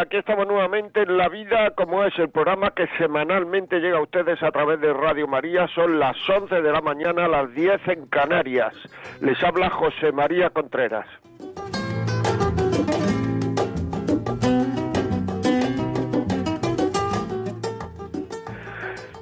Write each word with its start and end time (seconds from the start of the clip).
Aquí 0.00 0.16
estamos 0.16 0.46
nuevamente 0.46 1.02
en 1.02 1.18
La 1.18 1.28
Vida 1.28 1.72
como 1.72 2.02
es 2.02 2.18
el 2.18 2.30
programa 2.30 2.70
que 2.70 2.86
semanalmente 2.96 3.80
llega 3.80 3.98
a 3.98 4.02
ustedes 4.02 4.42
a 4.42 4.50
través 4.50 4.80
de 4.80 4.94
Radio 4.94 5.28
María. 5.28 5.68
Son 5.74 5.98
las 5.98 6.16
11 6.26 6.62
de 6.62 6.72
la 6.72 6.80
mañana, 6.80 7.28
las 7.28 7.52
10 7.54 7.86
en 7.86 8.06
Canarias. 8.06 8.72
Les 9.20 9.44
habla 9.44 9.68
José 9.68 10.10
María 10.10 10.48
Contreras. 10.48 11.06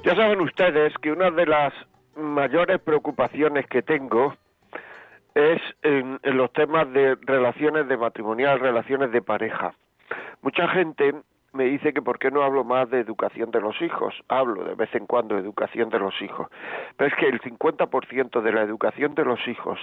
Ya 0.05 0.15
saben 0.15 0.39
ustedes 0.39 0.93
que 1.01 1.11
una 1.11 1.29
de 1.29 1.45
las 1.45 1.73
mayores 2.15 2.79
preocupaciones 2.79 3.67
que 3.67 3.81
tengo 3.81 4.33
es 5.35 5.61
en, 5.81 6.21
los 6.23 6.53
temas 6.53 6.89
de 6.93 7.17
relaciones 7.23 7.85
de 7.89 7.97
matrimonial, 7.97 8.61
relaciones 8.61 9.11
de 9.11 9.21
pareja. 9.21 9.73
Mucha 10.41 10.67
gente 10.69 11.13
me 11.53 11.65
dice 11.65 11.93
que 11.93 12.01
por 12.01 12.19
qué 12.19 12.31
no 12.31 12.43
hablo 12.43 12.63
más 12.63 12.89
de 12.89 12.99
educación 12.99 13.51
de 13.51 13.61
los 13.61 13.81
hijos. 13.81 14.13
Hablo 14.27 14.63
de 14.63 14.75
vez 14.75 14.93
en 14.93 15.05
cuando 15.07 15.35
de 15.35 15.41
educación 15.41 15.89
de 15.89 15.99
los 15.99 16.19
hijos. 16.21 16.47
Pero 16.97 17.09
es 17.09 17.15
que 17.15 17.27
el 17.27 17.41
50% 17.41 18.41
de 18.41 18.51
la 18.51 18.61
educación 18.61 19.15
de 19.15 19.25
los 19.25 19.47
hijos 19.47 19.79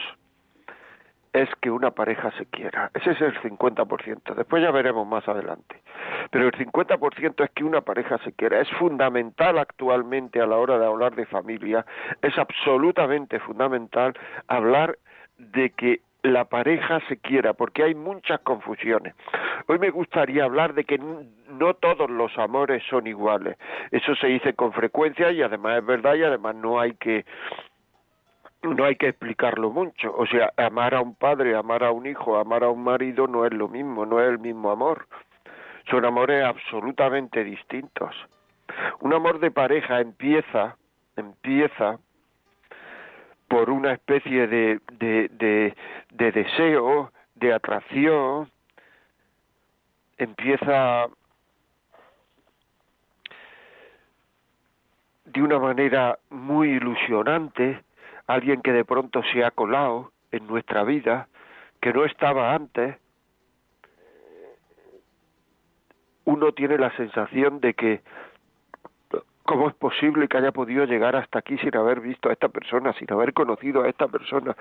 es 1.32 1.50
que 1.60 1.70
una 1.70 1.90
pareja 1.90 2.30
se 2.38 2.46
quiera. 2.46 2.90
Ese 2.94 3.10
es 3.10 3.20
el 3.20 3.38
50%. 3.42 4.34
Después 4.34 4.62
ya 4.62 4.70
veremos 4.70 5.06
más 5.06 5.28
adelante. 5.28 5.82
Pero 6.30 6.46
el 6.46 6.52
50% 6.52 7.44
es 7.44 7.50
que 7.50 7.64
una 7.64 7.82
pareja 7.82 8.18
se 8.18 8.32
quiera. 8.32 8.60
Es 8.60 8.70
fundamental 8.78 9.58
actualmente 9.58 10.40
a 10.40 10.46
la 10.46 10.56
hora 10.56 10.78
de 10.78 10.86
hablar 10.86 11.14
de 11.14 11.26
familia. 11.26 11.84
Es 12.22 12.38
absolutamente 12.38 13.38
fundamental 13.40 14.14
hablar 14.48 14.96
de 15.36 15.70
que 15.70 16.00
la 16.32 16.44
pareja 16.44 17.00
se 17.08 17.18
quiera, 17.18 17.54
porque 17.54 17.82
hay 17.82 17.94
muchas 17.94 18.40
confusiones. 18.40 19.14
Hoy 19.66 19.78
me 19.78 19.90
gustaría 19.90 20.44
hablar 20.44 20.74
de 20.74 20.84
que 20.84 20.98
no 20.98 21.74
todos 21.74 22.10
los 22.10 22.36
amores 22.38 22.82
son 22.88 23.06
iguales. 23.06 23.56
Eso 23.90 24.14
se 24.16 24.28
dice 24.28 24.54
con 24.54 24.72
frecuencia 24.72 25.30
y 25.30 25.42
además 25.42 25.78
es 25.78 25.86
verdad 25.86 26.14
y 26.14 26.22
además 26.22 26.54
no 26.56 26.80
hay 26.80 26.94
que 26.94 27.24
no 28.62 28.84
hay 28.84 28.96
que 28.96 29.08
explicarlo 29.08 29.70
mucho. 29.70 30.14
O 30.16 30.26
sea, 30.26 30.52
amar 30.56 30.94
a 30.94 31.00
un 31.00 31.14
padre, 31.14 31.54
amar 31.54 31.84
a 31.84 31.92
un 31.92 32.06
hijo, 32.06 32.36
amar 32.36 32.64
a 32.64 32.70
un 32.70 32.82
marido 32.82 33.26
no 33.26 33.46
es 33.46 33.52
lo 33.52 33.68
mismo, 33.68 34.06
no 34.06 34.20
es 34.20 34.28
el 34.28 34.38
mismo 34.38 34.70
amor. 34.70 35.06
Son 35.90 36.04
amores 36.04 36.44
absolutamente 36.44 37.44
distintos. 37.44 38.14
Un 39.00 39.14
amor 39.14 39.38
de 39.38 39.50
pareja 39.50 40.00
empieza, 40.00 40.76
empieza 41.16 41.98
por 43.48 43.70
una 43.70 43.92
especie 43.92 44.46
de, 44.46 44.80
de, 44.98 45.74
de, 46.10 46.32
deseo, 46.32 47.12
de 47.34 47.52
atracción, 47.52 48.50
empieza 50.18 51.06
de 55.24 55.42
una 55.42 55.58
manera 55.58 56.18
muy 56.30 56.70
ilusionante, 56.70 57.82
alguien 58.26 58.62
que 58.62 58.72
de 58.72 58.84
pronto 58.84 59.22
se 59.32 59.44
ha 59.44 59.50
colado 59.50 60.12
en 60.32 60.46
nuestra 60.46 60.82
vida, 60.82 61.28
que 61.80 61.92
no 61.92 62.04
estaba 62.04 62.54
antes, 62.54 62.96
uno 66.24 66.52
tiene 66.52 66.78
la 66.78 66.94
sensación 66.96 67.60
de 67.60 67.74
que 67.74 68.02
¿Cómo 69.46 69.68
es 69.68 69.74
posible 69.74 70.26
que 70.26 70.38
haya 70.38 70.50
podido 70.50 70.84
llegar 70.86 71.14
hasta 71.14 71.38
aquí 71.38 71.56
sin 71.58 71.76
haber 71.76 72.00
visto 72.00 72.28
a 72.28 72.32
esta 72.32 72.48
persona, 72.48 72.92
sin 72.94 73.12
haber 73.12 73.32
conocido 73.32 73.84
a 73.84 73.88
esta 73.88 74.08
persona, 74.08 74.56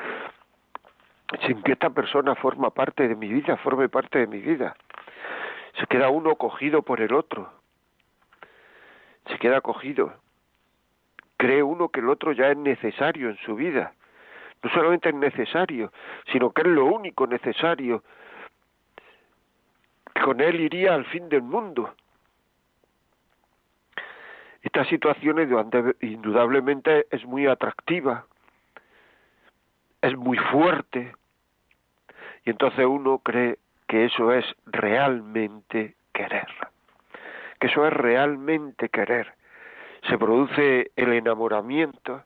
sin 1.48 1.64
que 1.64 1.72
esta 1.72 1.90
persona 1.90 2.36
forma 2.36 2.70
parte 2.70 3.08
de 3.08 3.16
mi 3.16 3.28
vida, 3.28 3.58
forme 3.58 3.90
parte 3.90 4.20
de 4.20 4.28
mi 4.28 4.40
vida? 4.40 4.76
Se 5.80 5.88
queda 5.88 6.10
uno 6.10 6.36
cogido 6.36 6.84
por 6.84 7.02
el 7.02 7.16
otro. 7.16 7.52
Se 9.26 9.40
queda 9.40 9.60
cogido. 9.62 10.14
Cree 11.38 11.64
uno 11.64 11.90
que 11.90 12.02
el 12.02 12.10
otro 12.10 12.32
ya 12.32 12.52
es 12.52 12.58
necesario 12.58 13.30
en 13.30 13.38
su 13.38 13.56
vida. 13.56 13.94
No 14.62 14.70
solamente 14.70 15.10
es 15.10 15.16
necesario, 15.16 15.92
sino 16.32 16.52
que 16.52 16.62
es 16.62 16.68
lo 16.68 16.86
único 16.86 17.26
necesario. 17.26 18.04
Con 20.24 20.42
él 20.42 20.62
iría 20.62 20.94
al 20.94 21.06
fin 21.06 21.28
del 21.28 21.42
mundo 21.42 21.92
esta 24.66 24.84
situación 24.86 25.38
indudablemente 26.02 27.06
es 27.12 27.24
muy 27.24 27.46
atractiva, 27.46 28.26
es 30.02 30.18
muy 30.18 30.40
fuerte, 30.40 31.14
y 32.44 32.50
entonces 32.50 32.84
uno 32.84 33.20
cree 33.20 33.60
que 33.88 34.06
eso 34.06 34.34
es 34.34 34.44
realmente 34.66 35.94
querer, 36.14 36.48
que 37.60 37.68
eso 37.68 37.86
es 37.86 37.94
realmente 37.94 38.90
querer. 38.90 39.36
Se 40.10 40.18
produce 40.18 40.92
el 40.96 41.14
enamoramiento 41.14 42.24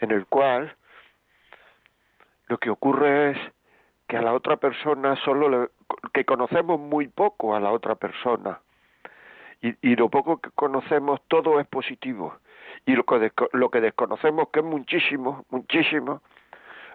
en 0.00 0.10
el 0.10 0.26
cual 0.26 0.76
lo 2.48 2.58
que 2.58 2.68
ocurre 2.68 3.30
es 3.30 3.38
que 4.08 4.18
a 4.18 4.22
la 4.22 4.34
otra 4.34 4.58
persona 4.58 5.16
solo 5.24 5.48
le, 5.48 5.68
que 6.12 6.26
conocemos 6.26 6.78
muy 6.78 7.08
poco 7.08 7.56
a 7.56 7.60
la 7.60 7.70
otra 7.72 7.94
persona 7.94 8.60
y, 9.80 9.96
lo 9.96 10.10
poco 10.10 10.40
que 10.40 10.50
conocemos 10.50 11.20
todo 11.28 11.58
es 11.58 11.66
positivo 11.66 12.36
y 12.84 12.94
lo 12.94 13.04
que, 13.04 13.32
lo 13.52 13.70
que 13.70 13.80
desconocemos 13.80 14.48
que 14.52 14.60
es 14.60 14.64
muchísimo, 14.64 15.46
muchísimo, 15.48 16.20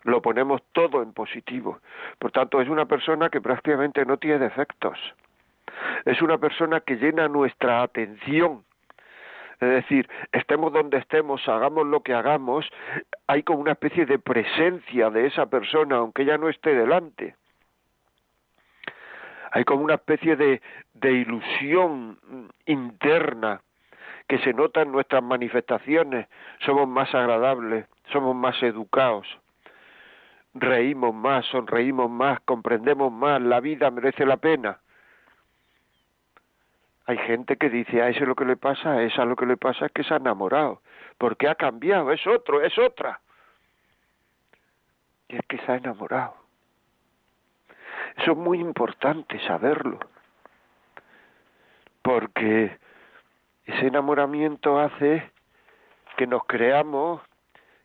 lo 0.03 0.21
ponemos 0.21 0.61
todo 0.71 1.01
en 1.01 1.13
positivo. 1.13 1.79
Por 2.19 2.31
tanto, 2.31 2.61
es 2.61 2.69
una 2.69 2.85
persona 2.85 3.29
que 3.29 3.41
prácticamente 3.41 4.05
no 4.05 4.17
tiene 4.17 4.37
defectos. 4.37 4.99
Es 6.05 6.21
una 6.21 6.37
persona 6.37 6.81
que 6.81 6.95
llena 6.95 7.27
nuestra 7.27 7.81
atención. 7.81 8.63
Es 9.59 9.69
decir, 9.69 10.07
estemos 10.31 10.71
donde 10.71 10.99
estemos, 10.99 11.45
hagamos 11.49 11.87
lo 11.87 12.01
que 12.01 12.13
hagamos, 12.13 12.69
hay 13.27 13.43
como 13.43 13.59
una 13.59 13.73
especie 13.73 14.05
de 14.05 14.19
presencia 14.19 15.09
de 15.09 15.25
esa 15.25 15.47
persona, 15.47 15.97
aunque 15.97 16.21
ella 16.21 16.37
no 16.37 16.49
esté 16.49 16.75
delante 16.75 17.35
hay 19.51 19.63
como 19.63 19.83
una 19.83 19.95
especie 19.95 20.35
de, 20.35 20.61
ilusión 21.01 22.19
interna 22.65 23.61
que 24.27 24.37
se 24.39 24.53
nota 24.53 24.81
en 24.81 24.91
nuestras 24.91 25.23
manifestaciones. 25.23 26.27
Somos 26.59 26.87
más 26.87 27.13
agradables, 27.15 27.85
somos 28.11 28.35
más 28.35 28.61
educados, 28.61 29.27
reímos 30.53 31.15
más, 31.15 31.45
sonreímos 31.47 32.09
más, 32.09 32.39
comprendemos 32.41 33.11
más, 33.11 33.41
la 33.41 33.59
vida 33.59 33.89
merece 33.89 34.25
la 34.25 34.37
pena. 34.37 34.79
Hay 37.05 37.17
gente 37.17 37.57
que 37.57 37.69
dice, 37.69 38.03
a 38.03 38.09
ese 38.09 38.25
lo 38.25 38.35
que 38.35 38.45
le 38.45 38.55
pasa, 38.55 38.91
a 38.91 39.01
esa 39.01 39.25
lo 39.25 39.35
que 39.35 39.47
le 39.47 39.57
pasa 39.57 39.87
es 39.87 39.91
que 39.91 40.03
se 40.03 40.13
ha 40.13 40.17
enamorado, 40.17 40.81
porque 41.17 41.47
ha 41.47 41.55
cambiado, 41.55 42.11
es 42.11 42.25
otro, 42.27 42.61
es 42.61 42.77
otra. 42.77 43.19
Y 45.27 45.37
es 45.37 45.41
que 45.47 45.57
se 45.57 45.71
ha 45.71 45.77
enamorado. 45.77 46.38
Eso 48.19 48.31
es 48.31 48.37
muy 48.37 48.59
importante 48.59 49.39
saberlo, 49.47 49.99
porque 52.01 52.77
ese 53.65 53.87
enamoramiento 53.87 54.79
hace 54.79 55.31
que 56.17 56.27
nos 56.27 56.43
creamos 56.45 57.21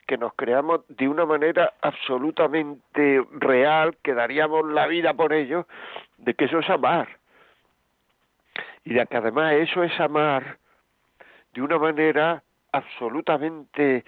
que 0.07 0.19
nos 0.19 0.35
creamos 0.35 0.83
de 0.89 1.09
una 1.09 1.25
manera 1.25 1.73
absolutamente 1.81 3.25
real, 3.33 3.97
que 4.03 4.13
daríamos 4.13 4.67
la 4.67 4.87
vida 4.87 5.15
por 5.15 5.33
ello, 5.33 5.67
de 6.19 6.35
que 6.35 6.45
eso 6.45 6.59
es 6.59 6.69
amar. 6.69 7.09
Y 8.85 8.93
de 8.93 9.07
que 9.07 9.17
además 9.17 9.55
eso 9.55 9.83
es 9.83 9.99
amar 9.99 10.59
de 11.55 11.63
una 11.63 11.79
manera 11.79 12.43
absolutamente 12.73 14.05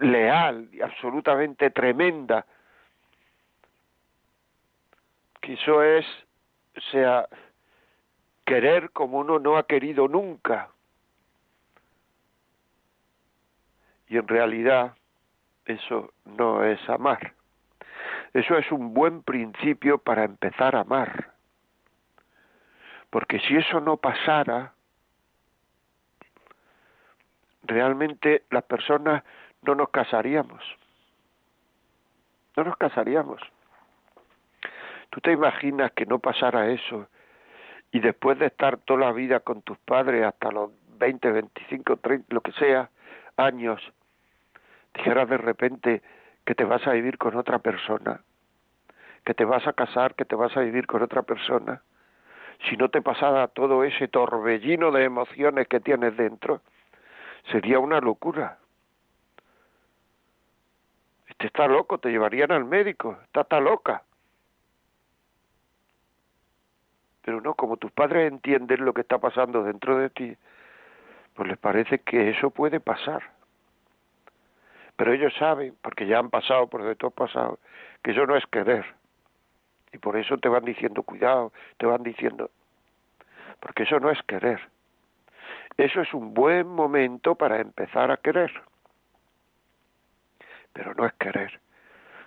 leal 0.00 0.68
y 0.72 0.80
absolutamente 0.82 1.70
tremenda, 1.70 2.46
que 5.42 5.54
eso 5.54 5.82
es, 5.82 6.06
o 6.76 6.80
sea, 6.92 7.28
querer 8.46 8.90
como 8.90 9.18
uno 9.18 9.38
no 9.38 9.58
ha 9.58 9.66
querido 9.66 10.08
nunca. 10.08 10.70
Y 14.08 14.16
en 14.16 14.28
realidad 14.28 14.94
eso 15.66 16.12
no 16.24 16.64
es 16.64 16.80
amar. 16.88 17.34
Eso 18.32 18.56
es 18.56 18.70
un 18.72 18.94
buen 18.94 19.22
principio 19.22 19.98
para 19.98 20.24
empezar 20.24 20.74
a 20.76 20.80
amar. 20.80 21.32
Porque 23.10 23.40
si 23.40 23.56
eso 23.56 23.80
no 23.80 23.98
pasara, 23.98 24.72
realmente 27.64 28.44
las 28.50 28.64
personas 28.64 29.22
no 29.62 29.74
nos 29.74 29.90
casaríamos. 29.90 30.62
No 32.56 32.64
nos 32.64 32.76
casaríamos. 32.76 33.40
¿Tú 35.12 35.20
te 35.20 35.30
imaginas 35.30 35.92
que 35.92 36.06
no 36.06 36.20
pasara 36.20 36.70
eso 36.70 37.06
y 37.90 38.00
después 38.00 38.38
de 38.38 38.46
estar 38.46 38.78
toda 38.78 39.00
la 39.00 39.12
vida 39.12 39.40
con 39.40 39.60
tus 39.60 39.76
padres 39.76 40.24
hasta 40.24 40.50
los 40.50 40.70
20, 40.96 41.32
25, 41.32 41.98
30, 41.98 42.34
lo 42.34 42.40
que 42.40 42.52
sea, 42.52 42.88
años, 43.36 43.82
dijeras 44.94 45.28
de 45.28 45.36
repente 45.36 46.02
que 46.46 46.54
te 46.54 46.64
vas 46.64 46.86
a 46.86 46.92
vivir 46.92 47.18
con 47.18 47.36
otra 47.36 47.58
persona, 47.58 48.22
que 49.26 49.34
te 49.34 49.44
vas 49.44 49.66
a 49.66 49.74
casar, 49.74 50.14
que 50.14 50.24
te 50.24 50.34
vas 50.34 50.56
a 50.56 50.60
vivir 50.60 50.86
con 50.86 51.02
otra 51.02 51.20
persona, 51.20 51.82
si 52.70 52.78
no 52.78 52.88
te 52.88 53.02
pasara 53.02 53.48
todo 53.48 53.84
ese 53.84 54.08
torbellino 54.08 54.92
de 54.92 55.04
emociones 55.04 55.68
que 55.68 55.80
tienes 55.80 56.16
dentro, 56.16 56.62
sería 57.50 57.80
una 57.80 58.00
locura. 58.00 58.56
Este 61.28 61.48
está 61.48 61.66
loco, 61.66 61.98
te 61.98 62.08
llevarían 62.08 62.50
al 62.50 62.64
médico, 62.64 63.18
está 63.26 63.44
tan 63.44 63.64
loca. 63.64 64.04
Pero 67.24 67.40
no, 67.40 67.54
como 67.54 67.76
tus 67.76 67.92
padres 67.92 68.30
entienden 68.30 68.84
lo 68.84 68.92
que 68.92 69.02
está 69.02 69.18
pasando 69.18 69.62
dentro 69.62 69.98
de 69.98 70.10
ti, 70.10 70.36
pues 71.34 71.48
les 71.48 71.58
parece 71.58 72.00
que 72.00 72.30
eso 72.30 72.50
puede 72.50 72.80
pasar. 72.80 73.22
Pero 74.96 75.12
ellos 75.12 75.32
saben, 75.38 75.74
porque 75.80 76.06
ya 76.06 76.18
han 76.18 76.30
pasado 76.30 76.66
por 76.66 76.94
tú 76.96 77.06
has 77.06 77.12
pasado, 77.12 77.58
que 78.02 78.10
eso 78.10 78.26
no 78.26 78.36
es 78.36 78.46
querer. 78.46 78.84
Y 79.92 79.98
por 79.98 80.16
eso 80.16 80.38
te 80.38 80.48
van 80.48 80.64
diciendo, 80.64 81.02
cuidado, 81.02 81.52
te 81.76 81.86
van 81.86 82.02
diciendo, 82.02 82.50
porque 83.60 83.84
eso 83.84 84.00
no 84.00 84.10
es 84.10 84.22
querer. 84.22 84.60
Eso 85.76 86.00
es 86.00 86.12
un 86.12 86.34
buen 86.34 86.66
momento 86.66 87.34
para 87.34 87.60
empezar 87.60 88.10
a 88.10 88.18
querer. 88.18 88.52
Pero 90.72 90.94
no 90.94 91.06
es 91.06 91.12
querer. 91.14 91.60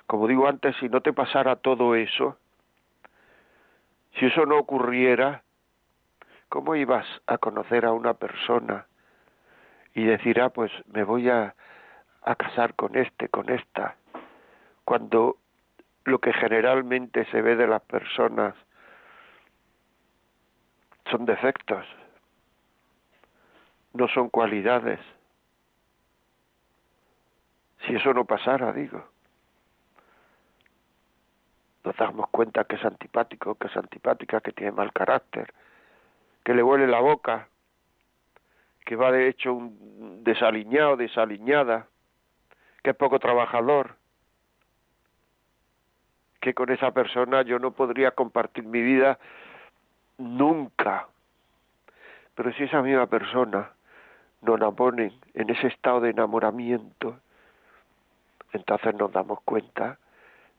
Como 0.08 0.28
digo 0.28 0.48
antes, 0.48 0.76
si 0.78 0.90
no 0.90 1.02
te 1.02 1.14
pasara 1.14 1.56
todo 1.56 1.96
eso, 1.96 2.38
si 4.18 4.26
eso 4.26 4.46
no 4.46 4.58
ocurriera, 4.58 5.44
¿cómo 6.50 6.76
ibas 6.76 7.06
a 7.28 7.38
conocer 7.38 7.86
a 7.86 7.92
una 7.92 8.14
persona 8.14 8.88
y 9.94 10.04
decir, 10.04 10.42
ah, 10.42 10.50
pues 10.50 10.72
me 10.88 11.04
voy 11.04 11.30
a, 11.30 11.56
a 12.22 12.36
casar 12.36 12.76
con 12.76 12.96
este, 12.96 13.30
con 13.30 13.50
esta, 13.50 13.96
cuando 14.84 15.38
lo 16.06 16.20
que 16.20 16.34
generalmente 16.34 17.26
se 17.26 17.42
ve 17.42 17.56
de 17.56 17.68
las 17.68 17.82
personas 17.82 18.54
son 21.10 21.26
defectos, 21.26 21.86
no 23.94 24.08
son 24.10 24.30
cualidades. 24.30 25.00
Si 27.86 27.96
eso 27.96 28.14
no 28.14 28.26
pasara, 28.26 28.74
digo 28.74 29.15
nos 31.86 31.96
damos 31.98 32.30
cuenta 32.30 32.64
que 32.64 32.76
es 32.76 32.84
antipático, 32.84 33.56
que 33.56 33.68
es 33.68 33.78
antipática, 33.78 34.42
que 34.42 34.52
tiene 34.52 34.72
mal 34.72 34.92
carácter, 34.92 35.54
que 36.44 36.54
le 36.54 36.64
huele 36.64 36.88
la 36.88 37.00
boca, 37.00 37.48
que 38.84 38.96
va 38.96 39.12
de 39.12 39.28
hecho 39.28 39.54
un 39.54 40.24
desaliñado, 40.24 40.98
desaliñada, 40.98 41.88
que 42.84 42.90
es 42.92 42.96
poco 42.96 43.20
trabajador, 43.20 43.96
que 46.42 46.54
con 46.54 46.72
esa 46.72 46.92
persona 46.92 47.44
yo 47.44 47.60
no 47.60 47.72
podría 47.72 48.12
compartir 48.12 48.64
mi 48.64 48.82
vida 48.82 49.20
nunca. 50.18 51.08
Pero 52.36 52.52
si 52.54 52.64
esa 52.64 52.82
misma 52.82 53.08
persona 53.08 53.72
nos 54.42 54.76
pone 54.76 55.18
en 55.34 55.50
ese 55.50 55.68
estado 55.68 56.02
de 56.02 56.12
enamoramiento, 56.12 57.20
entonces 58.54 58.94
nos 58.96 59.12
damos 59.12 59.42
cuenta 59.42 59.98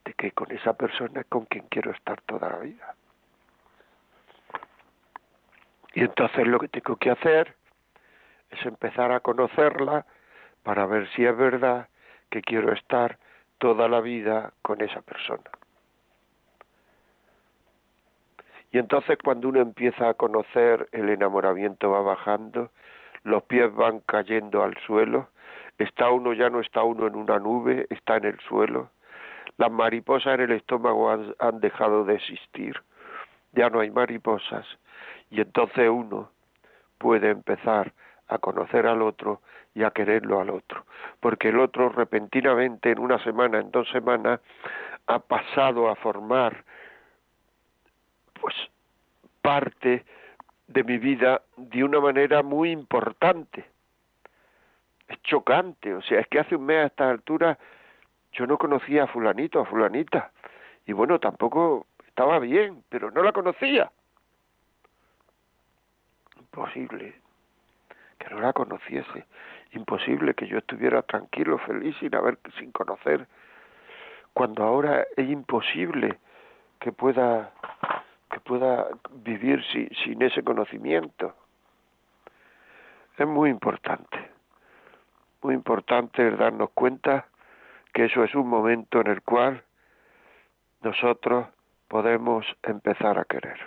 de 0.06 0.14
que 0.14 0.30
con 0.30 0.50
esa 0.52 0.72
persona 0.74 1.20
es 1.20 1.26
con 1.26 1.44
quien 1.46 1.66
quiero 1.68 1.90
estar 1.90 2.20
toda 2.22 2.48
la 2.48 2.58
vida. 2.58 2.94
Y 5.94 6.00
entonces 6.00 6.46
lo 6.46 6.58
que 6.60 6.68
tengo 6.68 6.96
que 6.96 7.10
hacer 7.10 7.54
es 8.50 8.64
empezar 8.64 9.12
a 9.12 9.20
conocerla 9.20 10.06
para 10.62 10.86
ver 10.86 11.08
si 11.10 11.24
es 11.24 11.36
verdad 11.36 11.88
que 12.30 12.40
quiero 12.40 12.72
estar 12.72 13.18
toda 13.58 13.88
la 13.88 14.00
vida 14.00 14.52
con 14.62 14.80
esa 14.80 15.02
persona. 15.02 15.50
Y 18.70 18.78
entonces 18.78 19.18
cuando 19.22 19.48
uno 19.48 19.60
empieza 19.60 20.08
a 20.08 20.14
conocer, 20.14 20.88
el 20.92 21.08
enamoramiento 21.08 21.90
va 21.90 22.02
bajando, 22.02 22.70
los 23.24 23.42
pies 23.44 23.74
van 23.74 24.00
cayendo 24.00 24.62
al 24.62 24.76
suelo, 24.86 25.30
está 25.78 26.10
uno, 26.10 26.32
ya 26.32 26.50
no 26.50 26.60
está 26.60 26.82
uno 26.82 27.06
en 27.06 27.16
una 27.16 27.38
nube, 27.38 27.86
está 27.90 28.18
en 28.18 28.26
el 28.26 28.38
suelo, 28.40 28.90
las 29.58 29.70
mariposas 29.70 30.34
en 30.34 30.40
el 30.42 30.52
estómago 30.52 31.10
han, 31.10 31.60
dejado 31.60 32.04
de 32.04 32.14
existir, 32.14 32.82
ya 33.52 33.70
no 33.70 33.80
hay 33.80 33.90
mariposas, 33.90 34.66
y 35.30 35.40
entonces 35.40 35.88
uno 35.88 36.30
puede 36.98 37.30
empezar 37.30 37.92
a 38.28 38.38
conocer 38.38 38.86
al 38.86 39.02
otro 39.02 39.40
y 39.74 39.82
a 39.82 39.90
quererlo 39.90 40.40
al 40.40 40.50
otro, 40.50 40.84
porque 41.20 41.48
el 41.48 41.58
otro 41.58 41.88
repentinamente 41.88 42.90
en 42.90 42.98
una 42.98 43.22
semana, 43.22 43.58
en 43.60 43.70
dos 43.70 43.88
semanas, 43.90 44.40
ha 45.06 45.18
pasado 45.18 45.88
a 45.88 45.96
formar 45.96 46.64
pues 48.40 48.54
parte 49.40 50.04
de 50.66 50.84
mi 50.84 50.98
vida 50.98 51.42
de 51.56 51.84
una 51.84 52.00
manera 52.00 52.42
muy 52.42 52.70
importante. 52.70 53.64
Es 55.08 55.22
chocante, 55.22 55.94
o 55.94 56.02
sea, 56.02 56.20
es 56.20 56.26
que 56.26 56.40
hace 56.40 56.56
un 56.56 56.66
mes 56.66 56.82
a 56.82 56.86
esta 56.86 57.10
altura 57.10 57.58
yo 58.36 58.46
no 58.46 58.58
conocía 58.58 59.04
a 59.04 59.06
fulanito, 59.06 59.60
a 59.60 59.64
fulanita, 59.64 60.30
y 60.86 60.92
bueno, 60.92 61.18
tampoco 61.18 61.86
estaba 62.06 62.38
bien, 62.38 62.84
pero 62.88 63.10
no 63.10 63.22
la 63.22 63.32
conocía. 63.32 63.90
Imposible 66.38 67.14
que 68.18 68.30
no 68.30 68.40
la 68.40 68.52
conociese, 68.52 69.26
imposible 69.72 70.34
que 70.34 70.46
yo 70.46 70.58
estuviera 70.58 71.02
tranquilo, 71.02 71.58
feliz, 71.58 71.96
sin 71.98 72.14
haber, 72.14 72.38
sin 72.58 72.72
conocer, 72.72 73.26
cuando 74.32 74.64
ahora 74.64 75.06
es 75.16 75.28
imposible 75.28 76.18
que 76.78 76.92
pueda 76.92 77.52
que 78.30 78.40
pueda 78.40 78.88
vivir 79.12 79.64
sin, 79.72 79.88
sin 80.04 80.20
ese 80.20 80.42
conocimiento. 80.42 81.34
Es 83.16 83.26
muy 83.26 83.48
importante, 83.48 84.30
muy 85.42 85.54
importante 85.54 86.30
darnos 86.32 86.70
cuenta 86.70 87.28
que 87.96 88.04
eso 88.04 88.24
es 88.24 88.34
un 88.34 88.46
momento 88.46 89.00
en 89.00 89.06
el 89.06 89.22
cual 89.22 89.64
nosotros 90.82 91.46
podemos 91.88 92.44
empezar 92.62 93.18
a 93.18 93.24
querer. 93.24 93.58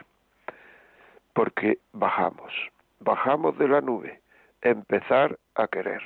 Porque 1.34 1.80
bajamos, 1.94 2.54
bajamos 3.00 3.58
de 3.58 3.68
la 3.68 3.82
nube, 3.82 4.22
empezar 4.62 5.36
a 5.56 5.68
querer, 5.68 6.04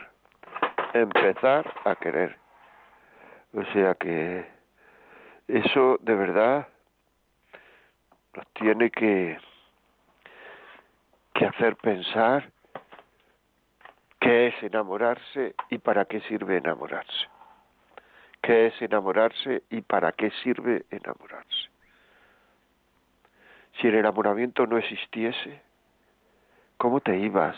empezar 0.94 1.70
a 1.84 1.98
querer. 1.98 2.38
O 3.54 3.66
sea 3.74 3.94
que 3.96 4.46
eso 5.50 5.98
de 6.00 6.16
verdad 6.16 6.70
nos 8.38 8.48
tiene 8.54 8.90
que, 8.90 9.38
que 11.34 11.46
hacer 11.46 11.76
pensar 11.76 12.50
qué 14.22 14.48
es 14.48 14.64
enamorarse 14.64 15.56
y 15.70 15.78
para 15.80 16.06
qué 16.06 16.22
sirve 16.22 16.56
enamorarse 16.56 17.33
qué 18.44 18.68
es 18.68 18.82
enamorarse 18.82 19.64
y 19.70 19.82
para 19.82 20.12
qué 20.12 20.30
sirve 20.44 20.86
enamorarse. 20.92 21.70
Si 23.80 23.88
el 23.88 23.96
enamoramiento 23.96 24.68
no 24.68 24.78
existiese, 24.78 25.62
¿cómo 26.78 27.00
te 27.00 27.18
ibas 27.18 27.56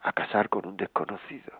a 0.00 0.12
casar 0.12 0.48
con 0.48 0.66
un 0.66 0.76
desconocido? 0.76 1.52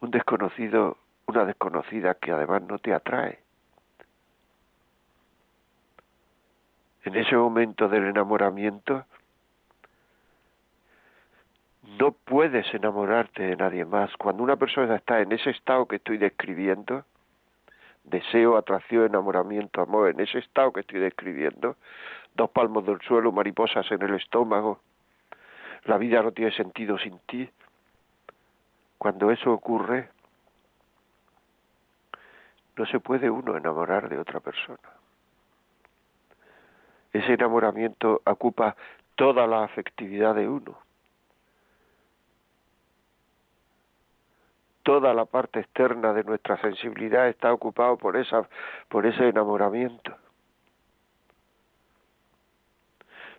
Un 0.00 0.12
desconocido, 0.12 0.96
una 1.26 1.44
desconocida 1.44 2.14
que 2.14 2.30
además 2.30 2.62
no 2.62 2.78
te 2.78 2.94
atrae. 2.94 3.40
En 7.04 7.16
ese 7.16 7.36
momento 7.36 7.88
del 7.88 8.04
enamoramiento, 8.04 9.04
no 11.96 12.12
puedes 12.12 12.72
enamorarte 12.74 13.42
de 13.42 13.56
nadie 13.56 13.84
más. 13.84 14.14
Cuando 14.18 14.42
una 14.42 14.56
persona 14.56 14.96
está 14.96 15.20
en 15.20 15.32
ese 15.32 15.50
estado 15.50 15.86
que 15.86 15.96
estoy 15.96 16.18
describiendo, 16.18 17.04
deseo, 18.04 18.56
atracción, 18.56 19.06
enamoramiento, 19.06 19.80
amor, 19.80 20.10
en 20.10 20.20
ese 20.20 20.38
estado 20.38 20.72
que 20.72 20.80
estoy 20.80 21.00
describiendo, 21.00 21.76
dos 22.34 22.50
palmos 22.50 22.84
del 22.84 23.00
suelo, 23.00 23.32
mariposas 23.32 23.90
en 23.90 24.02
el 24.02 24.14
estómago, 24.14 24.80
la 25.84 25.96
vida 25.96 26.22
no 26.22 26.32
tiene 26.32 26.52
sentido 26.52 26.98
sin 26.98 27.18
ti. 27.20 27.48
cuando 28.98 29.30
eso 29.30 29.52
ocurre, 29.52 30.10
no 32.76 32.84
se 32.86 32.98
puede 32.98 33.30
uno 33.30 33.56
enamorar 33.56 34.08
de 34.08 34.18
otra 34.18 34.40
persona. 34.40 34.88
Ese 37.12 37.34
enamoramiento 37.34 38.20
ocupa 38.24 38.74
toda 39.14 39.46
la 39.46 39.62
afectividad 39.62 40.34
de 40.34 40.48
uno. 40.48 40.87
Toda 44.88 45.12
la 45.12 45.26
parte 45.26 45.60
externa 45.60 46.14
de 46.14 46.24
nuestra 46.24 46.56
sensibilidad 46.62 47.28
está 47.28 47.52
ocupada 47.52 47.94
por 47.96 48.16
esa 48.16 48.48
por 48.88 49.04
ese 49.04 49.28
enamoramiento. 49.28 50.16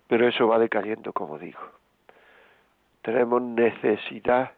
Pero 0.06 0.28
eso 0.28 0.46
va 0.46 0.60
decayendo, 0.60 1.12
como 1.12 1.40
digo. 1.40 1.58
Tenemos 3.02 3.42
necesidad, 3.42 4.52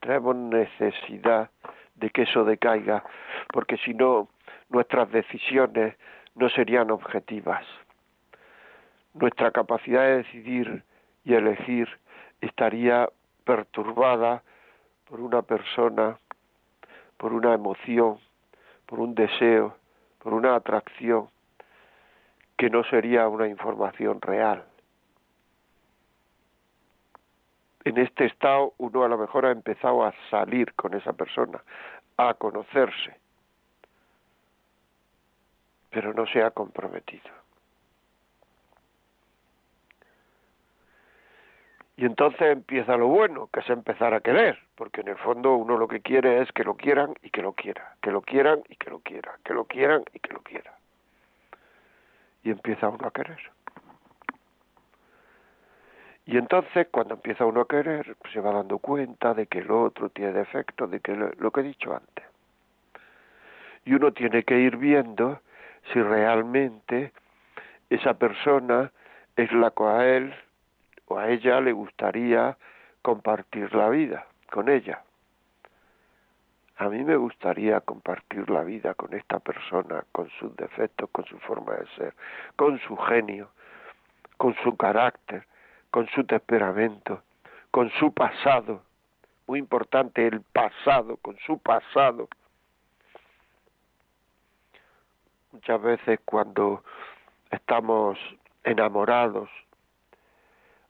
tenemos 0.00 0.34
necesidad 0.34 1.50
de 1.96 2.08
que 2.08 2.22
eso 2.22 2.46
decaiga, 2.46 3.04
porque 3.52 3.76
si 3.76 3.92
no, 3.92 4.30
nuestras 4.70 5.10
decisiones 5.10 5.94
no 6.36 6.48
serían 6.48 6.90
objetivas. 6.90 7.66
Nuestra 9.12 9.50
capacidad 9.50 10.04
de 10.04 10.16
decidir 10.22 10.84
y 11.22 11.34
elegir 11.34 11.86
estaría 12.40 13.10
perturbada 13.44 14.42
por 15.04 15.20
una 15.20 15.42
persona, 15.42 16.16
por 17.20 17.32
una 17.34 17.54
emoción, 17.54 18.18
por 18.86 18.98
un 18.98 19.14
deseo, 19.14 19.76
por 20.18 20.32
una 20.32 20.56
atracción, 20.56 21.28
que 22.56 22.70
no 22.70 22.82
sería 22.84 23.28
una 23.28 23.46
información 23.46 24.20
real. 24.20 24.64
en 27.84 27.98
este 27.98 28.26
estado 28.26 28.74
uno 28.78 29.04
a 29.04 29.08
lo 29.08 29.18
mejor 29.18 29.46
ha 29.46 29.50
empezado 29.50 30.04
a 30.04 30.14
salir 30.30 30.72
con 30.74 30.94
esa 30.94 31.12
persona, 31.12 31.62
a 32.16 32.34
conocerse, 32.34 33.16
pero 35.90 36.12
no 36.12 36.26
se 36.26 36.42
ha 36.42 36.50
comprometido. 36.50 37.30
Y 42.00 42.06
entonces 42.06 42.40
empieza 42.40 42.96
lo 42.96 43.08
bueno, 43.08 43.50
que 43.52 43.60
es 43.60 43.68
empezar 43.68 44.14
a 44.14 44.22
querer, 44.22 44.58
porque 44.74 45.02
en 45.02 45.08
el 45.08 45.18
fondo 45.18 45.56
uno 45.56 45.76
lo 45.76 45.86
que 45.86 46.00
quiere 46.00 46.40
es 46.40 46.50
que 46.52 46.64
lo 46.64 46.74
quieran 46.74 47.12
y 47.22 47.28
que 47.28 47.42
lo 47.42 47.52
quiera, 47.52 47.94
que 48.00 48.10
lo 48.10 48.22
quieran 48.22 48.62
y 48.70 48.76
que 48.76 48.88
lo 48.88 49.00
quiera, 49.00 49.36
que 49.44 49.52
lo 49.52 49.66
quieran 49.66 50.02
y 50.14 50.18
que 50.18 50.32
lo 50.32 50.40
quiera. 50.40 50.72
Y 52.42 52.52
empieza 52.52 52.88
uno 52.88 53.06
a 53.06 53.10
querer. 53.10 53.38
Y 56.24 56.38
entonces, 56.38 56.88
cuando 56.90 57.16
empieza 57.16 57.44
uno 57.44 57.60
a 57.60 57.68
querer, 57.68 58.16
pues, 58.18 58.32
se 58.32 58.40
va 58.40 58.50
dando 58.50 58.78
cuenta 58.78 59.34
de 59.34 59.46
que 59.46 59.58
el 59.58 59.70
otro 59.70 60.08
tiene 60.08 60.32
defectos, 60.32 60.90
de 60.90 61.00
que 61.00 61.14
lo, 61.14 61.50
que 61.50 61.60
he 61.60 61.64
dicho 61.64 61.94
antes. 61.94 62.24
Y 63.84 63.92
uno 63.92 64.10
tiene 64.14 64.42
que 64.44 64.58
ir 64.58 64.78
viendo 64.78 65.42
si 65.92 66.00
realmente 66.00 67.12
esa 67.90 68.14
persona 68.14 68.90
es 69.36 69.52
la 69.52 69.70
que 69.72 69.84
a 69.84 70.06
él 70.06 70.34
o 71.10 71.18
a 71.18 71.28
ella 71.28 71.60
le 71.60 71.72
gustaría 71.72 72.56
compartir 73.02 73.74
la 73.74 73.88
vida 73.88 74.26
con 74.48 74.68
ella. 74.68 75.02
A 76.76 76.88
mí 76.88 77.02
me 77.02 77.16
gustaría 77.16 77.80
compartir 77.80 78.48
la 78.48 78.62
vida 78.62 78.94
con 78.94 79.12
esta 79.12 79.40
persona, 79.40 80.04
con 80.12 80.30
sus 80.38 80.54
defectos, 80.54 81.10
con 81.10 81.24
su 81.24 81.36
forma 81.40 81.74
de 81.74 81.86
ser, 81.96 82.14
con 82.54 82.78
su 82.78 82.96
genio, 82.96 83.50
con 84.36 84.54
su 84.62 84.76
carácter, 84.76 85.44
con 85.90 86.06
su 86.14 86.24
temperamento, 86.24 87.22
con 87.72 87.90
su 87.98 88.14
pasado, 88.14 88.82
muy 89.48 89.58
importante 89.58 90.24
el 90.24 90.42
pasado, 90.42 91.16
con 91.16 91.36
su 91.38 91.58
pasado. 91.58 92.28
Muchas 95.50 95.82
veces 95.82 96.20
cuando 96.24 96.84
estamos 97.50 98.16
enamorados, 98.62 99.50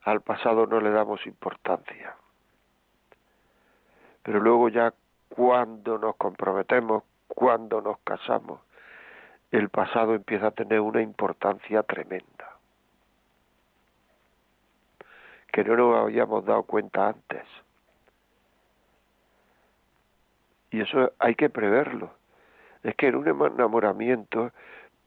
al 0.03 0.21
pasado 0.21 0.65
no 0.65 0.79
le 0.79 0.91
damos 0.91 1.25
importancia. 1.25 2.15
Pero 4.23 4.39
luego 4.39 4.69
ya 4.69 4.93
cuando 5.29 5.97
nos 5.97 6.15
comprometemos, 6.15 7.03
cuando 7.27 7.81
nos 7.81 7.99
casamos, 7.99 8.59
el 9.51 9.69
pasado 9.69 10.15
empieza 10.15 10.47
a 10.47 10.51
tener 10.51 10.79
una 10.79 11.01
importancia 11.01 11.83
tremenda. 11.83 12.41
que 15.51 15.63
no 15.63 15.75
nos 15.75 15.97
habíamos 15.97 16.45
dado 16.45 16.63
cuenta 16.63 17.09
antes. 17.09 17.43
Y 20.71 20.81
eso 20.81 21.11
hay 21.19 21.35
que 21.35 21.49
preverlo. 21.49 22.11
Es 22.83 22.95
que 22.95 23.07
en 23.07 23.15
un 23.15 23.27
enamoramiento, 23.27 24.51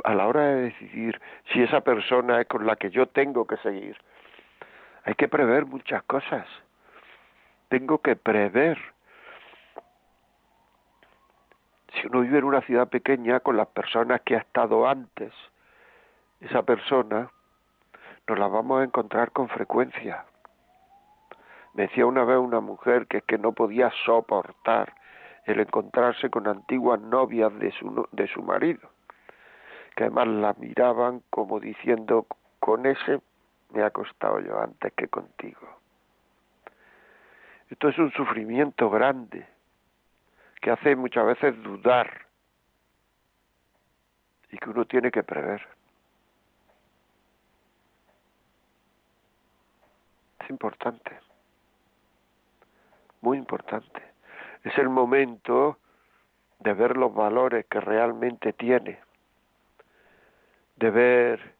a 0.04 0.14
la 0.14 0.26
hora 0.26 0.42
de 0.42 0.62
decidir 0.62 1.20
si 1.52 1.62
esa 1.62 1.80
persona 1.80 2.40
es 2.40 2.46
con 2.46 2.66
la 2.66 2.76
que 2.76 2.90
yo 2.90 3.06
tengo 3.06 3.46
que 3.46 3.56
seguir, 3.58 3.96
hay 5.04 5.14
que 5.14 5.28
prever 5.28 5.66
muchas 5.66 6.02
cosas. 6.04 6.46
Tengo 7.68 7.98
que 7.98 8.16
prever. 8.16 8.78
Si 11.92 12.06
uno 12.06 12.22
vive 12.22 12.38
en 12.38 12.44
una 12.44 12.62
ciudad 12.62 12.88
pequeña 12.88 13.40
con 13.40 13.56
las 13.56 13.68
personas 13.68 14.22
que 14.22 14.34
ha 14.34 14.40
estado 14.40 14.88
antes, 14.88 15.32
esa 16.40 16.62
persona 16.62 17.30
nos 18.26 18.38
la 18.38 18.48
vamos 18.48 18.80
a 18.80 18.84
encontrar 18.84 19.30
con 19.32 19.48
frecuencia. 19.48 20.24
Me 21.74 21.84
decía 21.84 22.06
una 22.06 22.24
vez 22.24 22.38
una 22.38 22.60
mujer 22.60 23.06
que 23.06 23.18
es 23.18 23.24
que 23.24 23.38
no 23.38 23.52
podía 23.52 23.92
soportar 24.06 24.94
el 25.44 25.60
encontrarse 25.60 26.30
con 26.30 26.48
antiguas 26.48 27.00
novias 27.00 27.52
de 27.58 27.70
su, 27.72 28.08
de 28.12 28.26
su 28.28 28.42
marido, 28.42 28.88
que 29.94 30.04
además 30.04 30.28
la 30.28 30.54
miraban 30.58 31.22
como 31.28 31.60
diciendo, 31.60 32.26
con 32.60 32.86
ese 32.86 33.20
me 33.74 33.82
ha 33.82 33.90
costado 33.90 34.40
yo 34.40 34.60
antes 34.60 34.92
que 34.94 35.08
contigo. 35.08 35.80
Esto 37.68 37.88
es 37.88 37.98
un 37.98 38.12
sufrimiento 38.12 38.88
grande 38.88 39.46
que 40.60 40.70
hace 40.70 40.96
muchas 40.96 41.26
veces 41.26 41.62
dudar 41.62 42.26
y 44.50 44.58
que 44.58 44.70
uno 44.70 44.84
tiene 44.84 45.10
que 45.10 45.22
prever. 45.22 45.66
Es 50.40 50.50
importante 50.50 51.18
muy 53.24 53.38
importante. 53.38 54.02
Es 54.62 54.76
el 54.78 54.90
momento 54.90 55.78
de 56.60 56.74
ver 56.74 56.96
los 56.96 57.12
valores 57.12 57.66
que 57.66 57.80
realmente 57.80 58.52
tiene, 58.52 59.00
de 60.76 60.90
ver 60.90 61.54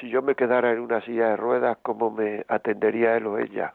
si 0.00 0.08
yo 0.08 0.22
me 0.22 0.34
quedara 0.34 0.72
en 0.72 0.80
una 0.80 1.00
silla 1.02 1.30
de 1.30 1.36
ruedas, 1.36 1.78
cómo 1.82 2.10
me 2.10 2.44
atendería 2.48 3.16
él 3.16 3.26
o 3.26 3.38
ella, 3.38 3.74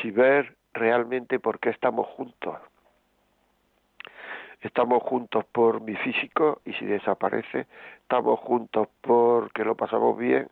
si 0.00 0.10
ver 0.10 0.56
realmente 0.72 1.38
por 1.38 1.58
qué 1.58 1.70
estamos 1.70 2.06
juntos. 2.08 2.56
Estamos 4.60 5.02
juntos 5.02 5.44
por 5.46 5.80
mi 5.80 5.96
físico 5.96 6.60
y 6.64 6.72
si 6.74 6.86
desaparece, 6.86 7.66
estamos 8.02 8.38
juntos 8.40 8.88
porque 9.00 9.64
lo 9.64 9.74
pasamos 9.74 10.16
bien 10.16 10.48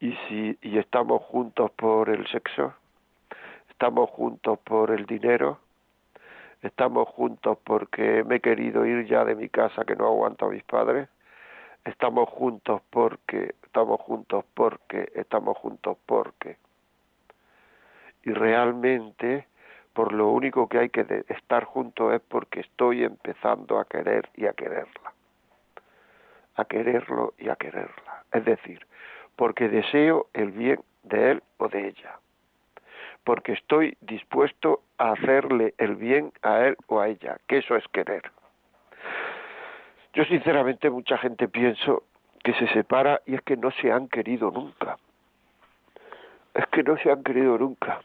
y 0.00 0.12
si 0.26 0.58
y 0.62 0.78
estamos 0.78 1.22
juntos 1.22 1.70
por 1.72 2.08
el 2.08 2.26
sexo 2.28 2.74
estamos 3.82 4.10
juntos 4.10 4.60
por 4.60 4.92
el 4.92 5.06
dinero, 5.06 5.58
estamos 6.62 7.08
juntos 7.08 7.58
porque 7.64 8.22
me 8.22 8.36
he 8.36 8.40
querido 8.40 8.86
ir 8.86 9.06
ya 9.06 9.24
de 9.24 9.34
mi 9.34 9.48
casa 9.48 9.84
que 9.84 9.96
no 9.96 10.06
aguanto 10.06 10.46
a 10.46 10.50
mis 10.50 10.62
padres, 10.62 11.08
estamos 11.84 12.28
juntos 12.28 12.82
porque, 12.90 13.54
estamos 13.64 14.00
juntos 14.00 14.44
porque, 14.54 15.10
estamos 15.14 15.56
juntos 15.58 15.96
porque. 16.06 16.56
Y 18.24 18.32
realmente, 18.32 19.46
por 19.92 20.12
lo 20.12 20.28
único 20.28 20.68
que 20.68 20.78
hay 20.78 20.88
que 20.90 21.24
estar 21.28 21.64
juntos 21.64 22.14
es 22.14 22.20
porque 22.20 22.60
estoy 22.60 23.04
empezando 23.04 23.78
a 23.78 23.84
querer 23.84 24.28
y 24.36 24.46
a 24.46 24.52
quererla. 24.52 25.12
A 26.56 26.64
quererlo 26.64 27.34
y 27.38 27.48
a 27.48 27.56
quererla. 27.56 28.24
Es 28.32 28.44
decir, 28.44 28.86
porque 29.36 29.68
deseo 29.68 30.28
el 30.34 30.52
bien 30.52 30.80
de 31.02 31.32
él 31.32 31.42
o 31.58 31.68
de 31.68 31.88
ella 31.88 32.18
porque 33.24 33.52
estoy 33.52 33.96
dispuesto 34.00 34.82
a 34.98 35.12
hacerle 35.12 35.74
el 35.78 35.96
bien 35.96 36.32
a 36.42 36.66
él 36.66 36.76
o 36.86 37.00
a 37.00 37.08
ella, 37.08 37.38
que 37.46 37.58
eso 37.58 37.76
es 37.76 37.86
querer. 37.88 38.30
Yo 40.14 40.24
sinceramente 40.24 40.90
mucha 40.90 41.16
gente 41.18 41.48
pienso 41.48 42.04
que 42.44 42.52
se 42.54 42.68
separa 42.68 43.22
y 43.24 43.34
es 43.34 43.42
que 43.42 43.56
no 43.56 43.70
se 43.70 43.90
han 43.90 44.08
querido 44.08 44.50
nunca. 44.50 44.98
Es 46.54 46.66
que 46.66 46.82
no 46.82 46.98
se 46.98 47.10
han 47.10 47.22
querido 47.22 47.56
nunca. 47.56 48.02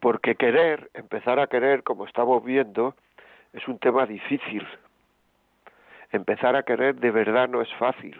Porque 0.00 0.36
querer, 0.36 0.90
empezar 0.94 1.38
a 1.38 1.48
querer, 1.48 1.82
como 1.82 2.06
estamos 2.06 2.42
viendo, 2.44 2.94
es 3.52 3.66
un 3.68 3.78
tema 3.78 4.06
difícil. 4.06 4.66
Empezar 6.12 6.56
a 6.56 6.62
querer 6.62 6.94
de 6.96 7.10
verdad 7.10 7.48
no 7.48 7.60
es 7.60 7.72
fácil. 7.74 8.18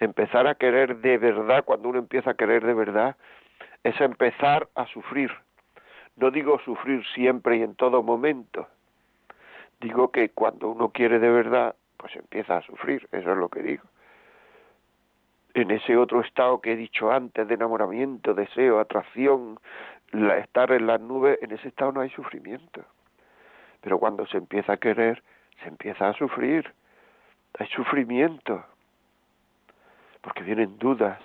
Empezar 0.00 0.48
a 0.48 0.56
querer 0.56 0.96
de 0.96 1.18
verdad, 1.18 1.64
cuando 1.64 1.88
uno 1.88 2.00
empieza 2.00 2.30
a 2.30 2.34
querer 2.34 2.64
de 2.64 2.74
verdad, 2.74 3.16
es 3.84 4.00
empezar 4.00 4.68
a 4.74 4.86
sufrir. 4.86 5.30
No 6.16 6.32
digo 6.32 6.58
sufrir 6.64 7.04
siempre 7.14 7.58
y 7.58 7.62
en 7.62 7.76
todo 7.76 8.02
momento. 8.02 8.66
Digo 9.82 10.12
que 10.12 10.28
cuando 10.28 10.70
uno 10.70 10.90
quiere 10.90 11.18
de 11.18 11.28
verdad, 11.28 11.74
pues 11.96 12.14
empieza 12.14 12.56
a 12.56 12.62
sufrir, 12.62 13.08
eso 13.10 13.32
es 13.32 13.36
lo 13.36 13.48
que 13.48 13.62
digo. 13.62 13.82
En 15.54 15.72
ese 15.72 15.96
otro 15.96 16.20
estado 16.20 16.60
que 16.60 16.72
he 16.72 16.76
dicho 16.76 17.10
antes 17.10 17.46
de 17.48 17.54
enamoramiento, 17.54 18.32
deseo, 18.32 18.78
atracción, 18.78 19.58
estar 20.38 20.70
en 20.70 20.86
las 20.86 21.00
nubes, 21.00 21.36
en 21.42 21.50
ese 21.50 21.68
estado 21.68 21.92
no 21.92 22.00
hay 22.00 22.10
sufrimiento. 22.10 22.84
Pero 23.80 23.98
cuando 23.98 24.24
se 24.28 24.38
empieza 24.38 24.74
a 24.74 24.76
querer, 24.76 25.22
se 25.62 25.68
empieza 25.68 26.08
a 26.08 26.14
sufrir. 26.14 26.72
Hay 27.58 27.66
sufrimiento. 27.66 28.64
Porque 30.20 30.44
vienen 30.44 30.78
dudas, 30.78 31.18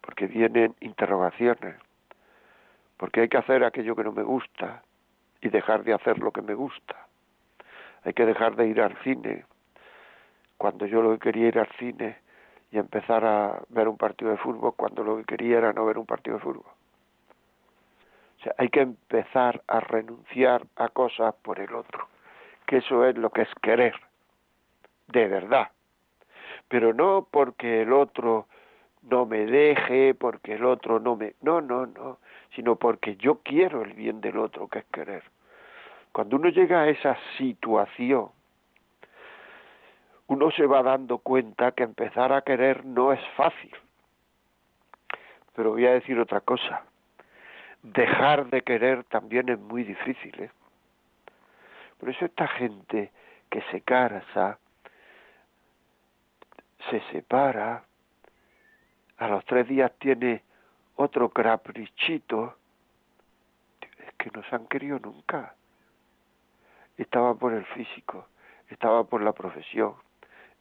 porque 0.00 0.26
vienen 0.26 0.74
interrogaciones, 0.80 1.76
porque 2.96 3.20
hay 3.20 3.28
que 3.28 3.38
hacer 3.38 3.62
aquello 3.62 3.94
que 3.94 4.04
no 4.04 4.10
me 4.12 4.24
gusta 4.24 4.82
y 5.40 5.48
dejar 5.48 5.84
de 5.84 5.94
hacer 5.94 6.18
lo 6.18 6.30
que 6.32 6.42
me 6.42 6.54
gusta. 6.54 7.06
Hay 8.04 8.12
que 8.12 8.26
dejar 8.26 8.56
de 8.56 8.66
ir 8.66 8.80
al 8.80 8.96
cine 9.02 9.44
cuando 10.56 10.86
yo 10.86 11.02
lo 11.02 11.12
que 11.12 11.18
quería 11.18 11.48
ir 11.48 11.58
al 11.58 11.68
cine 11.78 12.18
y 12.70 12.78
empezar 12.78 13.24
a 13.24 13.62
ver 13.70 13.88
un 13.88 13.96
partido 13.96 14.30
de 14.30 14.36
fútbol 14.36 14.74
cuando 14.76 15.02
lo 15.02 15.16
que 15.18 15.24
quería 15.24 15.58
era 15.58 15.72
no 15.72 15.86
ver 15.86 15.98
un 15.98 16.06
partido 16.06 16.36
de 16.36 16.42
fútbol. 16.42 16.64
O 18.38 18.42
sea, 18.42 18.54
hay 18.58 18.68
que 18.68 18.80
empezar 18.80 19.62
a 19.66 19.80
renunciar 19.80 20.66
a 20.76 20.88
cosas 20.88 21.34
por 21.42 21.60
el 21.60 21.74
otro, 21.74 22.08
que 22.66 22.78
eso 22.78 23.04
es 23.04 23.16
lo 23.18 23.30
que 23.30 23.42
es 23.42 23.48
querer, 23.60 23.94
de 25.08 25.28
verdad. 25.28 25.68
Pero 26.68 26.94
no 26.94 27.26
porque 27.30 27.82
el 27.82 27.92
otro 27.92 28.46
no 29.02 29.26
me 29.26 29.46
deje, 29.46 30.14
porque 30.14 30.54
el 30.54 30.64
otro 30.64 31.00
no 31.00 31.16
me... 31.16 31.34
No, 31.42 31.60
no, 31.60 31.86
no, 31.86 32.18
sino 32.54 32.76
porque 32.76 33.16
yo 33.16 33.40
quiero 33.42 33.82
el 33.82 33.92
bien 33.94 34.20
del 34.20 34.38
otro, 34.38 34.68
que 34.68 34.80
es 34.80 34.84
querer. 34.86 35.22
Cuando 36.12 36.36
uno 36.36 36.48
llega 36.48 36.82
a 36.82 36.88
esa 36.88 37.16
situación, 37.38 38.30
uno 40.26 40.50
se 40.52 40.66
va 40.66 40.82
dando 40.82 41.18
cuenta 41.18 41.72
que 41.72 41.82
empezar 41.82 42.32
a 42.32 42.42
querer 42.42 42.84
no 42.84 43.12
es 43.12 43.20
fácil. 43.36 43.74
Pero 45.54 45.70
voy 45.70 45.86
a 45.86 45.92
decir 45.92 46.18
otra 46.18 46.40
cosa. 46.40 46.84
Dejar 47.82 48.46
de 48.46 48.62
querer 48.62 49.04
también 49.04 49.48
es 49.48 49.58
muy 49.58 49.84
difícil. 49.84 50.40
¿eh? 50.40 50.50
Por 51.98 52.10
eso 52.10 52.24
esta 52.24 52.46
gente 52.48 53.10
que 53.50 53.62
se 53.70 53.80
casa, 53.80 54.58
se 56.90 57.00
separa, 57.12 57.84
a 59.18 59.28
los 59.28 59.44
tres 59.44 59.68
días 59.68 59.92
tiene 59.98 60.42
otro 61.00 61.30
caprichito, 61.30 62.54
es 63.80 64.14
que 64.18 64.30
no 64.32 64.42
se 64.44 64.54
han 64.54 64.66
querido 64.66 64.98
nunca. 64.98 65.54
Estaban 66.98 67.38
por 67.38 67.54
el 67.54 67.64
físico, 67.64 68.26
estaban 68.68 69.06
por 69.06 69.22
la 69.22 69.32
profesión, 69.32 69.94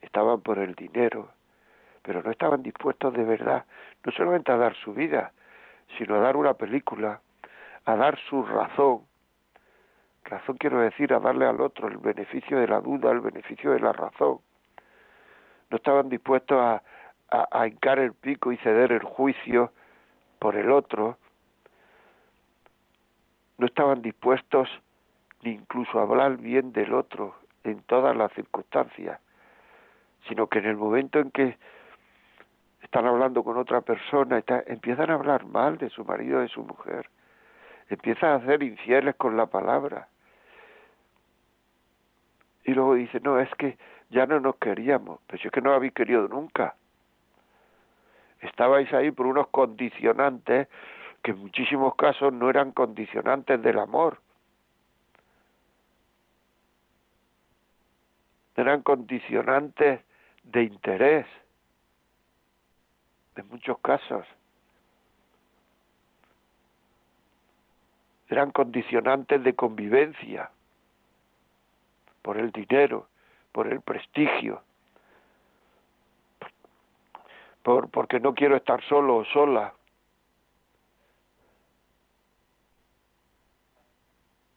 estaban 0.01 0.39
por 0.39 0.59
el 0.59 0.75
dinero, 0.75 1.31
pero 2.03 2.23
no 2.23 2.31
estaban 2.31 2.63
dispuestos 2.63 3.13
de 3.13 3.25
verdad, 3.25 3.65
no 4.05 4.11
solamente 4.13 4.51
a 4.53 4.57
dar 4.57 4.75
su 4.75 4.93
vida, 4.93 5.33
sino 5.97 6.15
a 6.15 6.19
dar 6.19 6.37
una 6.37 6.53
película, 6.53 7.19
a 7.83 7.95
dar 7.97 8.17
su 8.29 8.43
razón. 8.43 9.01
Razón 10.23 10.55
quiero 10.57 10.79
decir, 10.79 11.13
a 11.13 11.19
darle 11.19 11.47
al 11.47 11.59
otro 11.59 11.89
el 11.89 11.97
beneficio 11.97 12.59
de 12.59 12.67
la 12.67 12.79
duda, 12.79 13.11
el 13.11 13.19
beneficio 13.19 13.71
de 13.71 13.81
la 13.81 13.91
razón. 13.91 14.39
No 15.69 15.77
estaban 15.77 16.07
dispuestos 16.07 16.57
a, 16.57 16.81
a, 17.29 17.47
a 17.51 17.67
hincar 17.67 17.99
el 17.99 18.13
pico 18.13 18.53
y 18.53 18.57
ceder 18.57 18.93
el 18.93 19.03
juicio 19.03 19.73
por 20.39 20.55
el 20.55 20.71
otro, 20.71 21.17
no 23.57 23.65
estaban 23.65 24.01
dispuestos 24.01 24.69
ni 25.43 25.51
incluso 25.51 25.99
a 25.99 26.03
hablar 26.03 26.37
bien 26.37 26.71
del 26.71 26.93
otro 26.93 27.35
en 27.63 27.81
todas 27.83 28.15
las 28.15 28.31
circunstancias, 28.33 29.19
sino 30.27 30.47
que 30.47 30.59
en 30.59 30.65
el 30.65 30.77
momento 30.77 31.19
en 31.19 31.31
que 31.31 31.57
están 32.81 33.05
hablando 33.05 33.43
con 33.43 33.57
otra 33.57 33.81
persona, 33.81 34.41
empiezan 34.65 35.11
a 35.11 35.15
hablar 35.15 35.45
mal 35.45 35.77
de 35.77 35.89
su 35.89 36.03
marido, 36.05 36.39
de 36.39 36.47
su 36.47 36.63
mujer, 36.63 37.09
empiezan 37.89 38.31
a 38.31 38.45
ser 38.45 38.63
infieles 38.63 39.15
con 39.15 39.37
la 39.37 39.45
palabra. 39.45 40.07
Y 42.63 42.73
luego 42.73 42.95
dice, 42.95 43.19
no, 43.19 43.39
es 43.39 43.49
que 43.55 43.77
ya 44.09 44.25
no 44.25 44.39
nos 44.39 44.55
queríamos, 44.55 45.19
pero 45.27 45.39
si 45.41 45.47
es 45.47 45.51
que 45.51 45.61
no 45.61 45.73
habéis 45.73 45.93
querido 45.93 46.27
nunca 46.27 46.75
estabais 48.41 48.91
ahí 48.93 49.11
por 49.11 49.25
unos 49.25 49.47
condicionantes 49.47 50.67
que 51.23 51.31
en 51.31 51.39
muchísimos 51.39 51.95
casos 51.95 52.31
no 52.33 52.49
eran 52.49 52.71
condicionantes 52.71 53.61
del 53.61 53.79
amor. 53.79 54.21
Eran 58.55 58.81
condicionantes 58.81 60.01
de 60.43 60.63
interés, 60.63 61.25
en 63.35 63.47
muchos 63.47 63.79
casos. 63.79 64.25
Eran 68.29 68.51
condicionantes 68.51 69.43
de 69.43 69.53
convivencia, 69.55 70.51
por 72.21 72.37
el 72.37 72.51
dinero, 72.51 73.07
por 73.51 73.67
el 73.67 73.81
prestigio, 73.81 74.61
por, 77.69 77.91
porque 77.91 78.19
no 78.19 78.33
quiero 78.33 78.55
estar 78.55 78.81
solo 78.85 79.17
o 79.17 79.25
sola. 79.25 79.71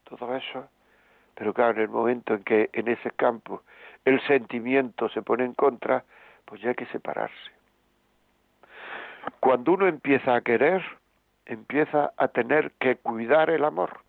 Todo 0.05 0.35
eso. 0.35 0.66
Pero 1.35 1.53
claro, 1.53 1.72
en 1.72 1.81
el 1.81 1.88
momento 1.90 2.33
en 2.33 2.42
que 2.42 2.70
en 2.72 2.88
ese 2.88 3.11
campo 3.11 3.64
el 4.07 4.18
sentimiento 4.27 5.11
se 5.11 5.20
pone 5.20 5.44
en 5.44 5.53
contra, 5.53 6.05
pues 6.46 6.62
ya 6.62 6.70
hay 6.70 6.75
que 6.75 6.87
separarse. 6.87 7.51
Cuando 9.40 9.72
uno 9.72 9.87
empieza 9.87 10.35
a 10.35 10.40
querer, 10.40 10.83
empieza 11.44 12.14
a 12.16 12.29
tener 12.29 12.72
que 12.81 12.96
cuidar 12.96 13.51
el 13.51 13.66
amor, 13.66 14.01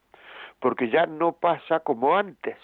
porque 0.61 0.89
ya 0.89 1.07
no 1.07 1.33
pasa 1.33 1.81
como 1.81 2.15
antes, 2.15 2.57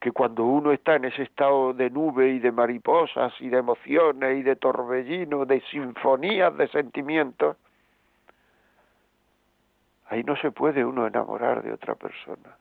que 0.00 0.12
cuando 0.12 0.44
uno 0.44 0.72
está 0.72 0.96
en 0.96 1.04
ese 1.04 1.22
estado 1.22 1.74
de 1.74 1.90
nube 1.90 2.30
y 2.30 2.38
de 2.38 2.50
mariposas 2.52 3.34
y 3.38 3.50
de 3.50 3.58
emociones 3.58 4.38
y 4.38 4.42
de 4.42 4.56
torbellino, 4.56 5.44
de 5.44 5.60
sinfonías 5.70 6.56
de 6.56 6.68
sentimientos, 6.68 7.56
ahí 10.08 10.24
no 10.24 10.36
se 10.36 10.50
puede 10.50 10.84
uno 10.84 11.06
enamorar 11.06 11.62
de 11.62 11.72
otra 11.72 11.94
persona. 11.96 12.56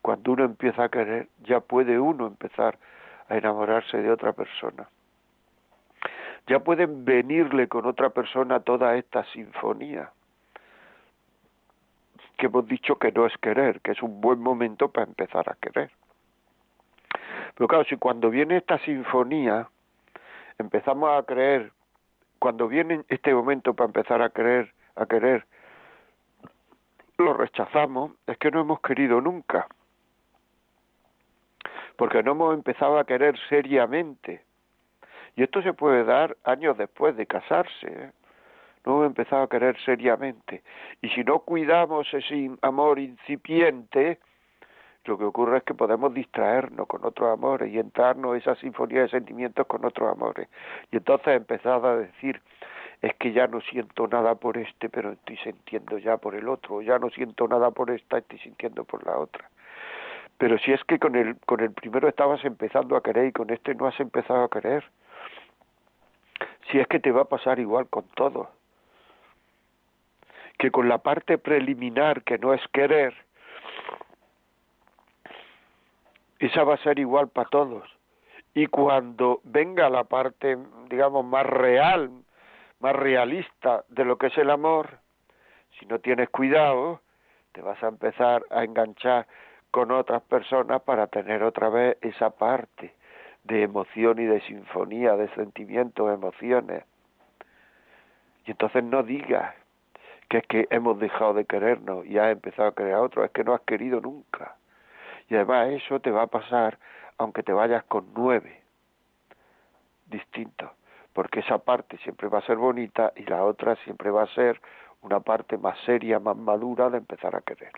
Cuando 0.00 0.32
uno 0.32 0.44
empieza 0.44 0.84
a 0.84 0.88
querer, 0.88 1.28
ya 1.42 1.60
puede 1.60 1.98
uno 1.98 2.28
empezar 2.28 2.78
a 3.28 3.36
enamorarse 3.36 3.98
de 3.98 4.10
otra 4.10 4.32
persona. 4.32 4.88
Ya 6.46 6.60
pueden 6.60 7.04
venirle 7.04 7.66
con 7.68 7.84
otra 7.84 8.10
persona 8.10 8.60
toda 8.60 8.96
esta 8.96 9.24
sinfonía 9.24 10.10
que 12.38 12.46
hemos 12.46 12.66
dicho 12.66 12.96
que 12.96 13.12
no 13.12 13.26
es 13.26 13.36
querer, 13.36 13.82
que 13.82 13.90
es 13.90 14.02
un 14.02 14.22
buen 14.22 14.40
momento 14.40 14.88
para 14.88 15.06
empezar 15.06 15.50
a 15.50 15.56
querer. 15.60 15.90
Pero 17.54 17.68
claro, 17.68 17.84
si 17.84 17.96
cuando 17.96 18.30
viene 18.30 18.56
esta 18.56 18.78
sinfonía 18.78 19.68
empezamos 20.58 21.10
a 21.10 21.22
creer, 21.24 21.72
cuando 22.38 22.68
viene 22.68 23.04
este 23.08 23.34
momento 23.34 23.74
para 23.74 23.86
empezar 23.86 24.22
a 24.22 24.30
creer, 24.30 24.72
a 24.96 25.06
querer, 25.06 25.44
lo 27.18 27.34
rechazamos, 27.34 28.12
es 28.26 28.38
que 28.38 28.50
no 28.50 28.60
hemos 28.60 28.80
querido 28.80 29.20
nunca. 29.20 29.66
Porque 31.96 32.22
no 32.22 32.32
hemos 32.32 32.54
empezado 32.54 32.98
a 32.98 33.04
querer 33.04 33.38
seriamente. 33.48 34.42
Y 35.36 35.42
esto 35.42 35.62
se 35.62 35.74
puede 35.74 36.04
dar 36.04 36.36
años 36.44 36.76
después 36.78 37.16
de 37.16 37.26
casarse. 37.26 37.86
¿eh? 37.86 38.12
No 38.84 38.92
hemos 38.92 39.06
empezado 39.06 39.42
a 39.42 39.48
querer 39.48 39.78
seriamente. 39.84 40.62
Y 41.02 41.10
si 41.10 41.22
no 41.24 41.40
cuidamos 41.40 42.12
ese 42.12 42.50
amor 42.62 42.98
incipiente, 42.98 44.18
lo 45.10 45.18
que 45.18 45.24
ocurre 45.24 45.58
es 45.58 45.64
que 45.64 45.74
podemos 45.74 46.14
distraernos 46.14 46.86
con 46.86 47.04
otros 47.04 47.30
amores 47.30 47.72
y 47.72 47.78
entrarnos 47.78 48.36
esa 48.36 48.54
sinfonía 48.54 49.02
de 49.02 49.08
sentimientos 49.08 49.66
con 49.66 49.84
otros 49.84 50.10
amores. 50.10 50.48
Y 50.92 50.98
entonces 50.98 51.36
empezar 51.36 51.84
a 51.84 51.96
decir, 51.96 52.40
es 53.02 53.14
que 53.16 53.32
ya 53.32 53.48
no 53.48 53.60
siento 53.60 54.06
nada 54.06 54.36
por 54.36 54.56
este, 54.56 54.88
pero 54.88 55.12
estoy 55.12 55.36
sintiendo 55.38 55.98
ya 55.98 56.16
por 56.16 56.36
el 56.36 56.48
otro, 56.48 56.80
ya 56.80 56.98
no 57.00 57.10
siento 57.10 57.48
nada 57.48 57.72
por 57.72 57.90
esta, 57.90 58.18
estoy 58.18 58.38
sintiendo 58.38 58.84
por 58.84 59.04
la 59.04 59.18
otra. 59.18 59.50
Pero 60.38 60.58
si 60.58 60.72
es 60.72 60.82
que 60.84 61.00
con 61.00 61.16
el, 61.16 61.36
con 61.40 61.58
el 61.60 61.72
primero 61.72 62.08
estabas 62.08 62.44
empezando 62.44 62.96
a 62.96 63.02
querer 63.02 63.26
y 63.26 63.32
con 63.32 63.50
este 63.50 63.74
no 63.74 63.86
has 63.86 63.98
empezado 63.98 64.44
a 64.44 64.48
querer, 64.48 64.84
si 66.70 66.78
es 66.78 66.86
que 66.86 67.00
te 67.00 67.10
va 67.10 67.22
a 67.22 67.28
pasar 67.28 67.58
igual 67.58 67.88
con 67.88 68.04
todo, 68.14 68.48
que 70.56 70.70
con 70.70 70.88
la 70.88 70.98
parte 70.98 71.36
preliminar 71.36 72.22
que 72.22 72.38
no 72.38 72.54
es 72.54 72.62
querer, 72.68 73.12
esa 76.40 76.64
va 76.64 76.74
a 76.74 76.82
ser 76.82 76.98
igual 76.98 77.28
para 77.28 77.48
todos. 77.48 77.88
Y 78.54 78.66
cuando 78.66 79.40
venga 79.44 79.88
la 79.88 80.04
parte, 80.04 80.58
digamos, 80.88 81.24
más 81.24 81.46
real, 81.46 82.10
más 82.80 82.96
realista 82.96 83.84
de 83.88 84.04
lo 84.04 84.16
que 84.16 84.28
es 84.28 84.38
el 84.38 84.50
amor, 84.50 84.98
si 85.78 85.86
no 85.86 86.00
tienes 86.00 86.30
cuidado, 86.30 87.00
te 87.52 87.62
vas 87.62 87.80
a 87.82 87.88
empezar 87.88 88.42
a 88.50 88.64
enganchar 88.64 89.26
con 89.70 89.92
otras 89.92 90.22
personas 90.22 90.82
para 90.82 91.06
tener 91.06 91.42
otra 91.42 91.68
vez 91.68 91.98
esa 92.00 92.30
parte 92.30 92.94
de 93.44 93.62
emoción 93.62 94.18
y 94.18 94.24
de 94.24 94.40
sinfonía, 94.42 95.16
de 95.16 95.28
sentimientos, 95.34 96.12
emociones. 96.12 96.84
Y 98.46 98.52
entonces 98.52 98.82
no 98.82 99.02
digas 99.02 99.54
que 100.28 100.38
es 100.38 100.46
que 100.46 100.66
hemos 100.70 100.98
dejado 100.98 101.34
de 101.34 101.44
querernos 101.44 102.06
y 102.06 102.18
has 102.18 102.32
empezado 102.32 102.68
a 102.68 102.74
querer 102.74 102.94
a 102.94 103.02
otro, 103.02 103.24
es 103.24 103.30
que 103.30 103.44
no 103.44 103.54
has 103.54 103.60
querido 103.62 104.00
nunca. 104.00 104.56
Y 105.30 105.36
además 105.36 105.68
eso 105.68 106.00
te 106.00 106.10
va 106.10 106.22
a 106.22 106.26
pasar 106.26 106.78
aunque 107.16 107.42
te 107.42 107.52
vayas 107.52 107.84
con 107.84 108.08
nueve 108.14 108.62
distintos, 110.06 110.70
porque 111.12 111.40
esa 111.40 111.58
parte 111.58 111.98
siempre 111.98 112.28
va 112.28 112.38
a 112.38 112.46
ser 112.46 112.56
bonita 112.56 113.12
y 113.14 113.24
la 113.24 113.44
otra 113.44 113.76
siempre 113.84 114.10
va 114.10 114.24
a 114.24 114.34
ser 114.34 114.60
una 115.02 115.20
parte 115.20 115.56
más 115.56 115.78
seria, 115.86 116.18
más 116.18 116.36
madura 116.36 116.90
de 116.90 116.98
empezar 116.98 117.36
a 117.36 117.42
querer. 117.42 117.72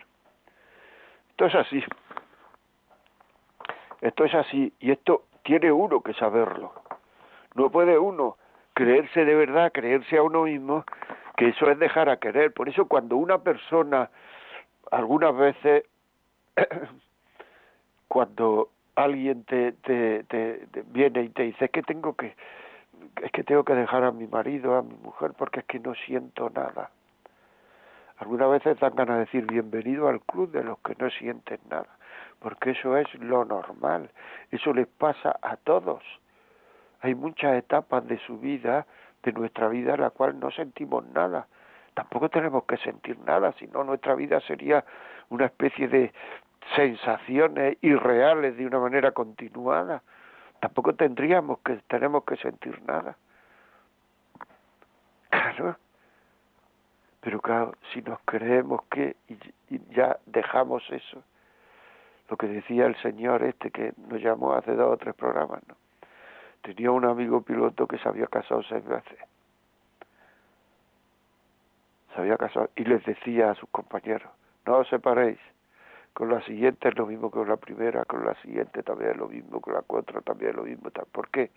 Esto 1.29 1.45
es 1.45 1.55
así. 1.55 1.83
Esto 4.01 4.25
es 4.25 4.33
así 4.33 4.73
y 4.79 4.91
esto 4.91 5.25
tiene 5.43 5.71
uno 5.71 6.01
que 6.01 6.13
saberlo. 6.13 6.73
No 7.55 7.69
puede 7.69 7.99
uno 7.99 8.37
creerse 8.73 9.25
de 9.25 9.35
verdad, 9.35 9.71
creerse 9.71 10.17
a 10.17 10.23
uno 10.23 10.43
mismo, 10.43 10.85
que 11.37 11.49
eso 11.49 11.69
es 11.69 11.77
dejar 11.77 12.09
a 12.09 12.17
querer. 12.17 12.53
Por 12.53 12.67
eso 12.67 12.87
cuando 12.87 13.15
una 13.17 13.37
persona, 13.39 14.09
algunas 14.91 15.35
veces, 15.35 15.83
cuando 18.13 18.69
alguien 18.93 19.43
te, 19.45 19.71
te, 19.71 20.23
te, 20.25 20.67
viene 20.91 21.23
y 21.23 21.29
te 21.29 21.41
dice, 21.41 21.65
es 21.65 21.71
que 21.71 21.81
tengo 21.81 22.15
que, 22.15 22.35
es 23.23 23.31
que 23.31 23.43
tengo 23.43 23.63
que 23.63 23.73
dejar 23.73 24.03
a 24.03 24.11
mi 24.11 24.27
marido, 24.27 24.75
a 24.75 24.83
mi 24.83 24.93
mujer, 24.97 25.31
porque 25.35 25.61
es 25.61 25.65
que 25.65 25.79
no 25.79 25.95
siento 25.95 26.51
nada. 26.51 26.91
Algunas 28.19 28.51
veces 28.51 28.79
dan 28.79 28.93
ganas 28.93 29.15
de 29.15 29.25
decir 29.25 29.47
bienvenido 29.47 30.09
al 30.09 30.21
club 30.21 30.51
de 30.51 30.63
los 30.63 30.77
que 30.81 30.93
no 30.99 31.09
sienten 31.09 31.57
nada, 31.71 31.87
porque 32.37 32.69
eso 32.69 32.95
es 32.97 33.11
lo 33.15 33.45
normal, 33.45 34.11
eso 34.51 34.73
les 34.73 34.85
pasa 34.85 35.35
a 35.41 35.57
todos. 35.57 36.03
Hay 37.01 37.15
muchas 37.15 37.55
etapas 37.55 38.05
de 38.05 38.19
su 38.19 38.37
vida, 38.37 38.85
de 39.23 39.33
nuestra 39.33 39.69
vida, 39.69 39.95
en 39.95 40.01
la 40.01 40.11
cual 40.11 40.39
no 40.39 40.51
sentimos 40.51 41.03
nada. 41.07 41.47
Tampoco 41.95 42.29
tenemos 42.29 42.65
que 42.65 42.77
sentir 42.77 43.17
nada, 43.25 43.53
sino 43.53 43.83
nuestra 43.83 44.13
vida 44.13 44.39
sería 44.41 44.85
una 45.29 45.45
especie 45.45 45.87
de 45.87 46.13
sensaciones 46.75 47.77
irreales 47.81 48.57
de 48.57 48.65
una 48.65 48.79
manera 48.79 49.11
continuada. 49.11 50.01
Tampoco 50.59 50.95
tendríamos 50.95 51.59
que, 51.59 51.75
tenemos 51.87 52.23
que 52.23 52.37
sentir 52.37 52.81
nada. 52.83 53.17
Claro, 55.29 55.75
pero 57.23 57.39
claro, 57.39 57.73
si 57.93 58.01
nos 58.01 58.19
creemos 58.25 58.81
que 58.91 59.15
y, 59.29 59.37
ya 59.93 60.17
dejamos 60.25 60.83
eso, 60.89 61.23
lo 62.29 62.37
que 62.37 62.47
decía 62.47 62.85
el 62.85 62.95
señor 63.01 63.43
este 63.43 63.71
que 63.71 63.93
nos 64.09 64.21
llamó 64.21 64.53
hace 64.53 64.73
dos 64.75 64.93
o 64.93 64.97
tres 64.97 65.15
programas, 65.15 65.61
¿no? 65.67 65.75
Tenía 66.61 66.91
un 66.91 67.05
amigo 67.05 67.41
piloto 67.41 67.87
que 67.87 67.97
se 67.97 68.07
había 68.07 68.27
casado 68.27 68.63
seis 68.63 68.85
veces. 68.85 69.19
Se 72.13 72.21
había 72.21 72.37
casado 72.37 72.69
y 72.75 72.83
les 72.85 73.03
decía 73.05 73.51
a 73.51 73.55
sus 73.55 73.69
compañeros, 73.69 74.31
no 74.65 74.77
os 74.77 74.87
separéis. 74.87 75.39
Con 76.13 76.29
la 76.29 76.41
siguiente 76.41 76.89
es 76.89 76.97
lo 76.97 77.07
mismo 77.07 77.31
que 77.31 77.39
con 77.39 77.49
la 77.49 77.57
primera, 77.57 78.05
con 78.05 78.23
la 78.23 78.35
siguiente 78.35 78.83
también 78.83 79.11
es 79.11 79.17
lo 79.17 79.27
mismo, 79.27 79.59
con 79.59 79.73
la 79.73 79.81
cuatro 79.81 80.21
también 80.21 80.51
es 80.51 80.55
lo 80.55 80.63
mismo. 80.63 80.91
¿Por 81.11 81.29
qué? 81.29 81.49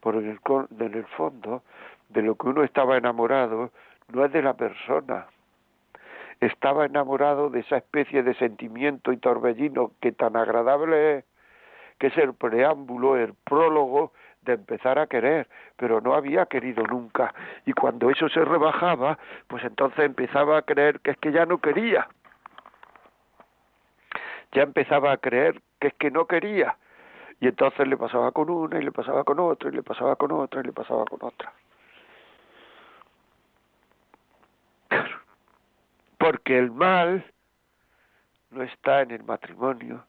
Porque 0.00 0.18
en 0.18 0.30
el, 0.30 0.40
en 0.80 0.94
el 0.94 1.06
fondo, 1.06 1.62
de 2.08 2.22
lo 2.22 2.34
que 2.34 2.48
uno 2.48 2.64
estaba 2.64 2.96
enamorado, 2.96 3.70
no 4.12 4.24
es 4.24 4.32
de 4.32 4.42
la 4.42 4.54
persona. 4.54 5.26
Estaba 6.40 6.86
enamorado 6.86 7.48
de 7.50 7.60
esa 7.60 7.76
especie 7.76 8.24
de 8.24 8.34
sentimiento 8.34 9.12
y 9.12 9.18
torbellino 9.18 9.92
que 10.00 10.10
tan 10.10 10.36
agradable 10.36 11.18
es, 11.18 11.24
que 11.98 12.08
es 12.08 12.18
el 12.18 12.34
preámbulo, 12.34 13.16
el 13.16 13.34
prólogo 13.44 14.12
de 14.42 14.54
empezar 14.54 14.98
a 14.98 15.06
querer, 15.06 15.48
pero 15.76 16.00
no 16.00 16.14
había 16.14 16.46
querido 16.46 16.84
nunca. 16.84 17.32
Y 17.64 17.72
cuando 17.72 18.10
eso 18.10 18.28
se 18.28 18.44
rebajaba, 18.44 19.18
pues 19.46 19.62
entonces 19.62 20.04
empezaba 20.04 20.58
a 20.58 20.62
creer 20.62 20.98
que 20.98 21.12
es 21.12 21.16
que 21.18 21.30
ya 21.30 21.46
no 21.46 21.58
quería. 21.58 22.08
Ya 24.52 24.62
empezaba 24.62 25.12
a 25.12 25.16
creer 25.16 25.60
que 25.80 25.88
es 25.88 25.94
que 25.94 26.10
no 26.10 26.26
quería. 26.26 26.76
Y 27.40 27.48
entonces 27.48 27.88
le 27.88 27.96
pasaba 27.96 28.30
con 28.30 28.50
una, 28.50 28.78
y 28.78 28.84
le 28.84 28.92
pasaba 28.92 29.24
con 29.24 29.40
otra, 29.40 29.68
y 29.70 29.72
le 29.72 29.82
pasaba 29.82 30.14
con 30.16 30.30
otra, 30.30 30.60
y 30.60 30.64
le 30.64 30.72
pasaba 30.72 31.04
con 31.04 31.18
otra. 31.22 31.52
Porque 36.18 36.56
el 36.56 36.70
mal 36.70 37.24
no 38.50 38.62
está 38.62 39.02
en 39.02 39.10
el 39.10 39.24
matrimonio, 39.24 40.04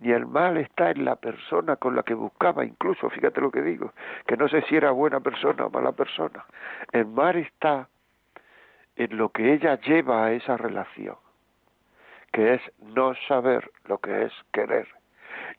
ni 0.00 0.10
el 0.10 0.26
mal 0.26 0.58
está 0.58 0.90
en 0.90 1.04
la 1.04 1.16
persona 1.16 1.76
con 1.76 1.96
la 1.96 2.02
que 2.02 2.12
buscaba, 2.12 2.64
incluso, 2.64 3.08
fíjate 3.08 3.40
lo 3.40 3.50
que 3.50 3.62
digo, 3.62 3.92
que 4.26 4.36
no 4.36 4.48
sé 4.48 4.60
si 4.68 4.76
era 4.76 4.90
buena 4.90 5.20
persona 5.20 5.64
o 5.64 5.70
mala 5.70 5.92
persona. 5.92 6.44
El 6.92 7.06
mal 7.06 7.36
está 7.36 7.88
en 8.96 9.16
lo 9.16 9.30
que 9.30 9.54
ella 9.54 9.80
lleva 9.80 10.26
a 10.26 10.32
esa 10.32 10.56
relación, 10.56 11.16
que 12.34 12.54
es 12.54 12.62
no 12.80 13.14
saber 13.28 13.70
lo 13.84 13.98
que 13.98 14.24
es 14.24 14.32
querer 14.52 14.88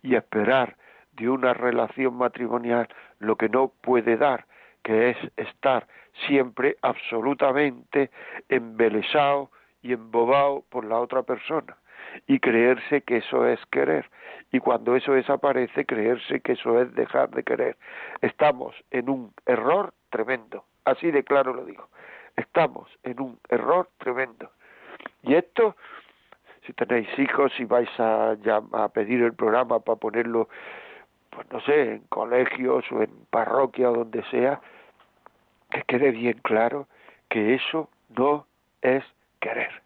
y 0.04 0.16
esperar 0.16 0.76
de 1.14 1.30
una 1.30 1.54
relación 1.54 2.16
matrimonial 2.18 2.90
lo 3.20 3.38
que 3.38 3.48
no 3.48 3.70
puede 3.70 4.18
dar, 4.18 4.46
que 4.84 5.12
es 5.12 5.18
estar 5.38 5.88
siempre 6.28 6.76
absolutamente 6.82 8.12
embelesado 8.50 9.52
y 9.84 9.94
embobado 9.94 10.66
por 10.70 10.84
la 10.84 11.00
otra 11.00 11.24
persona 11.24 11.78
y 12.28 12.40
creerse 12.40 13.04
que 13.04 13.18
eso 13.18 13.48
es 13.48 13.66
querer 13.68 14.10
y 14.52 14.60
cuando 14.60 14.98
eso 14.98 15.14
desaparece 15.14 15.86
creerse 15.86 16.42
que 16.42 16.54
eso 16.54 16.82
es 16.82 16.94
dejar 16.94 17.30
de 17.30 17.44
querer. 17.44 17.78
Estamos 18.20 18.76
en 18.92 19.10
un 19.10 19.34
error 19.46 19.94
tremendo, 20.10 20.66
así 20.84 21.10
de 21.10 21.24
claro 21.24 21.54
lo 21.54 21.64
digo. 21.64 21.88
Estamos 22.36 22.90
en 23.04 23.22
un 23.22 23.40
error 23.48 23.88
tremendo. 23.98 24.52
Y 25.24 25.36
esto, 25.36 25.78
si 26.66 26.74
tenéis 26.74 27.08
hijos, 27.18 27.52
si 27.58 27.66
vais 27.66 27.90
a, 28.00 28.36
a 28.74 28.90
pedir 28.90 29.22
el 29.22 29.34
programa 29.34 29.80
para 29.80 29.98
ponerlo, 29.98 30.50
pues 31.30 31.52
no 31.52 31.60
sé, 31.62 31.94
en 31.94 32.00
colegios 32.10 32.86
o 32.92 33.02
en 33.02 33.12
parroquia 33.30 33.92
o 33.92 33.94
donde 33.94 34.24
sea, 34.32 34.60
que 35.72 35.84
quede 35.84 36.12
bien 36.12 36.40
claro 36.44 36.88
que 37.30 37.56
eso 37.56 37.90
no 38.16 38.48
es 38.82 39.04
querer. 39.40 39.82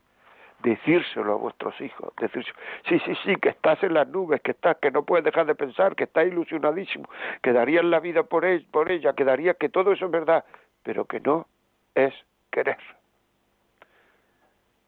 Decírselo 0.61 1.33
a 1.33 1.37
vuestros 1.37 1.79
hijos, 1.79 2.13
decírselo. 2.19 2.55
Sí, 2.87 2.99
sí, 3.05 3.13
sí, 3.23 3.35
que 3.37 3.49
estás 3.49 3.81
en 3.81 3.93
las 3.93 4.07
nubes, 4.09 4.41
que 4.41 4.51
estás, 4.51 4.77
que 4.77 4.91
no 4.91 5.03
puedes 5.03 5.23
dejar 5.23 5.45
de 5.45 5.55
pensar, 5.55 5.95
que 5.95 6.03
estás 6.03 6.27
ilusionadísimo, 6.27 7.09
que 7.41 7.53
darías 7.53 7.85
la 7.85 7.99
vida 8.01 8.23
por, 8.23 8.43
él, 8.43 8.67
por 8.69 8.91
ella, 8.91 9.13
que 9.13 9.23
darías 9.23 9.55
que 9.57 9.69
todo 9.69 9.93
eso 9.93 10.05
es 10.05 10.11
verdad, 10.11 10.43
pero 10.83 11.05
que 11.05 11.21
no 11.21 11.47
es 11.95 12.13
querer. 12.51 12.77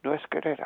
No 0.04 0.14
es 0.14 0.28
querer. 0.28 0.60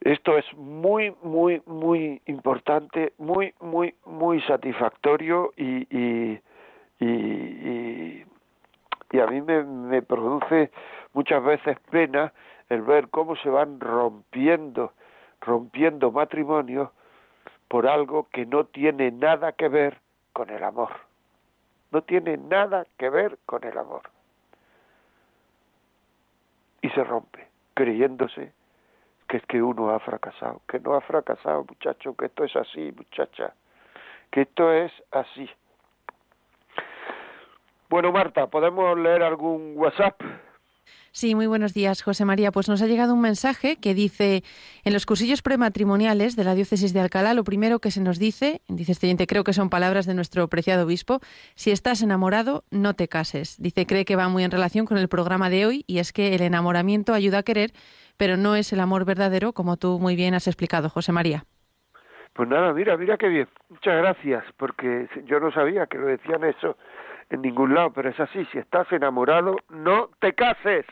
Esto 0.00 0.38
es 0.38 0.46
muy, 0.56 1.14
muy, 1.22 1.62
muy 1.66 2.22
importante, 2.26 3.12
muy, 3.18 3.54
muy, 3.60 3.94
muy 4.06 4.40
satisfactorio 4.42 5.52
y, 5.56 5.86
y 5.94 6.40
y, 7.00 8.24
y, 9.10 9.20
a 9.20 9.26
mí 9.26 9.40
me, 9.40 9.64
me 9.64 10.02
produce 10.02 10.70
muchas 11.14 11.42
veces 11.42 11.78
pena 11.90 12.32
el 12.68 12.82
ver 12.82 13.08
cómo 13.08 13.36
se 13.36 13.48
van 13.48 13.80
rompiendo, 13.80 14.92
rompiendo 15.40 16.12
matrimonios 16.12 16.90
por 17.68 17.86
algo 17.86 18.28
que 18.30 18.44
no 18.44 18.64
tiene 18.66 19.10
nada 19.10 19.52
que 19.52 19.68
ver 19.68 19.98
con 20.34 20.50
el 20.50 20.62
amor. 20.62 20.90
No 21.90 22.02
tiene 22.02 22.36
nada 22.36 22.86
que 22.98 23.08
ver 23.08 23.38
con 23.46 23.64
el 23.64 23.76
amor. 23.78 24.02
Y 26.82 26.90
se 26.90 27.02
rompe, 27.02 27.48
creyéndose 27.74 28.52
que 29.30 29.36
es 29.36 29.46
que 29.46 29.62
uno 29.62 29.90
ha 29.90 30.00
fracasado, 30.00 30.60
que 30.68 30.80
no 30.80 30.94
ha 30.94 31.00
fracasado, 31.00 31.64
muchacho, 31.64 32.16
que 32.16 32.26
esto 32.26 32.42
es 32.42 32.56
así, 32.56 32.92
muchacha, 32.96 33.54
que 34.28 34.40
esto 34.42 34.72
es 34.72 34.90
así. 35.12 35.48
Bueno, 37.88 38.10
Marta, 38.10 38.48
¿podemos 38.48 38.98
leer 38.98 39.22
algún 39.22 39.74
WhatsApp? 39.76 40.20
Sí, 41.12 41.34
muy 41.36 41.46
buenos 41.46 41.74
días, 41.74 42.02
José 42.02 42.24
María. 42.24 42.50
Pues 42.50 42.68
nos 42.68 42.82
ha 42.82 42.86
llegado 42.86 43.14
un 43.14 43.20
mensaje 43.20 43.76
que 43.76 43.94
dice, 43.94 44.42
en 44.84 44.92
los 44.92 45.06
cursillos 45.06 45.42
prematrimoniales 45.42 46.34
de 46.34 46.44
la 46.44 46.54
diócesis 46.54 46.92
de 46.92 47.00
Alcalá, 47.00 47.34
lo 47.34 47.44
primero 47.44 47.78
que 47.80 47.90
se 47.90 48.00
nos 48.00 48.18
dice, 48.18 48.62
dice 48.68 48.92
este 48.92 49.06
oyente, 49.06 49.26
creo 49.26 49.44
que 49.44 49.52
son 49.52 49.70
palabras 49.70 50.06
de 50.06 50.14
nuestro 50.14 50.48
preciado 50.48 50.84
obispo, 50.86 51.20
si 51.54 51.70
estás 51.70 52.02
enamorado, 52.02 52.64
no 52.70 52.94
te 52.94 53.08
cases. 53.08 53.56
Dice, 53.60 53.86
cree 53.86 54.04
que 54.04 54.16
va 54.16 54.28
muy 54.28 54.42
en 54.44 54.50
relación 54.50 54.86
con 54.86 54.98
el 54.98 55.08
programa 55.08 55.50
de 55.50 55.66
hoy 55.66 55.84
y 55.86 55.98
es 55.98 56.12
que 56.12 56.34
el 56.34 56.42
enamoramiento 56.42 57.12
ayuda 57.12 57.38
a 57.38 57.42
querer, 57.42 57.72
pero 58.20 58.36
no 58.36 58.54
es 58.54 58.70
el 58.74 58.80
amor 58.80 59.06
verdadero, 59.06 59.54
como 59.54 59.78
tú 59.78 59.98
muy 59.98 60.14
bien 60.14 60.34
has 60.34 60.46
explicado, 60.46 60.90
José 60.90 61.10
María. 61.10 61.44
Pues 62.34 62.50
nada, 62.50 62.74
mira, 62.74 62.94
mira 62.98 63.16
qué 63.16 63.28
bien. 63.28 63.48
Muchas 63.70 63.96
gracias, 63.96 64.44
porque 64.58 65.08
yo 65.24 65.40
no 65.40 65.50
sabía 65.52 65.86
que 65.86 65.96
lo 65.96 66.04
decían 66.04 66.44
eso 66.44 66.76
en 67.30 67.40
ningún 67.40 67.74
lado, 67.74 67.94
pero 67.94 68.10
es 68.10 68.20
así, 68.20 68.44
si 68.52 68.58
estás 68.58 68.92
enamorado, 68.92 69.56
no 69.70 70.10
te 70.18 70.34
cases. 70.34 70.84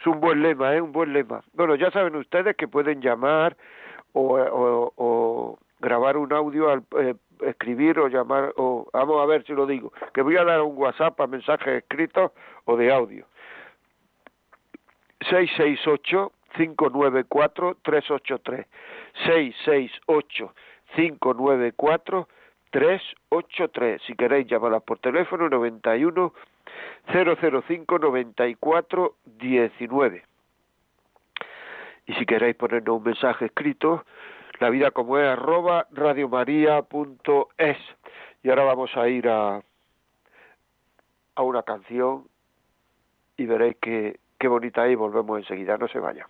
Es 0.00 0.06
un 0.08 0.18
buen 0.18 0.42
lema, 0.42 0.74
¿eh? 0.74 0.80
Un 0.80 0.90
buen 0.90 1.12
lema. 1.12 1.44
Bueno, 1.52 1.76
ya 1.76 1.92
saben 1.92 2.16
ustedes 2.16 2.56
que 2.56 2.66
pueden 2.66 3.00
llamar 3.00 3.56
o, 4.12 4.90
o, 4.96 5.58
grabar 5.78 6.16
un 6.16 6.32
audio, 6.32 6.70
al, 6.70 6.82
eh, 6.98 7.14
escribir 7.46 8.00
o 8.00 8.08
llamar, 8.08 8.52
o 8.56 8.88
vamos 8.92 9.22
a 9.22 9.26
ver 9.26 9.44
si 9.44 9.52
lo 9.52 9.64
digo, 9.64 9.92
que 10.12 10.22
voy 10.22 10.36
a 10.36 10.42
dar 10.42 10.60
un 10.62 10.76
WhatsApp 10.76 11.20
a 11.20 11.28
mensajes 11.28 11.84
escritos 11.84 12.32
o 12.64 12.76
de 12.76 12.92
audio. 12.92 13.26
668 15.20 16.32
594 16.58 17.76
383 17.82 18.66
668 19.24 20.54
594 20.96 22.28
383 22.70 24.02
si 24.02 24.14
queréis 24.14 24.46
llamarlas 24.48 24.82
por 24.82 24.98
teléfono 24.98 25.48
91 25.48 26.32
005 27.12 27.98
94 27.98 29.14
19 29.24 30.24
y 32.06 32.14
si 32.14 32.26
queréis 32.26 32.56
ponernos 32.56 32.96
un 32.98 33.04
mensaje 33.04 33.46
escrito 33.46 34.04
la 34.58 34.70
vida 34.70 34.90
como 34.90 35.16
es 35.18 35.28
arroba 35.28 35.86
radiomaria.es 35.92 37.78
y 38.42 38.50
ahora 38.50 38.64
vamos 38.64 38.96
a 38.96 39.08
ir 39.08 39.28
a 39.28 39.62
a 41.36 41.42
una 41.42 41.62
canción 41.62 42.24
y 43.36 43.46
veréis 43.46 43.76
que 43.80 44.18
qué 44.40 44.48
bonita 44.48 44.86
es 44.86 44.92
y 44.92 44.96
volvemos 44.96 45.38
enseguida. 45.38 45.76
No 45.78 45.86
se 45.86 46.00
vayan 46.00 46.26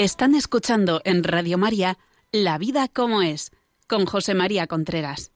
Están 0.00 0.34
escuchando 0.34 1.02
en 1.04 1.22
Radio 1.24 1.58
María 1.58 1.96
La 2.32 2.56
vida 2.56 2.86
como 2.88 3.20
es, 3.20 3.50
con 3.86 4.06
José 4.06 4.34
María 4.34 4.66
Contreras. 4.66 5.30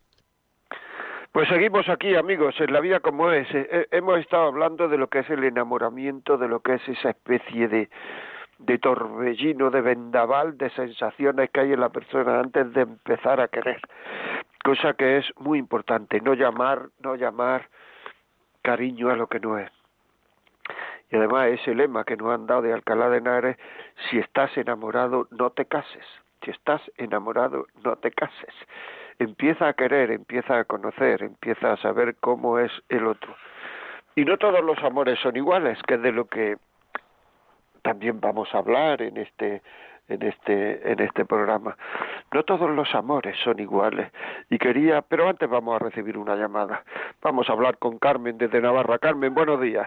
Pues 1.32 1.50
seguimos 1.50 1.86
aquí, 1.90 2.14
amigos, 2.14 2.54
en 2.58 2.72
la 2.72 2.80
vida 2.80 3.00
como 3.00 3.30
es. 3.30 3.46
Eh, 3.54 3.68
eh, 3.70 3.86
hemos 3.90 4.20
estado 4.20 4.44
hablando 4.44 4.88
de 4.88 4.96
lo 4.96 5.08
que 5.08 5.18
es 5.18 5.28
el 5.28 5.44
enamoramiento, 5.44 6.38
de 6.38 6.48
lo 6.48 6.60
que 6.60 6.76
es 6.76 6.88
esa 6.88 7.10
especie 7.10 7.68
de, 7.68 7.90
de 8.58 8.78
torbellino, 8.78 9.70
de 9.70 9.82
vendaval, 9.82 10.56
de 10.56 10.70
sensaciones 10.70 11.50
que 11.50 11.60
hay 11.60 11.74
en 11.74 11.80
la 11.80 11.90
persona 11.90 12.40
antes 12.40 12.72
de 12.72 12.80
empezar 12.80 13.42
a 13.42 13.48
querer. 13.48 13.82
Cosa 14.64 14.94
que 14.94 15.18
es 15.18 15.26
muy 15.36 15.58
importante, 15.58 16.22
no 16.22 16.32
llamar, 16.32 16.88
no 17.00 17.16
llamar 17.16 17.68
cariño 18.62 19.10
a 19.10 19.16
lo 19.16 19.26
que 19.26 19.40
no 19.40 19.58
es. 19.58 19.73
Y 21.14 21.16
además 21.16 21.46
ese 21.46 21.76
lema 21.76 22.02
que 22.02 22.16
nos 22.16 22.34
han 22.34 22.48
dado 22.48 22.62
de 22.62 22.72
Alcalá 22.72 23.08
de 23.08 23.18
Henares, 23.18 23.56
si 24.10 24.18
estás 24.18 24.50
enamorado, 24.56 25.28
no 25.30 25.50
te 25.50 25.64
cases. 25.64 26.04
Si 26.42 26.50
estás 26.50 26.82
enamorado, 26.96 27.66
no 27.84 27.94
te 27.94 28.10
cases. 28.10 28.52
Empieza 29.20 29.68
a 29.68 29.74
querer, 29.74 30.10
empieza 30.10 30.58
a 30.58 30.64
conocer, 30.64 31.22
empieza 31.22 31.72
a 31.72 31.76
saber 31.76 32.16
cómo 32.16 32.58
es 32.58 32.72
el 32.88 33.06
otro. 33.06 33.32
Y 34.16 34.24
no 34.24 34.38
todos 34.38 34.64
los 34.64 34.76
amores 34.82 35.20
son 35.20 35.36
iguales, 35.36 35.78
que 35.86 35.94
es 35.94 36.02
de 36.02 36.10
lo 36.10 36.24
que 36.24 36.56
también 37.82 38.20
vamos 38.20 38.52
a 38.52 38.58
hablar 38.58 39.00
en 39.00 39.16
este 39.16 39.62
en 40.08 40.20
este 40.20 40.90
en 40.90 40.98
este 40.98 41.24
programa. 41.24 41.76
No 42.32 42.42
todos 42.42 42.68
los 42.72 42.92
amores 42.92 43.38
son 43.44 43.60
iguales 43.60 44.10
y 44.50 44.58
quería, 44.58 45.00
pero 45.02 45.28
antes 45.28 45.48
vamos 45.48 45.76
a 45.76 45.84
recibir 45.84 46.18
una 46.18 46.34
llamada. 46.34 46.82
Vamos 47.22 47.48
a 47.48 47.52
hablar 47.52 47.78
con 47.78 48.00
Carmen 48.00 48.36
desde 48.36 48.60
Navarra. 48.60 48.98
Carmen, 48.98 49.32
buenos 49.32 49.60
días. 49.60 49.86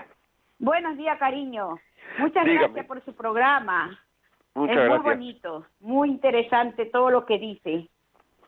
Buenos 0.60 0.98
días, 0.98 1.18
cariño. 1.20 1.78
Muchas 2.18 2.46
Dígame. 2.46 2.66
gracias 2.66 2.86
por 2.88 3.04
su 3.06 3.16
programa. 3.16 4.00
Muchas 4.56 4.76
es 4.78 4.84
gracias. 4.84 5.04
muy 5.04 5.14
bonito, 5.14 5.66
muy 5.80 6.10
interesante 6.10 6.86
todo 6.86 7.12
lo 7.12 7.26
que 7.26 7.38
dice. 7.38 7.88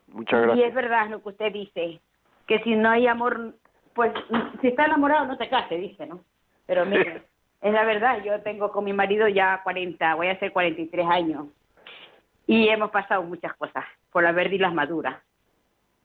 Muchas 0.08 0.40
Y 0.40 0.44
es 0.44 0.74
gracias. 0.74 0.74
verdad 0.74 1.10
lo 1.10 1.22
que 1.22 1.30
usted 1.30 1.54
dice, 1.54 2.00
que 2.48 2.60
si 2.64 2.76
no 2.76 2.90
hay 2.90 3.06
amor, 3.06 3.54
pues 3.94 4.12
si 4.62 4.70
está 4.70 4.86
enamorado 4.86 5.28
no 5.28 5.38
te 5.38 5.50
cases, 5.50 5.80
dice, 5.80 6.08
¿no? 6.08 6.22
Pero 6.66 6.86
mire, 6.86 7.22
es 7.62 7.74
la 7.74 7.84
verdad, 7.86 8.24
yo 8.24 8.42
tengo 8.42 8.72
con 8.72 8.86
mi 8.86 8.94
marido 8.94 9.28
ya 9.28 9.62
40, 9.64 10.16
voy 10.16 10.28
a 10.28 10.32
hacer 10.32 10.52
43 10.52 11.06
años. 11.08 11.46
Y 12.48 12.70
hemos 12.70 12.90
pasado 12.90 13.22
muchas 13.22 13.54
cosas, 13.56 13.86
por 14.12 14.24
las 14.24 14.34
verdes 14.34 14.54
y 14.54 14.58
las 14.58 14.74
maduras. 14.74 15.16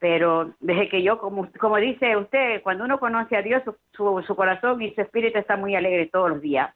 Pero 0.04 0.52
desde 0.60 0.90
que 0.90 1.02
yo, 1.02 1.18
como, 1.18 1.48
como 1.58 1.78
dice 1.78 2.14
usted, 2.18 2.62
cuando 2.62 2.84
uno 2.84 3.00
conoce 3.00 3.38
a 3.38 3.40
Dios, 3.40 3.62
su, 3.96 4.22
su, 4.26 4.36
corazón 4.36 4.82
y 4.82 4.94
su 4.94 5.00
espíritu 5.00 5.38
está 5.38 5.56
muy 5.56 5.74
alegre 5.76 6.10
todos 6.12 6.28
los 6.28 6.42
días, 6.42 6.74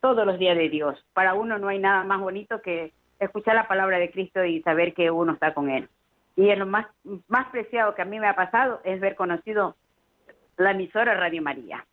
todos 0.00 0.26
los 0.26 0.38
días 0.38 0.56
de 0.56 0.70
Dios. 0.70 0.98
Para 1.12 1.34
uno 1.34 1.58
no 1.58 1.68
hay 1.68 1.78
nada 1.78 2.04
más 2.04 2.18
bonito 2.20 2.62
que 2.62 2.94
escuchar 3.18 3.54
la 3.54 3.68
palabra 3.68 3.98
de 3.98 4.10
Cristo 4.10 4.42
y 4.46 4.62
saber 4.62 4.94
que 4.94 5.10
uno 5.10 5.34
está 5.34 5.52
con 5.52 5.68
Él. 5.68 5.90
Y 6.36 6.48
es 6.48 6.58
lo 6.58 6.64
más, 6.64 6.86
más 7.28 7.48
preciado 7.50 7.94
que 7.94 8.00
a 8.00 8.06
mí 8.06 8.18
me 8.18 8.28
ha 8.28 8.34
pasado 8.34 8.80
es 8.84 8.98
ver 8.98 9.14
conocido 9.14 9.76
la 10.56 10.70
emisora 10.70 11.12
Radio 11.12 11.42
María. 11.42 11.84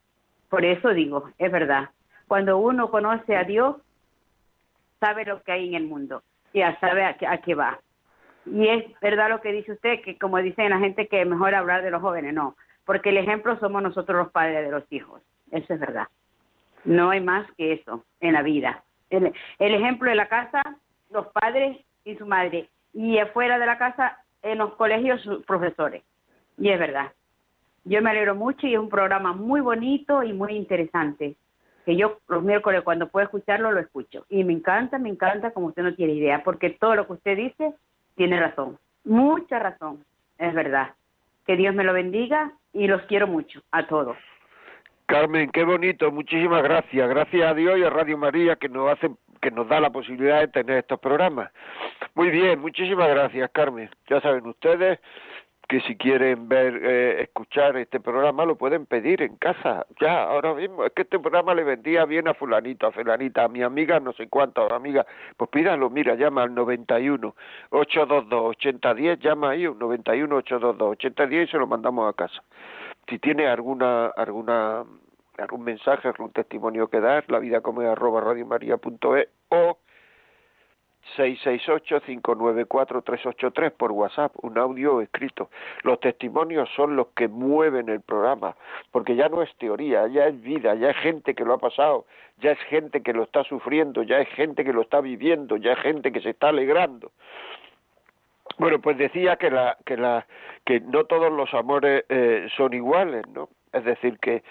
Por 0.47 0.63
eso 0.63 0.93
digo, 0.93 1.32
es 1.38 1.52
verdad, 1.52 1.89
cuando 2.30 2.60
uno 2.60 2.89
conoce 2.91 3.36
a 3.36 3.43
Dios, 3.43 3.76
sabe 5.02 5.26
lo 5.26 5.43
que 5.43 5.52
hay 5.52 5.67
en 5.67 5.76
el 5.76 5.84
mundo, 5.84 6.23
ya 6.54 6.80
sabe 6.80 7.04
a 7.04 7.17
qué, 7.17 7.28
a 7.28 7.39
qué 7.39 7.56
va. 7.56 7.78
Y 8.51 8.67
es 8.67 8.99
verdad 9.01 9.29
lo 9.29 9.41
que 9.41 9.51
dice 9.51 9.73
usted, 9.73 10.01
que 10.01 10.17
como 10.17 10.38
dicen 10.38 10.69
la 10.69 10.79
gente 10.79 11.07
que 11.07 11.25
mejor 11.25 11.53
hablar 11.53 11.83
de 11.83 11.91
los 11.91 12.01
jóvenes, 12.01 12.33
no, 12.33 12.55
porque 12.86 13.10
el 13.10 13.17
ejemplo 13.17 13.60
somos 13.60 13.81
nosotros 13.83 14.17
los 14.17 14.31
padres 14.31 14.63
de 14.63 14.71
los 14.71 14.83
hijos, 14.91 15.21
eso 15.51 15.73
es 15.73 15.79
verdad. 15.79 16.07
No 16.86 17.10
hay 17.10 17.19
más 17.19 17.49
que 17.57 17.73
eso 17.73 18.05
en 18.21 18.33
la 18.33 18.43
vida. 18.43 18.83
El, 19.10 19.33
el 19.60 19.75
ejemplo 19.75 20.10
de 20.10 20.15
la 20.15 20.27
casa, 20.27 20.62
los 21.12 21.27
padres 21.27 21.77
y 22.05 22.15
su 22.15 22.25
madre, 22.25 22.69
y 22.93 23.17
afuera 23.17 23.60
de 23.60 23.65
la 23.65 23.77
casa, 23.77 24.17
en 24.41 24.60
los 24.60 24.73
colegios, 24.75 25.21
sus 25.21 25.43
profesores. 25.45 26.03
Y 26.57 26.69
es 26.69 26.79
verdad. 26.79 27.12
Yo 27.83 28.01
me 28.01 28.10
alegro 28.10 28.36
mucho 28.36 28.67
y 28.67 28.73
es 28.73 28.79
un 28.79 28.89
programa 28.89 29.33
muy 29.33 29.62
bonito 29.62 30.23
y 30.23 30.33
muy 30.33 30.53
interesante. 30.53 31.36
Que 31.86 31.95
yo 31.95 32.19
los 32.27 32.43
miércoles 32.43 32.81
cuando 32.83 33.07
puedo 33.07 33.25
escucharlo 33.25 33.71
lo 33.71 33.79
escucho. 33.79 34.25
Y 34.29 34.43
me 34.43 34.53
encanta, 34.53 34.97
me 34.97 35.10
encanta 35.10 35.51
como 35.51 35.67
usted 35.67 35.83
no 35.83 35.95
tiene 35.95 36.13
idea, 36.13 36.43
porque 36.43 36.69
todo 36.71 36.95
lo 36.95 37.07
que 37.07 37.13
usted 37.13 37.38
dice 37.38 37.73
tiene 38.17 38.39
razón. 38.39 38.77
Mucha 39.06 39.60
razón, 39.60 40.03
es 40.38 40.53
verdad. 40.53 40.89
Que 41.45 41.56
Dios 41.56 41.73
me 41.73 41.86
lo 41.86 41.93
bendiga 41.93 42.51
y 42.73 42.88
los 42.88 43.01
quiero 43.03 43.27
mucho 43.27 43.62
a 43.71 43.88
todos. 43.88 44.17
Carmen, 45.06 45.49
qué 45.51 45.63
bonito, 45.63 46.12
muchísimas 46.12 46.62
gracias. 46.63 47.08
Gracias 47.08 47.49
a 47.49 47.53
Dios 47.53 47.80
y 47.80 47.84
a 47.84 47.89
Radio 47.89 48.17
María 48.17 48.58
que 48.58 48.67
nos 48.67 48.91
hace, 48.91 49.10
que 49.41 49.51
nos 49.51 49.69
da 49.69 49.80
la 49.80 49.89
posibilidad 49.89 50.41
de 50.41 50.49
tener 50.49 50.80
estos 50.80 50.99
programas. 50.99 51.49
Muy 52.13 52.30
bien, 52.30 52.60
muchísimas 52.60 53.08
gracias, 53.08 53.49
Carmen. 53.53 53.89
Ya 54.10 54.19
saben 54.19 54.45
ustedes 54.45 54.99
que 55.67 55.82
si 55.82 55.97
quieren 55.97 56.47
ver, 56.47 56.80
eh, 56.82 57.21
escuchar 57.23 57.75
este 57.75 57.99
programa, 57.99 58.45
lo 58.45 58.56
pueden 58.56 58.86
pedir 58.86 59.21
en 59.21 59.36
casa, 59.36 59.86
ya, 59.99 60.23
ahora 60.23 60.53
mismo. 60.53 60.86
Es 60.86 60.93
que 60.93 61.01
este 61.01 61.19
programa 61.19 61.53
le 61.53 61.65
vendía 61.65 62.06
bien 62.06 62.27
a 62.30 62.34
fulanito, 62.34 62.88
a 62.88 62.91
fulanita, 62.91 63.43
a 63.43 63.47
mi 63.49 63.62
amiga, 63.62 63.99
no 63.99 64.13
sé 64.13 64.30
cuánto, 64.30 64.73
amiga. 64.73 65.06
Pues 65.36 65.49
pídalo, 65.49 65.89
mira, 65.89 66.15
llama 66.15 66.43
al 66.43 66.56
91 66.56 67.36
822 67.71 68.49
8010, 68.51 69.19
llama 69.19 69.49
ahí, 69.51 69.63
91 69.63 70.36
822 70.38 70.91
8010 70.91 71.49
y 71.49 71.51
se 71.51 71.58
lo 71.58 71.67
mandamos 71.67 72.10
a 72.10 72.13
casa. 72.13 72.41
Si 73.10 73.19
tiene 73.19 73.47
alguna, 73.47 74.08
alguna, 74.08 74.86
algún 75.38 75.63
mensaje, 75.63 76.08
algún 76.08 76.32
testimonio 76.32 76.88
que 76.88 77.01
dar, 77.01 77.25
la 77.30 77.39
vida 77.39 77.60
como 77.60 77.82
es 77.82 77.89
arroba 77.89 78.21
radiomaria.es 78.21 79.27
o 79.49 79.77
668-594-383 81.15 83.72
por 83.72 83.91
WhatsApp, 83.91 84.34
un 84.41 84.58
audio 84.58 85.02
escrito. 85.02 85.50
Los 85.84 86.00
testimonios 86.00 86.67
son 86.76 86.96
los 86.96 87.10
que 87.10 87.28
mueven 87.28 87.89
el 87.89 88.02
programa, 88.02 88.56
porque 88.91 89.15
ya 89.15 89.30
no 89.30 89.41
es 89.41 89.56
teoría, 89.58 90.08
ya 90.08 90.28
es 90.28 90.41
vida, 90.41 90.76
ya 90.76 90.89
es 90.89 90.98
gente 90.98 91.36
que 91.36 91.46
lo 91.46 91.54
ha 91.54 91.60
pasado, 91.60 92.06
ya 92.39 92.52
es 92.52 92.60
gente 92.62 93.02
que 93.02 93.13
lo 93.13 93.24
está 93.24 93.43
sufriendo, 93.43 94.04
ya 94.04 94.20
es 94.20 94.30
gente 94.30 94.63
que 94.63 94.74
lo 94.74 94.82
está 94.82 95.02
viviendo, 95.02 95.58
ya 95.58 95.74
es 95.74 95.80
gente 95.80 96.12
que 96.12 96.22
se 96.22 96.30
está 96.32 96.50
alegrando. 96.50 97.12
Bueno, 98.58 98.80
pues 98.80 98.98
decía 98.98 99.36
que 99.36 99.52
la 99.52 99.78
que 99.86 99.98
la 99.98 100.26
que 100.65 100.80
no 100.80 101.04
todos 101.06 101.32
los 101.32 101.54
amores 101.54 102.06
eh, 102.10 102.48
son 102.58 102.74
iguales, 102.74 103.28
¿no? 103.28 103.50
Es 103.72 103.84
decir 103.84 104.17
que 104.20 104.41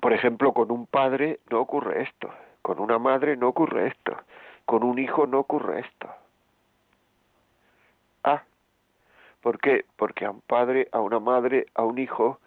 por 0.00 0.12
ejemplo, 0.12 0.52
con 0.52 0.70
un 0.70 0.86
padre 0.86 1.40
no 1.50 1.60
ocurre 1.60 2.02
esto, 2.02 2.30
con 2.62 2.78
una 2.78 2.98
madre 2.98 3.36
no 3.36 3.48
ocurre 3.48 3.88
esto, 3.88 4.16
con 4.68 4.84
un 4.84 4.98
hijo 4.98 5.26
no 5.26 5.38
ocurre 5.38 5.80
esto. 5.80 6.10
Ah, 8.22 8.42
¿por 9.40 9.58
qué? 9.60 9.86
Porque 9.96 10.26
a 10.26 10.30
un 10.30 10.42
padre, 10.42 10.88
a 10.92 11.00
una 11.00 11.18
madre, 11.18 11.68
a 11.74 11.84
un 11.84 11.96
hijo 11.96 12.38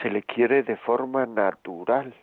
se 0.00 0.08
le 0.08 0.22
quiere 0.22 0.62
de 0.62 0.78
forma 0.78 1.26
natural. 1.26 2.14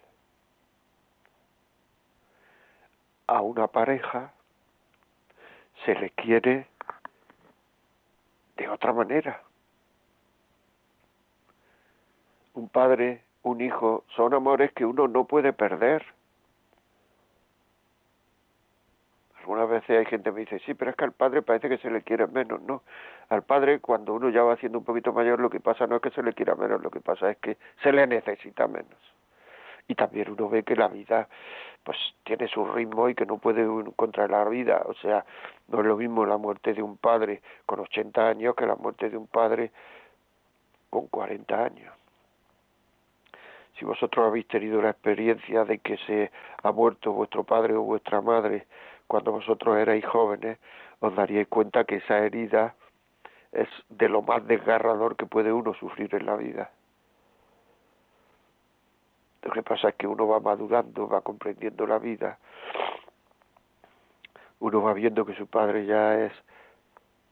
A 3.28 3.42
una 3.42 3.68
pareja 3.68 4.34
se 5.86 5.94
le 5.94 6.10
quiere 6.10 6.66
de 8.58 8.68
otra 8.68 8.94
manera. 8.94 9.44
Un 12.56 12.68
padre, 12.68 13.22
un 13.44 13.62
hijo, 13.62 14.06
son 14.16 14.34
amores 14.34 14.74
que 14.74 14.86
uno 14.86 15.08
no 15.08 15.26
puede 15.26 15.54
perder. 15.54 16.19
Algunas 19.50 19.68
veces 19.68 19.98
hay 19.98 20.06
gente 20.06 20.30
que 20.30 20.32
me 20.32 20.40
dice, 20.42 20.60
sí, 20.60 20.76
pero 20.76 20.92
es 20.92 20.96
que 20.96 21.06
al 21.06 21.12
padre 21.12 21.42
parece 21.42 21.70
que 21.70 21.80
se 21.80 21.90
le 21.90 22.04
quiere 22.04 22.28
menos, 22.28 22.62
¿no? 22.62 22.84
Al 23.30 23.42
padre, 23.42 23.80
cuando 23.80 24.14
uno 24.14 24.30
ya 24.30 24.44
va 24.44 24.56
siendo 24.58 24.78
un 24.78 24.86
poquito 24.86 25.12
mayor, 25.12 25.40
lo 25.40 25.50
que 25.50 25.60
pasa 25.60 25.88
no 25.88 25.96
es 25.96 26.04
que 26.04 26.12
se 26.12 26.22
le 26.22 26.34
quiera 26.34 26.54
menos, 26.54 26.84
lo 26.84 26.92
que 26.92 27.00
pasa 27.00 27.32
es 27.32 27.38
que 27.38 27.58
se 27.82 27.92
le 27.92 28.06
necesita 28.06 28.68
menos. 28.68 29.00
Y 29.88 29.96
también 29.96 30.30
uno 30.30 30.50
ve 30.50 30.62
que 30.62 30.76
la 30.76 30.88
vida, 30.88 31.28
pues, 31.84 31.98
tiene 32.26 32.48
su 32.48 32.64
ritmo 32.64 33.10
y 33.10 33.16
que 33.16 33.26
no 33.26 33.40
puede 33.40 33.68
uno 33.68 33.92
contra 33.94 34.28
la 34.28 34.48
vida. 34.48 34.84
O 34.86 34.94
sea, 34.94 35.26
no 35.68 35.80
es 35.80 35.86
lo 35.88 35.98
mismo 35.98 36.28
la 36.28 36.38
muerte 36.38 36.76
de 36.76 36.84
un 36.84 36.98
padre 36.98 37.42
con 37.66 37.80
80 37.80 38.28
años 38.28 38.54
que 38.54 38.68
la 38.68 38.76
muerte 38.76 39.10
de 39.10 39.18
un 39.18 39.26
padre 39.26 39.72
con 40.92 41.08
40 41.08 41.66
años. 41.66 41.92
Si 43.80 43.86
vosotros 43.86 44.28
habéis 44.28 44.48
tenido 44.48 44.80
la 44.80 44.92
experiencia 44.92 45.66
de 45.66 45.80
que 45.80 45.98
se 46.06 46.32
ha 46.62 46.72
muerto 46.72 47.14
vuestro 47.14 47.44
padre 47.46 47.74
o 47.74 47.82
vuestra 47.82 48.22
madre 48.22 48.68
cuando 49.10 49.32
vosotros 49.32 49.76
erais 49.76 50.06
jóvenes, 50.06 50.60
os 51.00 51.16
daríais 51.16 51.48
cuenta 51.48 51.84
que 51.84 51.96
esa 51.96 52.20
herida 52.20 52.76
es 53.52 53.68
de 53.90 54.08
lo 54.08 54.22
más 54.22 54.46
desgarrador 54.46 55.16
que 55.16 55.26
puede 55.26 55.52
uno 55.52 55.74
sufrir 55.74 56.14
en 56.14 56.28
la 56.28 56.36
vida. 56.36 56.70
Lo 59.42 59.52
que 59.52 59.64
pasa 59.64 59.90
es 59.90 59.96
que 59.96 60.06
uno 60.06 60.28
va 60.28 60.40
madurando, 60.40 61.08
va 61.08 61.22
comprendiendo 61.22 61.88
la 61.88 61.98
vida, 61.98 62.38
uno 64.60 64.84
va 64.84 64.94
viendo 64.94 65.26
que 65.26 65.34
su 65.34 65.48
padre 65.48 65.88
ya 65.88 66.26
es 66.26 66.34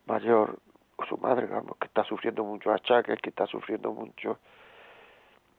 mayor, 0.08 0.58
o 0.96 1.06
su 1.06 1.16
madre, 1.18 1.46
vamos, 1.46 1.78
que 1.78 1.86
está 1.86 2.04
sufriendo 2.06 2.44
muchos 2.44 2.74
achaques, 2.74 3.22
que 3.22 3.30
está 3.30 3.46
sufriendo 3.46 3.92
mucho, 3.92 4.40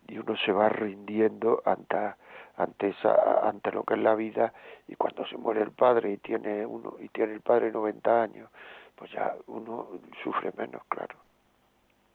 y 0.08 0.18
uno 0.18 0.36
se 0.38 0.50
va 0.50 0.68
rindiendo 0.68 1.62
ante 1.64 2.16
ante 2.58 2.88
esa 2.88 3.48
ante 3.48 3.72
lo 3.72 3.84
que 3.84 3.94
es 3.94 4.00
la 4.00 4.14
vida 4.14 4.52
y 4.86 4.96
cuando 4.96 5.26
se 5.26 5.36
muere 5.36 5.62
el 5.62 5.70
padre 5.70 6.12
y 6.12 6.16
tiene 6.18 6.66
uno 6.66 6.96
y 6.98 7.08
tiene 7.08 7.32
el 7.32 7.40
padre 7.40 7.70
90 7.72 8.22
años 8.22 8.50
pues 8.98 9.12
ya 9.12 9.34
uno 9.46 9.88
sufre 10.24 10.52
menos 10.56 10.82
claro. 10.88 11.16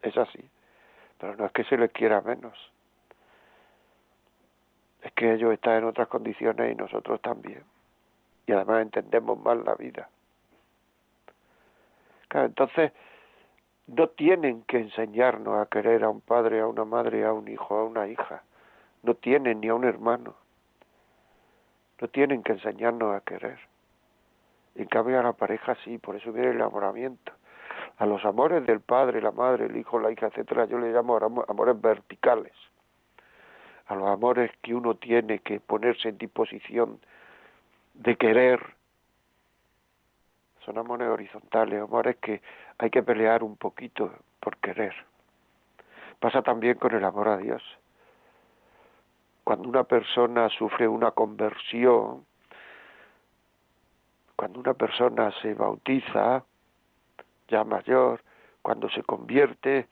Es 0.02 0.18
así. 0.18 0.50
Pero 1.18 1.38
no 1.38 1.46
es 1.46 1.52
que 1.54 1.64
se 1.64 1.78
les 1.78 1.92
quiera 1.92 2.20
menos. 2.22 2.54
Es 5.02 5.14
que 5.14 5.34
ellos 5.34 5.54
están 5.54 5.78
en 5.78 5.86
otras 5.86 6.10
condiciones 6.10 6.72
y 6.72 6.76
nosotros 6.76 7.22
también. 7.22 7.64
Y 8.46 8.52
además 8.52 8.82
entendemos 8.82 9.40
mal 9.40 9.64
la 9.64 9.76
vida. 9.76 10.10
Claro 12.28 12.48
entonces 12.48 12.92
no 13.88 14.10
tienen 14.10 14.64
que 14.64 14.78
enseñarnos 14.78 15.62
a 15.62 15.68
querer 15.68 16.04
a 16.04 16.10
un 16.10 16.22
padre, 16.22 16.60
a 16.60 16.68
una 16.68 16.84
madre, 16.84 17.26
a 17.26 17.32
un 17.32 17.48
hijo, 17.48 17.78
a 17.78 17.86
una 17.86 18.08
hija. 18.08 18.44
No 19.04 19.16
tienen 19.16 19.62
ni 19.62 19.68
a 19.68 19.76
un 19.76 19.84
hermano. 19.84 20.36
No 22.02 22.08
tienen 22.08 22.42
que 22.44 22.54
enseñarnos 22.54 23.16
a 23.16 23.22
querer. 23.22 23.60
En 24.76 24.88
cambio 24.88 25.20
a 25.20 25.24
la 25.24 25.34
pareja 25.34 25.76
sí, 25.84 25.98
por 25.98 26.16
eso 26.16 26.32
viene 26.32 26.50
el 26.50 26.56
enamoramiento. 26.56 27.32
A 27.98 28.06
los 28.06 28.26
amores 28.26 28.66
del 28.66 28.82
padre, 28.82 29.22
la 29.22 29.32
madre, 29.32 29.66
el 29.66 29.78
hijo, 29.78 30.00
la 30.00 30.12
hija, 30.12 30.28
etcétera, 30.28 30.66
yo 30.66 30.80
le 30.80 30.92
llamo 30.92 31.18
amores 31.18 31.80
verticales. 31.80 32.54
A 33.88 33.96
los 33.96 34.10
amores 34.10 34.52
que 34.62 34.74
uno 34.74 34.96
tiene 34.96 35.40
que 35.40 35.60
ponerse 35.60 36.10
en 36.10 36.18
disposición 36.18 37.00
de 37.94 38.16
querer, 38.16 38.60
son 40.66 40.78
amores 40.78 41.08
horizontales, 41.10 41.82
amores 41.82 42.16
que 42.18 42.42
hay 42.80 42.90
que 42.90 43.04
pelear 43.04 43.44
un 43.44 43.58
poquito 43.58 44.12
por 44.40 44.58
querer. 44.58 44.94
Pasa 46.20 46.42
también 46.42 46.78
con 46.78 46.96
el 46.96 47.04
amor 47.04 47.28
a 47.28 47.38
Dios. 47.38 47.62
Cuando 49.44 49.68
una 49.68 49.84
persona 49.84 50.50
sufre 50.50 50.88
una 50.88 51.12
conversión, 51.12 52.26
cuando 54.36 54.60
una 54.60 54.74
persona 54.74 55.32
se 55.42 55.54
bautiza, 55.54 56.44
ya 57.48 57.64
mayor, 57.64 58.22
cuando 58.62 58.90
se 58.90 59.04
convierte, 59.04 59.88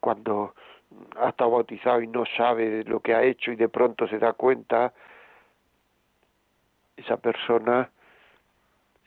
cuando 0.00 0.54
ha 1.16 1.28
estado 1.30 1.50
bautizado 1.50 2.00
y 2.00 2.06
no 2.06 2.24
sabe 2.36 2.84
lo 2.84 3.00
que 3.00 3.14
ha 3.14 3.22
hecho 3.22 3.52
y 3.52 3.56
de 3.56 3.68
pronto 3.68 4.06
se 4.08 4.18
da 4.18 4.32
cuenta, 4.32 4.92
esa 6.96 7.16
persona 7.16 7.90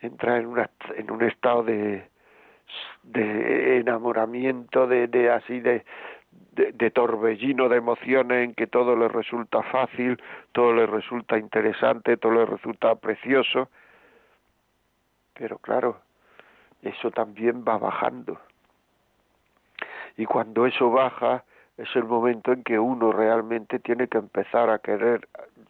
entra 0.02 0.38
en, 0.38 0.48
una, 0.48 0.70
en 0.96 1.12
un 1.12 1.24
estado 1.24 1.64
de, 1.64 2.10
de 3.04 3.78
enamoramiento, 3.78 4.88
de, 4.88 5.08
de 5.08 5.32
así 5.32 5.60
de, 5.60 5.86
de, 6.58 6.92
torbellino 6.92 7.70
de 7.70 7.78
emociones 7.78 8.46
en 8.46 8.54
que 8.56 8.68
todo 8.68 8.96
le 8.96 9.08
resulta 9.08 9.62
fácil, 9.64 10.22
todo 10.52 10.74
le 10.74 10.86
resulta 10.86 11.38
interesante, 11.38 12.18
todo 12.18 12.34
le 12.34 12.46
resulta 12.46 12.96
precioso. 12.96 13.70
Pero 15.34 15.60
claro, 15.60 16.00
eso 16.82 17.12
también 17.12 17.64
va 17.68 17.78
bajando. 17.78 18.40
Y 20.18 20.26
cuando 20.26 20.66
eso 20.66 20.90
baja, 20.90 21.44
es 21.78 21.96
el 21.96 22.06
momento 22.06 22.52
en 22.52 22.64
que 22.64 22.80
uno 22.80 23.12
realmente 23.12 23.78
tiene 23.80 24.08
que 24.08 24.18
empezar 24.18 24.70
a 24.72 24.80
querer 24.80 25.28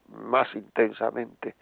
más 0.07 0.47
intensamente. 0.55 1.55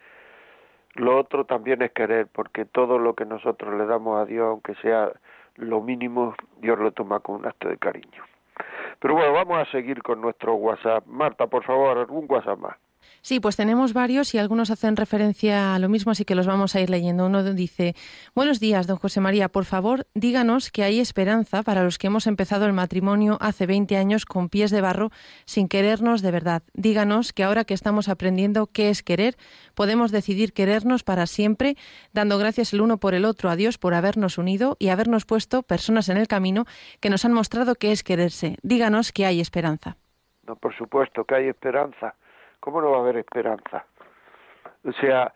Lo 0.93 1.17
otro 1.17 1.45
también 1.45 1.81
es 1.81 1.91
querer, 1.91 2.27
porque 2.27 2.63
todo 2.63 2.99
lo 2.99 3.15
que 3.15 3.25
nosotros 3.25 3.73
le 3.73 3.85
damos 3.85 4.21
a 4.21 4.25
Dios, 4.25 4.47
aunque 4.47 4.75
sea 4.75 5.11
lo 5.55 5.81
mínimo, 5.81 6.35
Dios 6.59 6.77
lo 6.77 6.91
toma 6.91 7.19
con 7.19 7.35
un 7.35 7.47
acto 7.47 7.67
de 7.67 7.77
cariño. 7.77 8.23
Pero 8.99 9.15
bueno, 9.15 9.33
vamos 9.33 9.57
a 9.57 9.71
seguir 9.71 10.01
con 10.01 10.21
nuestro 10.21 10.55
WhatsApp. 10.55 11.05
Marta, 11.05 11.47
por 11.47 11.63
favor, 11.63 11.97
algún 11.97 12.25
WhatsApp 12.27 12.59
más. 12.59 12.75
Sí, 13.21 13.39
pues 13.39 13.55
tenemos 13.55 13.93
varios 13.93 14.33
y 14.35 14.37
algunos 14.37 14.69
hacen 14.69 14.95
referencia 14.95 15.73
a 15.73 15.79
lo 15.79 15.89
mismo, 15.89 16.11
así 16.11 16.25
que 16.25 16.35
los 16.35 16.45
vamos 16.45 16.75
a 16.75 16.81
ir 16.81 16.89
leyendo. 16.89 17.25
Uno 17.25 17.43
dice, 17.53 17.95
buenos 18.35 18.59
días, 18.59 18.87
don 18.87 18.97
José 18.97 19.19
María, 19.19 19.49
por 19.49 19.65
favor, 19.65 20.05
díganos 20.13 20.71
que 20.71 20.83
hay 20.83 20.99
esperanza 20.99 21.63
para 21.63 21.83
los 21.83 21.97
que 21.97 22.07
hemos 22.07 22.27
empezado 22.27 22.65
el 22.65 22.73
matrimonio 22.73 23.37
hace 23.41 23.65
20 23.65 23.97
años 23.97 24.25
con 24.25 24.49
pies 24.49 24.71
de 24.71 24.81
barro 24.81 25.09
sin 25.45 25.67
querernos 25.67 26.21
de 26.21 26.31
verdad. 26.31 26.63
Díganos 26.73 27.33
que 27.33 27.43
ahora 27.43 27.63
que 27.63 27.73
estamos 27.73 28.09
aprendiendo 28.09 28.67
qué 28.67 28.89
es 28.89 29.01
querer, 29.01 29.35
podemos 29.73 30.11
decidir 30.11 30.53
querernos 30.53 31.03
para 31.03 31.25
siempre, 31.25 31.77
dando 32.13 32.37
gracias 32.37 32.73
el 32.73 32.81
uno 32.81 32.97
por 32.97 33.13
el 33.13 33.25
otro 33.25 33.49
a 33.49 33.55
Dios 33.55 33.77
por 33.77 33.93
habernos 33.93 34.37
unido 34.37 34.77
y 34.79 34.89
habernos 34.89 35.25
puesto 35.25 35.63
personas 35.63 36.09
en 36.09 36.17
el 36.17 36.27
camino 36.27 36.65
que 36.99 37.09
nos 37.09 37.25
han 37.25 37.33
mostrado 37.33 37.75
qué 37.75 37.91
es 37.91 38.03
quererse. 38.03 38.57
Díganos 38.61 39.11
que 39.11 39.25
hay 39.25 39.41
esperanza. 39.41 39.97
No, 40.47 40.55
por 40.55 40.75
supuesto 40.75 41.23
que 41.23 41.35
hay 41.35 41.47
esperanza. 41.47 42.15
¿Cómo 42.65 42.81
no 42.81 42.89
va 42.89 42.97
a 42.97 43.01
haber 43.01 43.17
esperanza? 43.17 43.85
O 44.83 44.91
sea, 44.93 45.31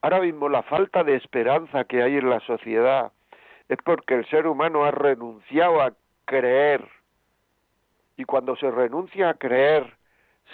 ahora 0.00 0.18
mismo 0.20 0.48
la 0.48 0.62
falta 0.62 1.04
de 1.04 1.14
esperanza 1.14 1.84
que 1.84 2.02
hay 2.02 2.16
en 2.16 2.30
la 2.30 2.40
sociedad 2.40 3.12
es 3.68 3.76
porque 3.84 4.14
el 4.14 4.26
ser 4.30 4.46
humano 4.46 4.86
ha 4.86 4.90
renunciado 4.90 5.82
a 5.82 5.92
creer. 6.24 6.88
Y 8.16 8.24
cuando 8.24 8.56
se 8.56 8.70
renuncia 8.70 9.28
a 9.28 9.34
creer, 9.34 9.94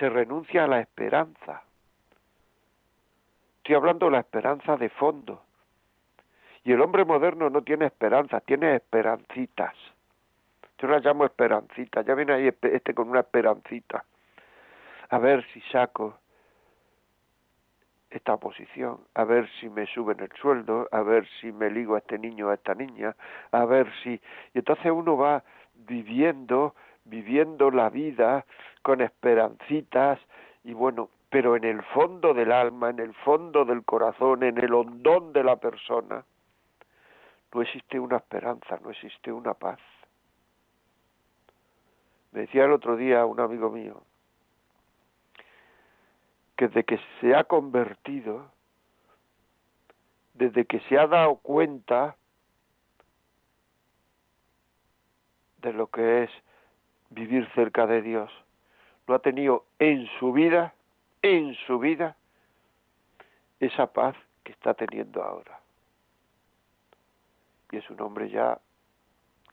se 0.01 0.09
renuncia 0.09 0.65
a 0.65 0.67
la 0.67 0.81
esperanza. 0.81 1.63
Estoy 3.59 3.77
hablando 3.77 4.07
de 4.07 4.13
la 4.13 4.21
esperanza 4.21 4.77
de 4.77 4.89
fondo. 4.89 5.45
Y 6.65 6.73
el 6.73 6.81
hombre 6.81 7.05
moderno 7.05 7.51
no 7.51 7.63
tiene 7.63 7.87
esperanza, 7.87 8.41
tiene 8.41 8.75
esperancitas. 8.75 9.77
Yo 10.79 10.89
las 10.89 11.05
llamo 11.05 11.25
esperancitas. 11.25 12.05
Ya 12.05 12.17
viene 12.17 12.33
ahí 12.33 12.49
este 12.49 12.95
con 12.95 13.11
una 13.11 13.21
esperancita 13.21 14.05
a 15.09 15.19
ver 15.19 15.45
si 15.53 15.61
saco 15.73 16.19
esta 18.11 18.37
posición, 18.37 18.99
a 19.15 19.25
ver 19.25 19.49
si 19.61 19.69
me 19.69 19.87
suben 19.87 20.21
el 20.21 20.33
sueldo, 20.41 20.89
a 20.91 21.03
ver 21.03 21.27
si 21.41 21.53
me 21.53 21.71
ligo 21.71 21.95
a 21.95 21.99
este 21.99 22.19
niño 22.19 22.49
o 22.49 22.51
a 22.51 22.55
esta 22.55 22.75
niña, 22.75 23.15
a 23.53 23.65
ver 23.65 23.93
si... 24.03 24.21
Y 24.55 24.59
entonces 24.59 24.91
uno 24.91 25.17
va 25.17 25.43
viviendo, 25.75 26.75
viviendo 27.05 27.71
la 27.71 27.91
vida 27.91 28.47
con 28.83 29.01
esperancitas 29.01 30.19
y 30.65 30.73
bueno, 30.73 31.11
pero 31.29 31.57
en 31.57 31.65
el 31.65 31.83
fondo 31.83 32.33
del 32.33 32.53
alma, 32.53 32.91
en 32.91 33.01
el 33.01 33.13
fondo 33.13 33.65
del 33.65 33.85
corazón, 33.85 34.43
en 34.43 34.59
el 34.59 34.73
hondón 34.73 35.33
de 35.33 35.45
la 35.45 35.57
persona, 35.57 36.25
no 37.53 37.63
existe 37.63 37.99
una 37.99 38.17
esperanza, 38.17 38.79
no 38.83 38.91
existe 38.91 39.33
una 39.33 39.55
paz. 39.55 39.79
Me 42.33 42.43
decía 42.43 42.65
el 42.65 42.73
otro 42.73 42.97
día 42.97 43.25
un 43.25 43.41
amigo 43.41 43.71
mío, 43.71 44.03
que 46.57 46.69
desde 46.69 46.85
que 46.85 46.99
se 47.21 47.35
ha 47.35 47.45
convertido, 47.45 48.51
desde 50.35 50.65
que 50.65 50.81
se 50.81 50.99
ha 50.99 51.07
dado 51.07 51.37
cuenta 51.37 52.17
de 55.59 55.73
lo 55.73 55.89
que 55.89 56.25
es 56.25 56.31
vivir 57.11 57.49
cerca 57.55 57.87
de 57.87 58.03
Dios, 58.03 58.31
no 59.07 59.15
ha 59.15 59.19
tenido 59.19 59.67
en 59.79 60.07
su 60.19 60.33
vida, 60.33 60.75
en 61.23 61.55
su 61.67 61.79
vida, 61.79 62.17
esa 63.61 63.93
paz 63.93 64.17
que 64.43 64.53
está 64.53 64.75
teniendo 64.75 65.23
ahora. 65.23 65.61
Y 67.71 67.77
es 67.77 67.91
un 67.91 68.01
hombre 68.01 68.31
ya 68.31 68.59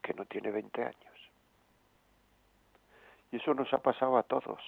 que 0.01 0.14
no 0.14 0.26
tiene 0.26 0.51
20 0.51 0.84
años. 0.84 1.32
Y 3.32 3.38
eso 3.38 3.54
nos 3.54 3.74
ha 3.74 3.80
pasado 3.80 4.18
a 4.18 4.24
todos 4.24 4.62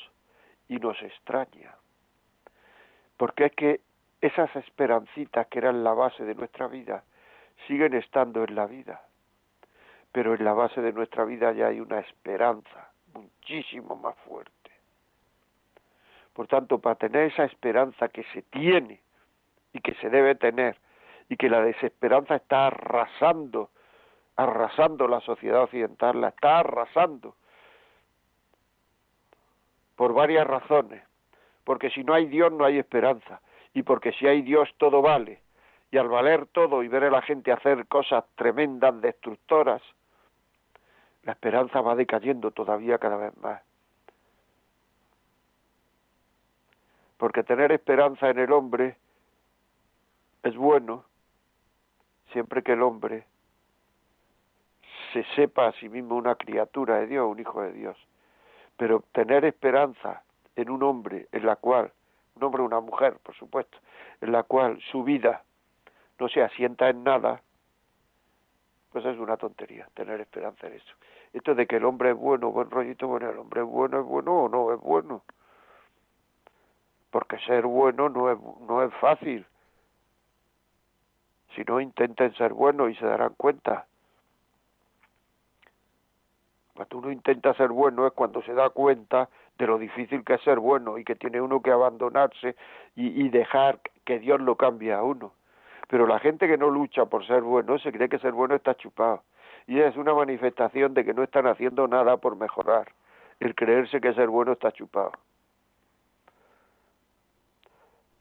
y 0.67 0.77
nos 0.77 1.01
extraña 1.01 1.75
porque 3.17 3.45
es 3.45 3.51
que 3.53 3.81
esas 4.21 4.53
esperancitas 4.55 5.47
que 5.47 5.59
eran 5.59 5.83
la 5.83 5.93
base 5.93 6.23
de 6.23 6.35
nuestra 6.35 6.67
vida 6.67 7.03
siguen 7.67 7.93
estando 7.93 8.43
en 8.43 8.55
la 8.55 8.65
vida, 8.65 9.01
pero 10.11 10.33
en 10.33 10.43
la 10.43 10.53
base 10.53 10.81
de 10.81 10.93
nuestra 10.93 11.25
vida 11.25 11.51
ya 11.53 11.67
hay 11.67 11.79
una 11.79 11.99
esperanza 11.99 12.91
muchísimo 13.13 13.95
más 13.95 14.15
fuerte. 14.27 14.51
Por 16.33 16.47
tanto, 16.47 16.79
para 16.79 16.95
tener 16.95 17.31
esa 17.31 17.45
esperanza 17.45 18.09
que 18.09 18.23
se 18.33 18.41
tiene 18.41 19.01
y 19.71 19.79
que 19.79 19.93
se 19.95 20.09
debe 20.09 20.35
tener, 20.35 20.77
y 21.29 21.37
que 21.37 21.49
la 21.49 21.61
desesperanza 21.61 22.35
está 22.35 22.67
arrasando, 22.67 23.69
arrasando 24.35 25.07
la 25.07 25.21
sociedad 25.21 25.63
occidental, 25.63 26.19
la 26.19 26.29
está 26.29 26.59
arrasando, 26.59 27.35
por 29.95 30.13
varias 30.13 30.45
razones 30.45 31.01
porque 31.65 31.89
si 31.89 32.03
no 32.03 32.13
hay 32.13 32.27
Dios 32.27 32.53
no 32.53 32.63
hay 32.63 32.77
esperanza, 32.77 33.41
y 33.73 33.83
porque 33.83 34.13
si 34.13 34.25
hay 34.25 34.41
Dios 34.41 34.69
todo 34.77 35.01
vale, 35.01 35.41
y 35.91 35.97
al 35.97 36.07
valer 36.07 36.45
todo 36.47 36.83
y 36.83 36.87
ver 36.87 37.03
a 37.03 37.11
la 37.11 37.21
gente 37.21 37.51
hacer 37.51 37.87
cosas 37.87 38.23
tremendas, 38.35 39.01
destructoras, 39.01 39.81
la 41.23 41.33
esperanza 41.33 41.81
va 41.81 41.95
decayendo 41.95 42.51
todavía 42.51 42.97
cada 42.99 43.17
vez 43.17 43.35
más. 43.37 43.61
Porque 47.17 47.43
tener 47.43 47.71
esperanza 47.71 48.29
en 48.29 48.39
el 48.39 48.51
hombre 48.51 48.97
es 50.43 50.55
bueno 50.55 51.05
siempre 52.31 52.61
que 52.61 52.73
el 52.73 52.83
hombre 52.83 53.25
se 55.13 55.23
sepa 55.35 55.67
a 55.67 55.71
sí 55.73 55.87
mismo 55.87 56.15
una 56.15 56.35
criatura 56.35 56.99
de 56.99 57.07
Dios, 57.07 57.25
un 57.25 57.39
hijo 57.39 57.61
de 57.61 57.71
Dios. 57.71 57.97
Pero 58.77 59.03
tener 59.13 59.45
esperanza 59.45 60.24
en 60.55 60.69
un 60.69 60.83
hombre 60.83 61.27
en 61.31 61.45
la 61.45 61.55
cual, 61.55 61.91
un 62.35 62.43
hombre 62.43 62.61
o 62.61 62.65
una 62.65 62.79
mujer, 62.79 63.17
por 63.23 63.35
supuesto, 63.35 63.77
en 64.21 64.31
la 64.31 64.43
cual 64.43 64.79
su 64.91 65.03
vida 65.03 65.43
no 66.19 66.29
se 66.29 66.41
asienta 66.41 66.89
en 66.89 67.03
nada, 67.03 67.41
pues 68.91 69.05
es 69.05 69.17
una 69.17 69.35
tontería 69.35 69.87
tener 69.93 70.21
esperanza 70.21 70.67
en 70.67 70.73
eso. 70.73 70.93
Esto 71.33 71.53
de 71.53 71.67
que 71.67 71.75
el 71.75 71.85
hombre 71.85 72.11
es 72.11 72.15
bueno, 72.15 72.51
buen 72.51 72.71
rollito, 72.71 73.07
bueno, 73.07 73.29
el 73.29 73.37
hombre 73.37 73.61
es 73.61 73.67
bueno, 73.67 73.99
es 73.99 74.05
bueno 74.05 74.43
o 74.43 74.49
no 74.49 74.73
es 74.73 74.79
bueno. 74.79 75.23
Porque 77.11 77.37
ser 77.39 77.65
bueno 77.65 78.07
no 78.07 78.31
es, 78.31 78.39
no 78.61 78.83
es 78.83 78.93
fácil. 78.95 79.45
Si 81.53 81.63
no, 81.63 81.81
intenten 81.81 82.33
ser 82.35 82.53
buenos 82.53 82.89
y 82.89 82.95
se 82.95 83.05
darán 83.05 83.33
cuenta. 83.35 83.85
Cuando 86.73 86.97
uno 86.97 87.11
intenta 87.11 87.53
ser 87.53 87.69
bueno 87.69 88.07
es 88.07 88.13
cuando 88.13 88.41
se 88.43 88.53
da 88.53 88.69
cuenta 88.69 89.29
de 89.57 89.67
lo 89.67 89.77
difícil 89.77 90.23
que 90.23 90.35
es 90.35 90.41
ser 90.41 90.59
bueno 90.59 90.97
y 90.97 91.03
que 91.03 91.15
tiene 91.15 91.41
uno 91.41 91.61
que 91.61 91.71
abandonarse 91.71 92.55
y, 92.95 93.29
dejar 93.29 93.79
que 94.05 94.19
Dios 94.19 94.39
lo 94.41 94.55
cambie 94.55 94.93
a 94.93 95.03
uno. 95.03 95.33
Pero 95.87 96.07
la 96.07 96.19
gente 96.19 96.47
que 96.47 96.57
no 96.57 96.69
lucha 96.69 97.05
por 97.05 97.25
ser 97.25 97.41
bueno 97.41 97.77
se 97.79 97.91
cree 97.91 98.09
que 98.09 98.19
ser 98.19 98.31
bueno 98.31 98.55
está 98.55 98.75
chupado. 98.75 99.23
Y 99.67 99.79
es 99.79 99.95
una 99.97 100.13
manifestación 100.13 100.93
de 100.93 101.05
que 101.05 101.13
no 101.13 101.23
están 101.23 101.47
haciendo 101.47 101.87
nada 101.87 102.17
por 102.17 102.35
mejorar. 102.35 102.91
El 103.39 103.55
creerse 103.55 103.99
que 103.99 104.13
ser 104.13 104.29
bueno 104.29 104.53
está 104.53 104.71
chupado. 104.71 105.11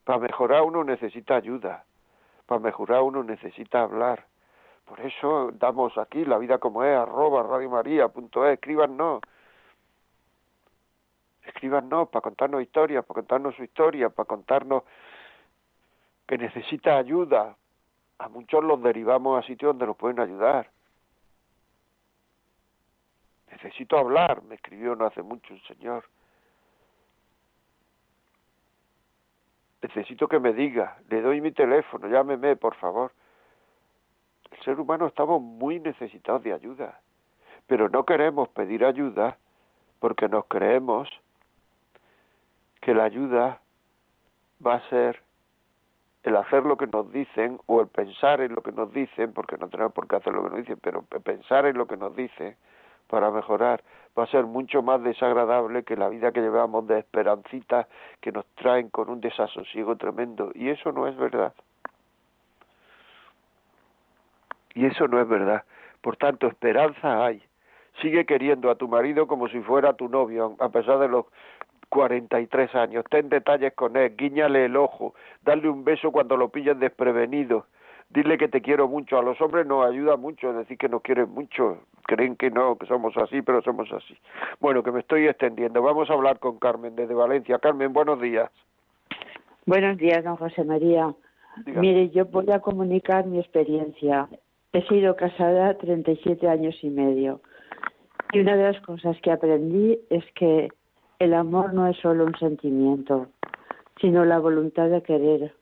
Para 0.03 0.19
mejorar 0.19 0.63
uno 0.63 0.83
necesita 0.83 1.35
ayuda. 1.35 1.85
Para 2.45 2.59
mejorar 2.59 3.01
uno 3.01 3.23
necesita 3.23 3.81
hablar. 3.81 4.25
Por 4.85 5.01
eso 5.01 5.51
damos 5.53 5.97
aquí 5.97 6.25
la 6.25 6.37
vida 6.37 6.59
como 6.59 6.83
es, 6.83 6.95
arroba 6.95 7.43
radiomaria.es, 7.43 8.53
escríbanos 8.53 9.21
escríbanos 11.45 12.09
para 12.09 12.21
contarnos 12.21 12.61
historias, 12.61 13.05
para 13.05 13.15
contarnos 13.15 13.55
su 13.55 13.63
historia, 13.63 14.09
para 14.09 14.27
contarnos 14.27 14.83
que 16.27 16.37
necesita 16.37 16.97
ayuda. 16.97 17.55
A 18.17 18.29
muchos 18.29 18.63
los 18.63 18.81
derivamos 18.81 19.43
a 19.43 19.47
sitios 19.47 19.69
donde 19.69 19.87
nos 19.87 19.97
pueden 19.97 20.19
ayudar. 20.19 20.69
Necesito 23.51 23.97
hablar, 23.97 24.43
me 24.43 24.55
escribió 24.55 24.95
no 24.95 25.05
hace 25.05 25.21
mucho 25.21 25.53
un 25.53 25.61
señor. 25.63 26.05
Necesito 29.81 30.27
que 30.27 30.39
me 30.39 30.53
diga, 30.53 30.97
le 31.09 31.21
doy 31.21 31.41
mi 31.41 31.51
teléfono, 31.51 32.07
llámeme, 32.07 32.55
por 32.55 32.75
favor. 32.75 33.11
El 34.51 34.63
ser 34.63 34.79
humano 34.79 35.07
estamos 35.07 35.41
muy 35.41 35.79
necesitados 35.79 36.41
de 36.43 36.53
ayuda, 36.53 37.01
pero 37.67 37.89
no 37.89 38.05
queremos 38.05 38.49
pedir 38.49 38.83
ayuda 38.83 39.37
porque 39.99 40.27
nos 40.27 40.45
creemos 40.45 41.09
que 42.85 42.93
la 42.93 43.05
ayuda 43.05 43.61
va 44.63 44.75
a 44.75 44.89
ser 44.89 45.19
el 46.21 46.35
hacer 46.35 46.63
lo 46.63 46.77
que 46.77 46.85
nos 46.85 47.11
dicen 47.11 47.59
o 47.65 47.81
el 47.81 47.87
pensar 47.87 48.41
en 48.41 48.53
lo 48.53 48.61
que 48.61 48.71
nos 48.71 48.93
dicen, 48.93 49.33
porque 49.33 49.57
no 49.57 49.69
tenemos 49.69 49.91
por 49.91 50.07
qué 50.07 50.17
hacer 50.17 50.31
lo 50.31 50.43
que 50.43 50.49
nos 50.49 50.59
dicen, 50.59 50.77
pero 50.83 51.01
pensar 51.01 51.65
en 51.65 51.79
lo 51.79 51.87
que 51.87 51.97
nos 51.97 52.15
dicen 52.15 52.55
para 53.07 53.31
mejorar 53.31 53.83
va 54.15 54.25
a 54.25 54.27
ser 54.27 54.45
mucho 54.45 54.83
más 54.83 55.01
desagradable 55.01 55.83
que 55.83 55.97
la 55.97 56.09
vida 56.09 56.31
que 56.31 56.41
llevamos 56.41 56.85
de 56.85 56.99
esperancitas 56.99 57.87
que 58.21 58.31
nos 58.31 58.45
traen 58.53 58.89
con 58.91 59.09
un 59.09 59.19
desasosiego 59.19 59.95
tremendo. 59.95 60.51
Y 60.53 60.69
eso 60.69 60.91
no 60.91 61.07
es 61.07 61.17
verdad. 61.17 61.55
Y 64.75 64.85
eso 64.85 65.07
no 65.07 65.19
es 65.19 65.27
verdad. 65.27 65.63
Por 66.01 66.17
tanto, 66.17 66.45
esperanza 66.45 67.25
hay. 67.25 67.41
Sigue 67.99 68.27
queriendo 68.27 68.69
a 68.69 68.75
tu 68.75 68.87
marido 68.87 69.25
como 69.25 69.47
si 69.47 69.59
fuera 69.61 69.93
tu 69.93 70.07
novio, 70.07 70.55
a 70.59 70.69
pesar 70.69 70.99
de 70.99 71.07
los 71.07 71.25
43 71.89 72.75
años. 72.75 73.05
Ten 73.09 73.29
detalles 73.29 73.73
con 73.73 73.97
él, 73.97 74.15
guíñale 74.17 74.65
el 74.65 74.75
ojo, 74.77 75.15
dale 75.43 75.69
un 75.69 75.83
beso 75.83 76.11
cuando 76.11 76.37
lo 76.37 76.49
pillen 76.49 76.79
desprevenido. 76.79 77.65
Dile 78.09 78.37
que 78.37 78.47
te 78.47 78.61
quiero 78.61 78.87
mucho. 78.87 79.17
A 79.17 79.23
los 79.23 79.41
hombres 79.41 79.65
nos 79.65 79.85
ayuda 79.85 80.15
mucho 80.15 80.53
decir 80.53 80.77
que 80.77 80.87
nos 80.87 81.01
quieren 81.01 81.29
mucho. 81.31 81.79
Creen 82.03 82.35
que 82.35 82.51
no, 82.51 82.77
que 82.77 82.85
somos 82.85 83.17
así, 83.17 83.41
pero 83.41 83.61
somos 83.61 83.91
así. 83.91 84.15
Bueno, 84.59 84.83
que 84.83 84.91
me 84.91 84.99
estoy 84.99 85.27
extendiendo. 85.27 85.81
Vamos 85.81 86.09
a 86.09 86.13
hablar 86.13 86.39
con 86.39 86.59
Carmen 86.59 86.95
desde 86.95 87.15
Valencia. 87.15 87.57
Carmen, 87.57 87.93
buenos 87.93 88.21
días. 88.21 88.51
Buenos 89.65 89.97
días, 89.97 90.23
don 90.23 90.35
José 90.35 90.63
María. 90.63 91.13
Mire, 91.65 92.09
yo 92.09 92.25
voy 92.25 92.51
a 92.51 92.59
comunicar 92.59 93.25
mi 93.25 93.39
experiencia. 93.39 94.27
He 94.73 94.85
sido 94.87 95.15
casada 95.15 95.77
37 95.77 96.47
años 96.47 96.75
y 96.83 96.89
medio. 96.89 97.41
Y 98.33 98.39
una 98.39 98.55
de 98.55 98.71
las 98.71 98.81
cosas 98.81 99.17
que 99.21 99.31
aprendí 99.31 99.97
es 100.09 100.23
que 100.35 100.69
el 101.19 101.33
amor 101.33 101.73
no 101.73 101.87
es 101.87 101.97
solo 101.97 102.25
un 102.25 102.35
sentimiento, 102.37 103.27
sino 104.01 104.25
la 104.25 104.39
voluntad 104.39 104.89
de 104.89 105.01
querer. 105.01 105.53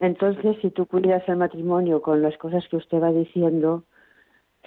Entonces, 0.00 0.56
si 0.60 0.70
tú 0.70 0.86
cuidas 0.86 1.26
el 1.28 1.36
matrimonio 1.36 2.02
con 2.02 2.22
las 2.22 2.36
cosas 2.36 2.66
que 2.68 2.76
usted 2.76 3.00
va 3.00 3.12
diciendo, 3.12 3.84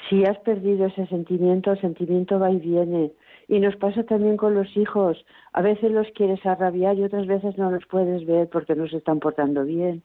si 0.07 0.23
has 0.25 0.37
perdido 0.39 0.85
ese 0.85 1.05
sentimiento, 1.07 1.71
el 1.71 1.81
sentimiento 1.81 2.39
va 2.39 2.51
y 2.51 2.57
viene. 2.57 3.11
Y 3.47 3.59
nos 3.59 3.75
pasa 3.75 4.03
también 4.03 4.37
con 4.37 4.55
los 4.55 4.75
hijos. 4.77 5.23
A 5.53 5.61
veces 5.61 5.91
los 5.91 6.07
quieres 6.11 6.43
arrabiar 6.45 6.97
y 6.97 7.03
otras 7.03 7.27
veces 7.27 7.57
no 7.57 7.69
los 7.69 7.85
puedes 7.87 8.25
ver 8.25 8.47
porque 8.49 8.75
no 8.75 8.87
se 8.87 8.97
están 8.97 9.19
portando 9.19 9.65
bien. 9.65 10.03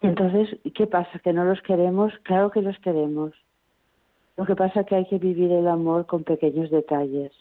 Entonces, 0.00 0.58
¿qué 0.74 0.86
pasa? 0.86 1.18
¿Que 1.20 1.32
no 1.32 1.44
los 1.44 1.62
queremos? 1.62 2.12
Claro 2.24 2.50
que 2.50 2.60
los 2.60 2.78
queremos. 2.80 3.32
Lo 4.36 4.44
que 4.46 4.56
pasa 4.56 4.80
es 4.80 4.86
que 4.86 4.96
hay 4.96 5.06
que 5.06 5.18
vivir 5.18 5.52
el 5.52 5.68
amor 5.68 6.06
con 6.06 6.24
pequeños 6.24 6.70
detalles. 6.70 7.32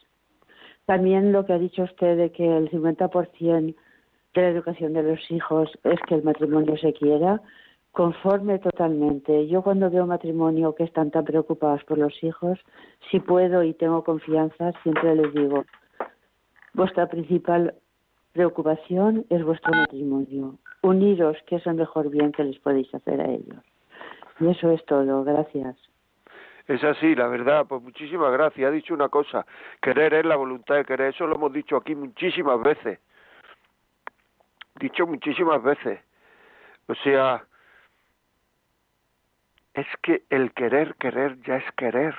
También 0.91 1.31
lo 1.31 1.45
que 1.45 1.53
ha 1.53 1.57
dicho 1.57 1.83
usted 1.83 2.17
de 2.17 2.33
que 2.33 2.45
el 2.45 2.69
50% 2.69 3.75
de 4.33 4.41
la 4.41 4.49
educación 4.49 4.91
de 4.91 5.03
los 5.03 5.31
hijos 5.31 5.71
es 5.85 5.97
que 6.01 6.15
el 6.15 6.23
matrimonio 6.23 6.75
se 6.75 6.91
quiera, 6.91 7.41
conforme 7.93 8.59
totalmente. 8.59 9.47
Yo 9.47 9.61
cuando 9.61 9.89
veo 9.89 10.05
matrimonio 10.05 10.75
que 10.75 10.83
están 10.83 11.09
tan 11.09 11.23
preocupados 11.23 11.81
por 11.85 11.97
los 11.97 12.21
hijos, 12.21 12.59
si 13.09 13.21
puedo 13.21 13.63
y 13.63 13.73
tengo 13.73 14.03
confianza, 14.03 14.73
siempre 14.83 15.15
les 15.15 15.33
digo, 15.33 15.63
vuestra 16.73 17.07
principal 17.07 17.73
preocupación 18.33 19.25
es 19.29 19.45
vuestro 19.45 19.71
matrimonio. 19.71 20.57
Uniros, 20.81 21.37
que 21.47 21.55
es 21.55 21.67
el 21.67 21.75
mejor 21.75 22.09
bien 22.09 22.33
que 22.33 22.43
les 22.43 22.59
podéis 22.59 22.93
hacer 22.93 23.21
a 23.21 23.31
ellos. 23.31 23.63
Y 24.41 24.47
eso 24.49 24.69
es 24.71 24.83
todo. 24.83 25.23
Gracias. 25.23 25.90
Es 26.67 26.83
así, 26.83 27.15
la 27.15 27.27
verdad, 27.27 27.65
pues 27.67 27.81
muchísimas 27.81 28.31
gracias. 28.31 28.67
Ha 28.67 28.71
dicho 28.71 28.93
una 28.93 29.09
cosa, 29.09 29.45
querer 29.81 30.13
es 30.13 30.25
la 30.25 30.35
voluntad 30.35 30.75
de 30.75 30.85
querer, 30.85 31.13
eso 31.13 31.27
lo 31.27 31.35
hemos 31.35 31.53
dicho 31.53 31.77
aquí 31.77 31.95
muchísimas 31.95 32.61
veces. 32.61 32.99
Dicho 34.75 35.07
muchísimas 35.07 35.61
veces. 35.61 35.99
O 36.87 36.95
sea, 36.95 37.43
es 39.73 39.87
que 40.01 40.23
el 40.29 40.53
querer, 40.53 40.95
querer 40.95 41.41
ya 41.41 41.57
es 41.57 41.71
querer. 41.73 42.15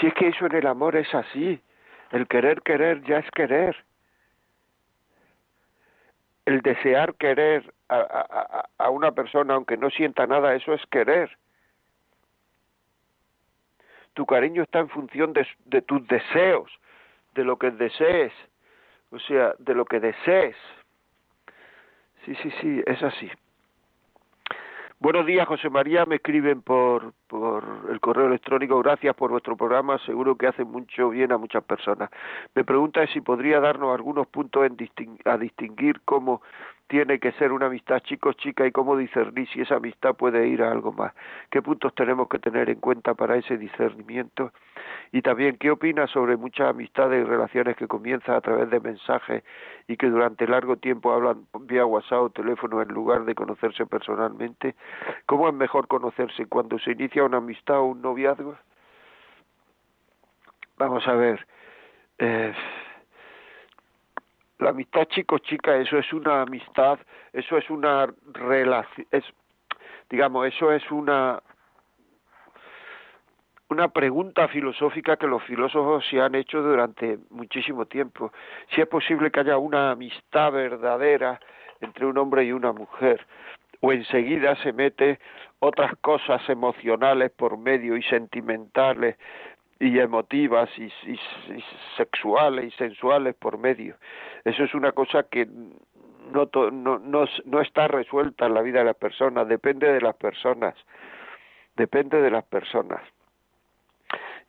Si 0.00 0.06
es 0.06 0.14
que 0.14 0.28
eso 0.28 0.46
en 0.46 0.54
el 0.54 0.66
amor 0.66 0.96
es 0.96 1.12
así, 1.14 1.60
el 2.12 2.26
querer, 2.28 2.62
querer 2.62 3.02
ya 3.02 3.18
es 3.18 3.30
querer. 3.32 3.84
El 6.44 6.62
desear 6.62 7.14
querer 7.14 7.74
a, 7.88 7.96
a, 7.98 8.68
a 8.78 8.90
una 8.90 9.12
persona 9.12 9.54
aunque 9.54 9.76
no 9.76 9.90
sienta 9.90 10.26
nada, 10.26 10.54
eso 10.54 10.72
es 10.72 10.84
querer 10.86 11.36
tu 14.18 14.26
cariño 14.26 14.64
está 14.64 14.80
en 14.80 14.88
función 14.88 15.32
de, 15.32 15.82
tus 15.82 16.04
deseos, 16.08 16.68
de 17.36 17.44
lo 17.44 17.56
que 17.56 17.70
desees, 17.70 18.32
o 19.12 19.18
sea, 19.20 19.54
de 19.60 19.76
lo 19.76 19.84
que 19.84 20.00
desees. 20.00 20.56
Sí, 22.24 22.34
sí, 22.42 22.50
sí, 22.60 22.82
es 22.84 23.00
así. 23.00 23.30
Buenos 24.98 25.24
días, 25.24 25.46
José 25.46 25.70
María. 25.70 26.04
Me 26.04 26.16
escriben 26.16 26.62
por, 26.62 27.12
por 27.28 27.62
el 27.92 28.00
correo 28.00 28.26
electrónico. 28.26 28.82
Gracias 28.82 29.14
por 29.14 29.30
vuestro 29.30 29.56
programa. 29.56 30.00
Seguro 30.00 30.34
que 30.34 30.48
hace 30.48 30.64
mucho 30.64 31.10
bien 31.10 31.30
a 31.30 31.38
muchas 31.38 31.62
personas. 31.62 32.10
Me 32.56 32.64
pregunta 32.64 33.06
si 33.06 33.20
podría 33.20 33.60
darnos 33.60 33.94
algunos 33.94 34.26
puntos 34.26 34.66
en 34.66 34.76
a 35.26 35.38
distinguir 35.38 36.00
cómo 36.04 36.42
tiene 36.88 37.18
que 37.18 37.32
ser 37.32 37.52
una 37.52 37.66
amistad 37.66 38.00
chico-chica 38.00 38.66
y 38.66 38.72
cómo 38.72 38.96
discernir 38.96 39.46
si 39.50 39.60
esa 39.60 39.76
amistad 39.76 40.14
puede 40.14 40.48
ir 40.48 40.62
a 40.62 40.72
algo 40.72 40.92
más. 40.92 41.12
¿Qué 41.50 41.60
puntos 41.62 41.94
tenemos 41.94 42.28
que 42.28 42.38
tener 42.38 42.70
en 42.70 42.80
cuenta 42.80 43.14
para 43.14 43.36
ese 43.36 43.58
discernimiento? 43.58 44.52
Y 45.12 45.22
también, 45.22 45.58
¿qué 45.58 45.70
opina 45.70 46.06
sobre 46.06 46.36
muchas 46.36 46.70
amistades 46.70 47.22
y 47.22 47.28
relaciones 47.28 47.76
que 47.76 47.86
comienzan 47.86 48.36
a 48.36 48.40
través 48.40 48.70
de 48.70 48.80
mensajes 48.80 49.44
y 49.86 49.96
que 49.96 50.08
durante 50.08 50.46
largo 50.46 50.76
tiempo 50.76 51.12
hablan 51.12 51.46
vía 51.60 51.84
WhatsApp 51.84 52.22
o 52.22 52.30
teléfono 52.30 52.80
en 52.80 52.88
lugar 52.88 53.24
de 53.26 53.34
conocerse 53.34 53.84
personalmente? 53.86 54.74
¿Cómo 55.26 55.48
es 55.48 55.54
mejor 55.54 55.88
conocerse 55.88 56.46
cuando 56.46 56.78
se 56.78 56.92
inicia 56.92 57.22
una 57.22 57.36
amistad 57.36 57.80
o 57.80 57.84
un 57.84 58.00
noviazgo? 58.00 58.56
Vamos 60.78 61.06
a 61.06 61.12
ver. 61.12 61.46
Eh, 62.18 62.54
la 64.58 64.70
amistad 64.70 65.04
chico-chica, 65.06 65.76
eso 65.76 65.98
es 65.98 66.12
una 66.12 66.42
amistad, 66.42 66.98
eso 67.32 67.56
es 67.56 67.68
una 67.70 68.12
relación, 68.32 69.06
es, 69.10 69.24
digamos, 70.10 70.46
eso 70.46 70.72
es 70.72 70.90
una 70.90 71.40
una 73.70 73.88
pregunta 73.88 74.48
filosófica 74.48 75.16
que 75.18 75.26
los 75.26 75.42
filósofos 75.42 76.02
se 76.08 76.20
han 76.20 76.34
hecho 76.34 76.62
durante 76.62 77.18
muchísimo 77.28 77.84
tiempo. 77.84 78.32
Si 78.70 78.80
es 78.80 78.88
posible 78.88 79.30
que 79.30 79.40
haya 79.40 79.58
una 79.58 79.90
amistad 79.90 80.52
verdadera 80.52 81.38
entre 81.80 82.06
un 82.06 82.16
hombre 82.16 82.44
y 82.44 82.52
una 82.52 82.72
mujer, 82.72 83.26
o 83.80 83.92
enseguida 83.92 84.56
se 84.56 84.72
mete 84.72 85.20
otras 85.60 85.92
cosas 86.00 86.48
emocionales 86.48 87.30
por 87.30 87.58
medio 87.58 87.96
y 87.96 88.02
sentimentales 88.04 89.16
y 89.80 89.98
emotivas 89.98 90.68
y, 90.76 90.84
y, 90.84 91.18
sexuales 91.96 92.66
y 92.66 92.70
sensuales 92.76 93.34
por 93.34 93.58
medio. 93.58 93.96
Eso 94.44 94.64
es 94.64 94.74
una 94.74 94.92
cosa 94.92 95.24
que 95.24 95.46
no, 95.46 96.50
no, 96.52 96.98
no, 96.98 97.24
no 97.44 97.60
está 97.60 97.88
resuelta 97.88 98.46
en 98.46 98.54
la 98.54 98.62
vida 98.62 98.80
de 98.80 98.86
las 98.86 98.96
personas, 98.96 99.46
depende 99.48 99.90
de 99.92 100.00
las 100.00 100.16
personas, 100.16 100.74
depende 101.76 102.20
de 102.20 102.30
las 102.30 102.44
personas. 102.44 103.00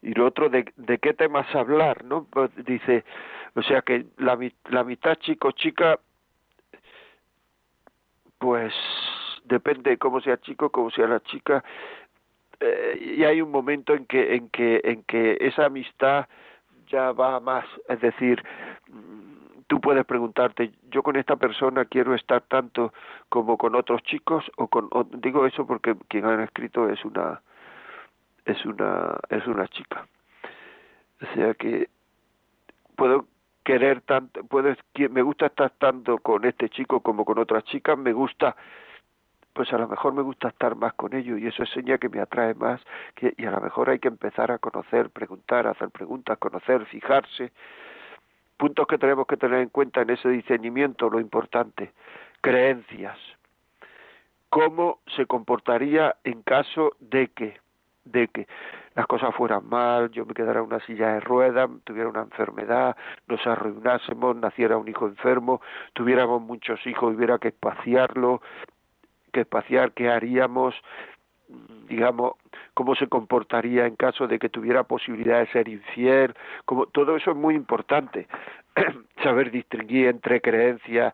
Y 0.02 0.14
lo 0.14 0.28
otro, 0.28 0.50
de, 0.50 0.72
de 0.78 0.98
qué 0.98 1.14
temas 1.14 1.54
hablar, 1.54 2.06
¿no? 2.06 2.26
Pues 2.30 2.50
dice, 2.66 3.04
o 3.56 3.62
sea 3.62 3.82
que 3.82 4.06
la, 4.18 4.38
la 4.70 4.84
mitad 4.84 5.16
chico-chica, 5.16 6.00
pues 8.38 8.74
depende 9.44 9.92
de 9.92 9.98
cómo 9.98 10.22
sea 10.22 10.38
chico, 10.38 10.70
cómo 10.70 10.90
sea 10.92 11.08
la 11.08 11.20
chica, 11.22 11.64
eh, 12.60 13.16
y 13.18 13.24
hay 13.24 13.41
un 13.41 13.51
momento 13.51 13.93
en 13.93 14.05
que 14.05 14.36
en 14.36 14.49
que 14.49 14.82
en 14.84 15.03
que 15.03 15.38
esa 15.39 15.66
amistad 15.66 16.28
ya 16.88 17.12
va 17.12 17.39
más. 17.39 17.66
Es 17.88 18.01
decir 18.01 18.43
tú 19.68 19.80
puedes 19.80 20.05
preguntarte 20.05 20.72
yo 20.89 21.03
con 21.03 21.16
esta 21.16 21.36
persona 21.36 21.86
quiero 21.86 22.16
estar 22.16 22.41
tanto 22.41 22.91
como 23.30 23.57
con 23.57 23.76
otros 23.76 24.01
chicos 24.03 24.43
o 24.57 24.68
con 24.68 24.89
o, 24.91 25.03
digo 25.03 25.45
eso 25.45 25.66
porque 25.66 25.95
quien 26.07 26.26
ha 26.26 26.43
escrito 26.43 26.89
es 26.89 27.03
una 27.05 27.41
es 28.45 28.66
una 28.66 29.18
es 29.30 29.45
una 29.47 29.68
chica. 29.68 30.07
O 31.22 31.34
sea 31.36 31.53
que 31.53 31.89
puedo 32.95 33.26
querer 33.64 34.01
tanto 34.01 34.43
puedo 34.43 34.76
me 35.12 35.22
gusta 35.22 35.45
estar 35.45 35.70
tanto 35.78 36.18
con 36.18 36.43
este 36.45 36.70
chico 36.70 37.01
como 37.01 37.24
con 37.24 37.38
otras 37.38 37.64
chicas 37.66 37.97
me 37.97 38.12
gusta 38.12 38.55
pues 39.54 39.72
a 39.74 39.78
lo 39.78 39.88
mejor 39.88 40.14
me 40.14 40.22
gusta 40.22 40.50
estar 40.50 40.76
más 40.76 40.93
con 40.93 41.14
ellos 41.14 41.39
y 41.39 41.47
eso 41.47 41.64
es 41.64 41.70
señal 41.72 42.00
que 42.00 42.10
me 42.10 42.20
atrae 42.22 42.54
más 42.54 42.82
que, 43.16 43.34
y 43.38 43.45
a 43.45 43.52
lo 43.52 43.60
mejor 43.62 43.89
hay 43.89 44.00
que 44.00 44.08
empezar 44.08 44.52
a 44.52 44.58
conocer, 44.60 45.10
preguntar, 45.10 45.68
hacer 45.68 45.89
preguntas, 45.89 46.38
conocer, 46.38 46.86
fijarse. 46.86 47.52
Puntos 48.58 48.88
que 48.88 48.97
tenemos 48.97 49.26
que 49.28 49.38
tener 49.38 49.60
en 49.60 49.70
cuenta 49.70 50.02
en 50.02 50.10
ese 50.12 50.30
discernimiento, 50.30 51.10
lo 51.10 51.20
importante, 51.20 51.93
creencias. 52.41 53.18
cómo 54.50 55.00
se 55.16 55.26
comportaría 55.26 56.16
en 56.24 56.41
caso 56.41 56.93
de 57.00 57.28
que 57.30 57.60
de 58.06 58.28
que 58.28 58.47
las 58.95 59.06
cosas 59.08 59.34
fueran 59.36 59.68
mal, 59.70 60.10
yo 60.12 60.26
me 60.26 60.34
quedara 60.34 60.60
en 60.60 60.66
una 60.66 60.80
silla 60.82 61.14
de 61.14 61.20
ruedas, 61.20 61.70
tuviera 61.84 62.10
una 62.10 62.22
enfermedad, 62.22 62.97
nos 63.28 63.45
arruinásemos, 63.45 64.36
naciera 64.36 64.78
un 64.78 64.88
hijo 64.88 65.08
enfermo, 65.08 65.62
tuviéramos 65.93 66.41
muchos 66.41 66.86
hijos, 66.88 67.16
hubiera 67.16 67.38
que 67.38 67.50
espaciarlo, 67.50 68.41
que 69.30 69.42
espaciar, 69.42 69.92
qué 69.94 70.10
haríamos, 70.10 70.76
digamos, 71.88 72.34
cómo 72.74 72.96
se 72.96 73.08
comportaría 73.08 73.86
en 73.86 73.96
caso 73.96 74.28
de 74.28 74.40
que 74.40 74.50
tuviera 74.50 74.84
posibilidad 74.84 75.40
de 75.40 75.52
ser 75.52 75.68
infiel, 75.68 76.34
como 76.66 76.86
todo 76.88 77.16
eso 77.16 77.32
es 77.32 77.38
muy 77.38 77.56
importante, 77.56 78.28
saber 79.24 79.52
distinguir 79.52 80.08
entre 80.08 80.42
creencias 80.42 81.14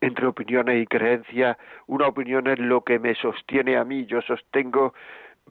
entre 0.00 0.26
opiniones 0.26 0.82
y 0.82 0.86
creencias. 0.86 1.56
Una 1.86 2.06
opinión 2.06 2.46
es 2.46 2.58
lo 2.58 2.82
que 2.82 2.98
me 2.98 3.14
sostiene 3.14 3.76
a 3.76 3.84
mí. 3.84 4.06
Yo 4.06 4.20
sostengo, 4.22 4.94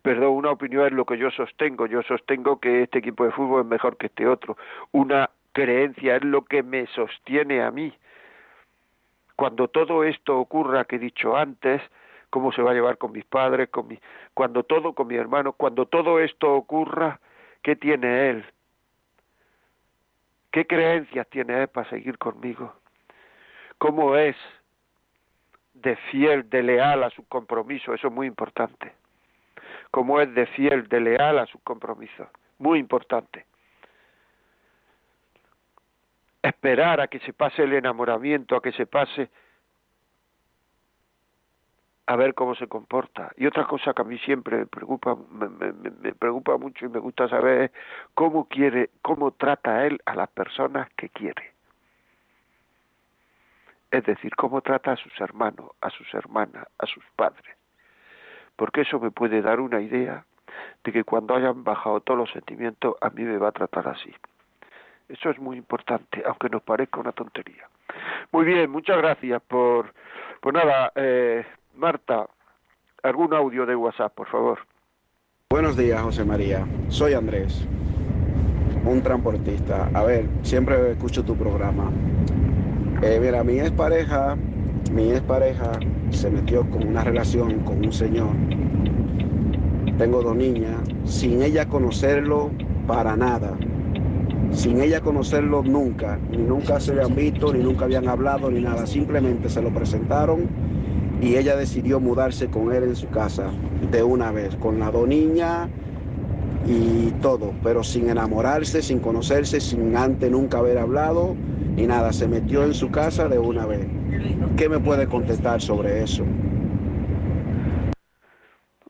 perdón, 0.02 0.34
una 0.34 0.52
opinión 0.52 0.86
es 0.86 0.92
lo 0.92 1.06
que 1.06 1.18
yo 1.18 1.32
sostengo. 1.32 1.88
Yo 1.88 2.02
sostengo 2.04 2.60
que 2.60 2.84
este 2.84 3.00
equipo 3.00 3.26
de 3.26 3.32
fútbol 3.32 3.62
es 3.62 3.68
mejor 3.68 3.98
que 3.98 4.08
este 4.08 4.28
otro. 4.28 4.58
Una 4.92 5.30
creencia 5.54 6.18
es 6.18 6.24
lo 6.24 6.46
que 6.46 6.64
me 6.64 6.88
sostiene 6.88 7.62
a 7.62 7.72
mí. 7.72 7.94
Cuando 9.36 9.68
todo 9.68 10.04
esto 10.04 10.38
ocurra 10.38 10.86
que 10.86 10.98
he 10.98 11.00
dicho 11.00 11.36
antes, 11.36 11.82
cómo 12.30 12.52
se 12.52 12.62
va 12.62 12.72
a 12.72 12.74
llevar 12.74 12.98
con 12.98 13.12
mis 13.12 13.26
padres, 13.26 13.70
con 13.70 13.88
mi, 13.88 14.00
cuando 14.34 14.64
todo 14.64 14.94
con 14.94 15.08
mi 15.08 15.16
hermano, 15.16 15.54
cuando 15.54 15.86
todo 15.86 16.20
esto 16.20 16.54
ocurra, 16.54 17.20
¿qué 17.62 17.76
tiene 17.76 18.30
él? 18.30 18.46
¿Qué 20.52 20.68
creencias 20.68 21.28
tiene 21.30 21.62
él 21.64 21.68
para 21.70 21.90
seguir 21.90 22.18
conmigo? 22.18 22.74
cómo 23.82 24.16
es 24.16 24.36
de 25.74 25.96
fiel, 26.12 26.48
de 26.52 26.62
leal 26.62 27.04
a 27.04 27.10
su 27.10 27.28
compromiso, 27.28 27.96
eso 27.96 28.10
es 28.10 28.14
muy 28.14 28.28
importante. 28.28 28.94
Cómo 29.90 30.22
es 30.22 30.32
de 30.36 30.46
fiel, 30.46 30.88
de 30.88 31.00
leal 31.00 31.40
a 31.40 31.48
su 31.48 31.58
compromiso, 31.64 32.30
muy 32.60 32.78
importante. 32.78 33.48
Esperar 36.42 37.02
a 37.02 37.08
que 37.08 37.20
se 37.20 37.34
pase 37.34 37.64
el 37.64 37.74
enamoramiento, 37.74 38.56
a 38.56 38.62
que 38.62 38.72
se 38.72 38.86
pase 38.86 39.30
a 42.08 42.16
ver 42.16 42.34
cómo 42.34 42.56
se 42.56 42.68
comporta. 42.68 43.32
Y 43.38 43.46
otra 43.46 43.66
cosa 43.68 43.94
que 43.94 44.02
a 44.02 44.06
mí 44.06 44.18
siempre 44.20 44.58
me 44.58 44.66
preocupa, 44.66 45.16
me, 45.16 45.48
me, 45.50 45.72
me 45.72 46.14
preocupa 46.14 46.58
mucho 46.58 46.86
y 46.86 46.90
me 46.90 47.00
gusta 47.00 47.30
saber 47.30 47.62
es 47.62 47.72
cómo 48.14 48.48
quiere, 48.48 48.90
cómo 49.02 49.32
trata 49.32 49.86
él 49.86 50.02
a 50.06 50.16
las 50.16 50.30
personas 50.30 50.90
que 50.96 51.10
quiere 51.10 51.52
es 53.92 54.06
decir, 54.06 54.34
cómo 54.36 54.62
trata 54.62 54.94
a 54.94 54.96
sus 54.96 55.12
hermanos, 55.20 55.72
a 55.82 55.90
sus 55.90 56.12
hermanas, 56.14 56.66
a 56.80 56.86
sus 56.86 57.04
padres. 57.16 57.56
Porque 58.56 58.82
eso 58.82 59.00
me 59.00 59.12
puede 59.12 59.42
dar 59.42 59.60
una 59.60 59.82
idea 59.82 60.26
de 60.84 60.92
que 60.92 61.04
cuando 61.04 61.36
hayan 61.36 61.64
bajado 61.64 62.00
todos 62.00 62.18
los 62.18 62.32
sentimientos, 62.32 62.96
a 63.02 63.10
mí 63.10 63.24
me 63.24 63.38
va 63.38 63.50
a 63.50 63.52
tratar 63.52 63.90
así. 63.90 64.14
Eso 65.12 65.30
es 65.30 65.40
muy 65.40 65.58
importante, 65.58 66.24
aunque 66.26 66.50
nos 66.50 66.64
parezca 66.64 67.02
una 67.02 67.12
tontería. 67.12 67.68
Muy 68.32 68.46
bien, 68.46 68.72
muchas 68.72 68.98
gracias 68.98 69.42
por... 69.42 69.94
Pues 70.40 70.56
nada, 70.56 70.92
eh, 70.96 71.46
Marta, 71.76 72.28
algún 73.04 73.34
audio 73.34 73.66
de 73.66 73.76
WhatsApp, 73.76 74.14
por 74.14 74.28
favor. 74.28 74.60
Buenos 75.50 75.76
días, 75.76 76.02
José 76.02 76.24
María. 76.24 76.66
Soy 76.88 77.14
Andrés, 77.14 77.68
un 78.86 79.04
transportista. 79.04 79.90
A 79.94 80.04
ver, 80.04 80.28
siempre 80.44 80.92
escucho 80.92 81.26
tu 81.26 81.36
programa. 81.36 81.92
Eh, 83.04 83.20
mira, 83.22 83.44
mi 83.44 83.60
expareja, 83.60 84.38
mi 84.94 85.12
expareja 85.12 85.74
se 86.12 86.32
metió 86.32 86.62
con 86.70 86.88
una 86.88 87.04
relación 87.04 87.60
con 87.66 87.84
un 87.86 87.92
señor. 87.92 88.32
Tengo 89.98 90.22
dos 90.22 90.38
niñas, 90.38 90.80
sin 91.04 91.42
ella 91.42 91.68
conocerlo 91.68 92.50
para 92.88 93.18
nada. 93.18 93.58
Sin 94.52 94.82
ella 94.82 95.02
conocerlo 95.02 95.64
nunca, 95.64 96.20
ni 96.30 96.38
nunca 96.38 96.80
se 96.80 96.92
habían 96.92 97.16
visto, 97.16 97.54
ni 97.54 97.64
nunca 97.64 97.86
habían 97.86 98.08
hablado, 98.08 98.52
ni 98.52 98.62
nada. 98.62 98.86
Simplemente 98.86 99.50
se 99.50 99.62
lo 99.62 99.70
presentaron 99.70 100.48
y 101.22 101.38
ella 101.38 101.56
decidió 101.56 102.00
mudarse 102.00 102.50
con 102.50 102.74
él 102.74 102.84
en 102.84 102.96
su 102.96 103.10
casa 103.10 103.52
de 103.92 104.04
una 104.04 104.32
vez, 104.32 104.56
con 104.58 104.80
las 104.80 104.92
dos 104.92 105.08
niñas 105.08 105.70
y 106.68 107.12
todo, 107.22 107.54
pero 107.64 107.84
sin 107.84 108.10
enamorarse, 108.10 108.82
sin 108.82 109.00
conocerse, 109.00 109.62
sin 109.62 109.96
antes 109.96 110.30
nunca 110.30 110.60
haber 110.60 110.78
hablado 110.78 111.36
y 111.78 111.88
nada, 111.88 112.12
se 112.12 112.28
metió 112.28 112.64
en 112.64 112.74
su 112.74 112.92
casa 112.92 113.28
de 113.30 113.40
una 113.40 113.66
vez. 113.66 113.88
¿Qué 114.58 114.68
me 114.68 114.80
puede 114.80 115.08
contestar 115.08 115.62
sobre 115.62 116.04
eso? 116.04 116.24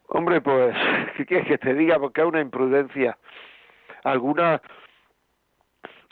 Hombre, 0.07 0.41
pues, 0.41 0.75
¿qué 1.17 1.25
quieres 1.25 1.47
que 1.47 1.57
te 1.57 1.73
diga? 1.73 1.99
Porque 1.99 2.21
hay 2.21 2.27
una 2.27 2.41
imprudencia. 2.41 3.17
Alguna 4.03 4.61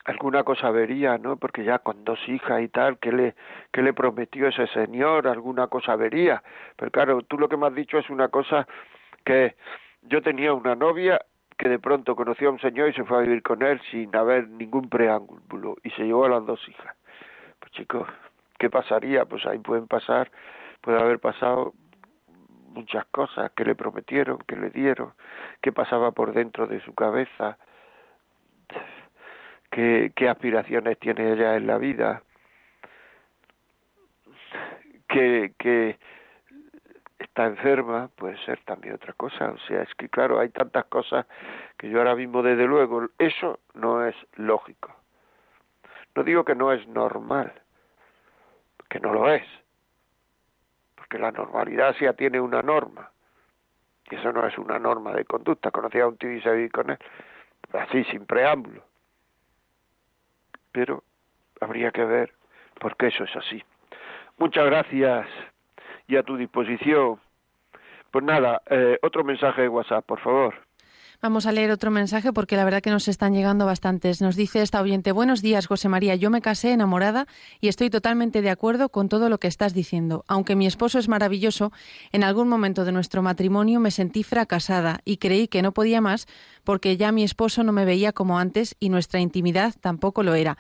alguna 0.10 0.43
cosa 0.43 0.72
vería, 0.72 1.18
¿no? 1.18 1.38
Porque 1.38 1.64
ya 1.64 1.80
con 1.80 2.03
dos 2.03 2.20
hijas 2.28 2.62
y 2.62 2.68
tal, 2.68 2.97
¿qué 2.97 3.12
le, 3.12 3.93
prometió 3.93 4.47
ese 4.47 4.66
señor? 4.68 5.28
Alguna 5.28 5.68
cosa 5.68 5.95
vería. 5.95 6.41
Pero 6.76 6.91
claro, 6.91 7.22
tú 7.22 7.38
lo 7.38 7.47
que 7.47 7.57
me 7.57 7.68
has 7.68 7.76
dicho 7.76 7.99
es 7.99 8.10
una 8.10 8.30
cosa 8.30 8.68
que 9.24 9.55
yo 10.01 10.22
tenía 10.22 10.53
una 10.53 10.76
novia 10.76 11.22
que 11.57 11.70
de 11.70 11.78
pronto 11.78 12.16
conoció 12.16 12.49
a 12.49 12.53
un 12.53 12.60
señor 12.60 12.89
y 12.89 12.93
se 12.93 13.03
fue 13.03 13.18
a 13.18 13.22
vivir 13.22 13.43
con 13.43 13.62
él 13.62 13.80
sin 13.91 14.16
haber 14.16 14.47
ningún 14.47 14.89
preámbulo 14.89 15.76
y 15.84 15.91
se 15.91 16.03
llevó 16.03 16.26
a 16.26 16.30
las 16.30 16.45
dos 16.45 16.68
hijas. 16.68 16.95
Pues 17.60 17.72
chicos, 17.74 18.07
¿qué 18.57 18.70
pasaría? 18.70 19.26
Pues 19.26 19.45
ahí 19.45 19.60
pueden 19.60 19.88
pasar, 19.88 20.32
puede 20.82 20.99
haber 20.99 21.20
pasado 21.20 21.74
muchas 22.74 23.05
cosas 23.07 23.51
que 23.51 23.66
le 23.66 23.76
prometieron, 23.76 24.39
que 24.47 24.55
le 24.55 24.70
dieron, 24.72 25.14
qué 25.62 25.72
pasaba 25.72 26.12
por 26.12 26.34
dentro 26.34 26.66
de 26.66 26.80
su 26.82 26.95
cabeza, 26.95 27.57
qué, 30.15 30.30
aspiraciones 30.30 30.97
tiene 30.99 31.34
ella 31.34 31.55
en 31.55 31.67
la 31.67 31.77
vida, 31.77 32.23
qué, 35.07 35.97
está 37.19 37.45
enferma, 37.45 38.09
puede 38.15 38.38
ser 38.45 38.59
también 38.65 38.95
otra 38.95 39.13
cosa. 39.13 39.51
O 39.51 39.57
sea, 39.59 39.82
es 39.82 39.93
que 39.95 40.09
claro, 40.09 40.39
hay 40.39 40.49
tantas 40.49 40.86
cosas 40.86 41.25
que 41.77 41.89
yo 41.89 41.99
ahora 41.99 42.15
mismo, 42.15 42.41
desde 42.41 42.65
luego, 42.65 43.07
eso 43.17 43.59
no 43.73 44.05
es 44.05 44.15
lógico. 44.36 44.95
No 46.15 46.23
digo 46.23 46.43
que 46.43 46.55
no 46.55 46.71
es 46.71 46.86
normal, 46.88 47.53
que 48.89 48.99
no 48.99 49.13
lo 49.13 49.32
es, 49.32 49.45
porque 50.95 51.19
la 51.19 51.32
normalidad 51.32 51.95
ya 51.99 52.13
tiene 52.13 52.41
una 52.41 52.61
norma, 52.61 53.11
y 54.09 54.15
eso 54.15 54.34
no 54.34 54.45
es 54.47 54.57
una 54.57 54.80
norma 54.80 55.13
de 55.13 55.25
conducta. 55.25 55.71
Conocía 55.71 56.03
a 56.03 56.07
un 56.07 56.17
tío 56.17 56.32
y 56.32 56.41
se 56.41 56.69
con 56.71 56.89
él, 56.89 56.97
así, 57.73 58.03
sin 58.05 58.25
preámbulo. 58.25 58.89
Pero 60.72 61.03
habría 61.61 61.91
que 61.91 62.05
ver 62.05 62.34
por 62.80 62.95
qué 62.97 63.07
eso 63.07 63.24
es 63.24 63.36
así. 63.36 63.63
Muchas 64.38 64.65
gracias 64.65 65.28
y 66.07 66.15
a 66.15 66.24
tu 66.24 66.38
disposición. 66.38 67.20
Pues 68.11 68.24
nada, 68.26 68.61
eh, 68.70 68.97
otro 69.01 69.24
mensaje 69.24 69.63
de 69.63 69.70
WhatsApp, 69.70 70.05
por 70.05 70.20
favor. 70.20 70.68
Vamos 71.22 71.45
a 71.45 71.51
leer 71.51 71.70
otro 71.72 71.91
mensaje 71.91 72.32
porque 72.32 72.55
la 72.55 72.63
verdad 72.63 72.82
que 72.82 72.91
nos 72.91 73.09
están 73.09 73.34
llegando 73.34 73.65
bastantes. 73.65 74.22
Nos 74.22 74.38
dice 74.38 74.61
esta 74.61 74.82
oyente, 74.82 75.11
buenos 75.11 75.41
días 75.41 75.67
José 75.67 75.89
María, 75.89 76.15
yo 76.15 76.30
me 76.30 76.39
casé 76.39 76.72
enamorada 76.72 77.28
y 77.59 77.67
estoy 77.67 77.89
totalmente 77.89 78.41
de 78.41 78.49
acuerdo 78.49 78.88
con 78.88 79.09
todo 79.09 79.28
lo 79.28 79.38
que 79.38 79.49
estás 79.49 79.74
diciendo. 79.74 80.24
Aunque 80.30 80.55
mi 80.55 80.65
esposo 80.65 80.97
es 80.97 81.09
maravilloso, 81.09 81.74
en 82.13 82.24
algún 82.24 82.47
momento 82.47 82.86
de 82.86 82.93
nuestro 82.93 83.22
matrimonio 83.22 83.82
me 83.82 83.91
sentí 83.91 84.24
fracasada 84.24 85.01
y 85.03 85.17
creí 85.17 85.49
que 85.49 85.61
no 85.61 85.74
podía 85.74 85.99
más 85.99 86.26
porque 86.63 86.95
ya 86.95 87.11
mi 87.11 87.26
esposo 87.26 87.65
no 87.65 87.74
me 87.74 87.84
veía 87.84 88.13
como 88.13 88.39
antes 88.39 88.78
y 88.80 88.88
nuestra 88.88 89.20
intimidad 89.20 89.76
tampoco 89.82 90.24
lo 90.24 90.36
era. 90.36 90.57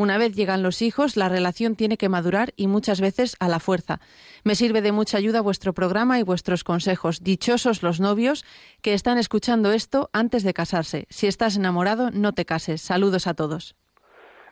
Una 0.00 0.16
vez 0.16 0.34
llegan 0.34 0.62
los 0.62 0.80
hijos, 0.80 1.18
la 1.18 1.28
relación 1.28 1.76
tiene 1.76 1.98
que 1.98 2.08
madurar 2.08 2.54
y 2.56 2.68
muchas 2.68 3.02
veces 3.02 3.36
a 3.38 3.48
la 3.48 3.60
fuerza. 3.60 3.98
Me 4.44 4.54
sirve 4.54 4.80
de 4.80 4.92
mucha 4.92 5.18
ayuda 5.18 5.42
vuestro 5.42 5.74
programa 5.74 6.18
y 6.18 6.22
vuestros 6.22 6.64
consejos. 6.64 7.22
Dichosos 7.22 7.82
los 7.82 8.00
novios 8.00 8.46
que 8.82 8.94
están 8.94 9.18
escuchando 9.18 9.72
esto 9.72 10.08
antes 10.14 10.42
de 10.42 10.54
casarse. 10.54 11.04
Si 11.10 11.26
estás 11.26 11.58
enamorado, 11.58 12.10
no 12.14 12.32
te 12.32 12.46
cases. 12.46 12.80
Saludos 12.80 13.26
a 13.26 13.34
todos. 13.34 13.76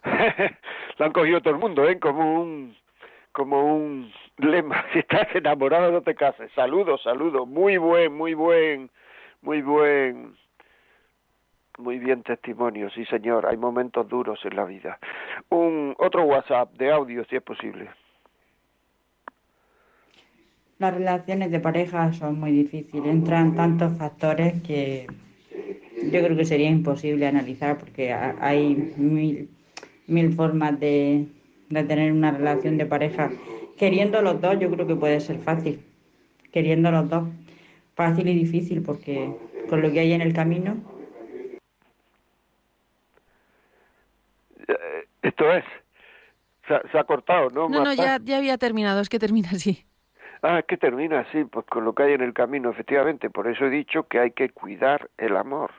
Lo 0.98 1.06
han 1.06 1.12
cogido 1.12 1.40
todo 1.40 1.54
el 1.54 1.60
mundo, 1.60 1.88
¿eh? 1.88 1.98
Como 1.98 2.42
un 2.42 2.76
como 3.32 3.74
un 3.74 4.12
lema. 4.36 4.84
Si 4.92 4.98
estás 4.98 5.34
enamorado, 5.34 5.90
no 5.90 6.02
te 6.02 6.14
cases. 6.14 6.52
Saludos, 6.54 7.00
saludos. 7.02 7.48
Muy 7.48 7.78
buen, 7.78 8.12
muy 8.12 8.34
buen, 8.34 8.90
muy 9.40 9.62
buen 9.62 10.36
muy 11.78 11.98
bien 11.98 12.22
testimonio, 12.22 12.90
sí 12.90 13.04
señor, 13.06 13.46
hay 13.46 13.56
momentos 13.56 14.08
duros 14.08 14.40
en 14.44 14.56
la 14.56 14.64
vida. 14.64 14.98
Un 15.48 15.94
otro 15.98 16.24
WhatsApp 16.24 16.72
de 16.74 16.90
audio 16.90 17.24
si 17.24 17.36
es 17.36 17.42
posible. 17.42 17.88
Las 20.78 20.94
relaciones 20.94 21.50
de 21.50 21.60
pareja 21.60 22.12
son 22.12 22.38
muy 22.38 22.52
difíciles, 22.52 23.06
entran 23.06 23.56
tantos 23.56 23.96
factores 23.96 24.62
que 24.62 25.06
yo 26.12 26.22
creo 26.22 26.36
que 26.36 26.44
sería 26.44 26.68
imposible 26.68 27.26
analizar 27.26 27.78
porque 27.78 28.12
hay 28.12 28.94
mil, 28.96 29.48
mil 30.06 30.32
formas 30.34 30.78
de, 30.78 31.26
de 31.68 31.84
tener 31.84 32.12
una 32.12 32.30
relación 32.30 32.78
de 32.78 32.86
pareja. 32.86 33.30
Queriendo 33.76 34.22
los 34.22 34.40
dos, 34.40 34.58
yo 34.60 34.70
creo 34.70 34.86
que 34.86 34.94
puede 34.94 35.20
ser 35.20 35.38
fácil. 35.38 35.80
Queriendo 36.52 36.90
los 36.90 37.08
dos. 37.08 37.28
Fácil 37.96 38.28
y 38.28 38.34
difícil, 38.34 38.82
porque 38.82 39.34
con 39.68 39.82
lo 39.82 39.90
que 39.90 39.98
hay 39.98 40.12
en 40.12 40.20
el 40.20 40.32
camino, 40.32 40.76
Eh, 44.68 45.06
Esto 45.28 45.52
es. 45.52 45.64
Se 46.66 46.74
ha, 46.74 46.82
se 46.90 46.98
ha 46.98 47.04
cortado, 47.04 47.50
¿no? 47.50 47.68
No, 47.68 47.84
no, 47.84 47.92
ya, 47.92 48.18
ya 48.22 48.38
había 48.38 48.56
terminado, 48.56 49.00
es 49.00 49.10
que 49.10 49.18
termina 49.18 49.50
así. 49.50 49.84
Ah, 50.40 50.60
es 50.60 50.64
que 50.64 50.78
termina 50.78 51.20
así, 51.20 51.44
pues 51.44 51.66
con 51.66 51.84
lo 51.84 51.94
que 51.94 52.04
hay 52.04 52.12
en 52.14 52.22
el 52.22 52.32
camino, 52.32 52.70
efectivamente. 52.70 53.28
Por 53.28 53.46
eso 53.46 53.66
he 53.66 53.70
dicho 53.70 54.04
que 54.04 54.20
hay 54.20 54.30
que 54.30 54.48
cuidar 54.48 55.10
el 55.18 55.36
amor. 55.36 55.70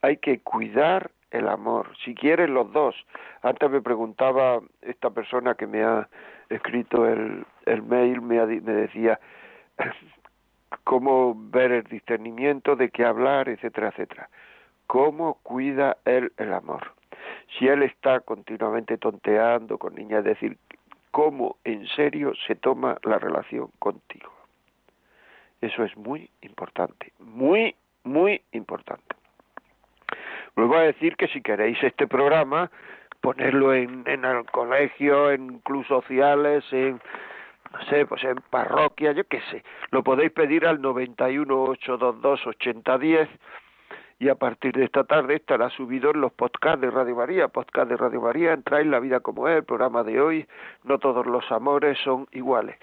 Hay 0.00 0.18
que 0.18 0.40
cuidar 0.40 1.10
el 1.32 1.48
amor. 1.48 1.88
Si 2.04 2.14
quieren 2.14 2.54
los 2.54 2.72
dos. 2.72 2.94
Antes 3.42 3.68
me 3.68 3.80
preguntaba 3.80 4.60
esta 4.82 5.10
persona 5.10 5.54
que 5.54 5.66
me 5.66 5.82
ha 5.82 6.08
escrito 6.48 7.08
el, 7.08 7.44
el 7.64 7.82
mail, 7.82 8.20
me, 8.20 8.38
ha 8.38 8.46
me 8.46 8.72
decía 8.72 9.18
cómo 10.84 11.34
ver 11.36 11.72
el 11.72 11.84
discernimiento, 11.84 12.76
de 12.76 12.90
qué 12.90 13.04
hablar, 13.04 13.48
etcétera, 13.48 13.88
etcétera. 13.88 14.28
¿Cómo 14.86 15.38
cuida 15.42 15.96
él 16.04 16.32
el 16.36 16.52
amor? 16.52 16.95
Si 17.58 17.66
él 17.66 17.82
está 17.82 18.20
continuamente 18.20 18.98
tonteando 18.98 19.78
con 19.78 19.94
niñas, 19.94 20.20
es 20.20 20.24
decir, 20.24 20.58
cómo 21.10 21.56
en 21.64 21.86
serio 21.88 22.32
se 22.46 22.56
toma 22.56 22.98
la 23.02 23.18
relación 23.18 23.70
contigo. 23.78 24.30
Eso 25.60 25.84
es 25.84 25.96
muy 25.96 26.28
importante, 26.42 27.12
muy, 27.18 27.74
muy 28.04 28.42
importante. 28.52 29.16
Vuelvo 30.54 30.76
a 30.76 30.82
decir 30.82 31.16
que 31.16 31.28
si 31.28 31.40
queréis 31.40 31.82
este 31.82 32.06
programa, 32.06 32.70
ponerlo 33.20 33.74
en, 33.74 34.04
el 34.06 34.44
colegio, 34.52 35.30
en 35.30 35.58
clubes 35.60 35.88
sociales, 35.88 36.64
en, 36.72 37.00
no 37.72 37.84
sé, 37.88 38.06
pues 38.06 38.22
en 38.24 38.36
parroquia, 38.50 39.12
yo 39.12 39.24
qué 39.24 39.40
sé, 39.50 39.64
lo 39.90 40.02
podéis 40.02 40.32
pedir 40.32 40.66
al 40.66 40.80
91 40.80 41.62
822 41.62 42.46
8010 42.46 43.28
y 44.18 44.28
a 44.28 44.34
partir 44.34 44.72
de 44.72 44.84
esta 44.84 45.04
tarde 45.04 45.36
estará 45.36 45.68
subido 45.70 46.10
en 46.10 46.20
los 46.20 46.32
podcasts 46.32 46.80
de 46.80 46.90
Radio 46.90 47.16
María, 47.16 47.48
podcast 47.48 47.88
de 47.88 47.96
Radio 47.96 48.20
María, 48.20 48.52
entráis 48.52 48.86
La 48.86 48.98
vida 48.98 49.20
como 49.20 49.46
es, 49.48 49.58
el 49.58 49.64
programa 49.64 50.02
de 50.04 50.20
hoy, 50.20 50.46
no 50.84 50.98
todos 50.98 51.26
los 51.26 51.44
amores 51.50 51.98
son 52.02 52.26
iguales. 52.32 52.76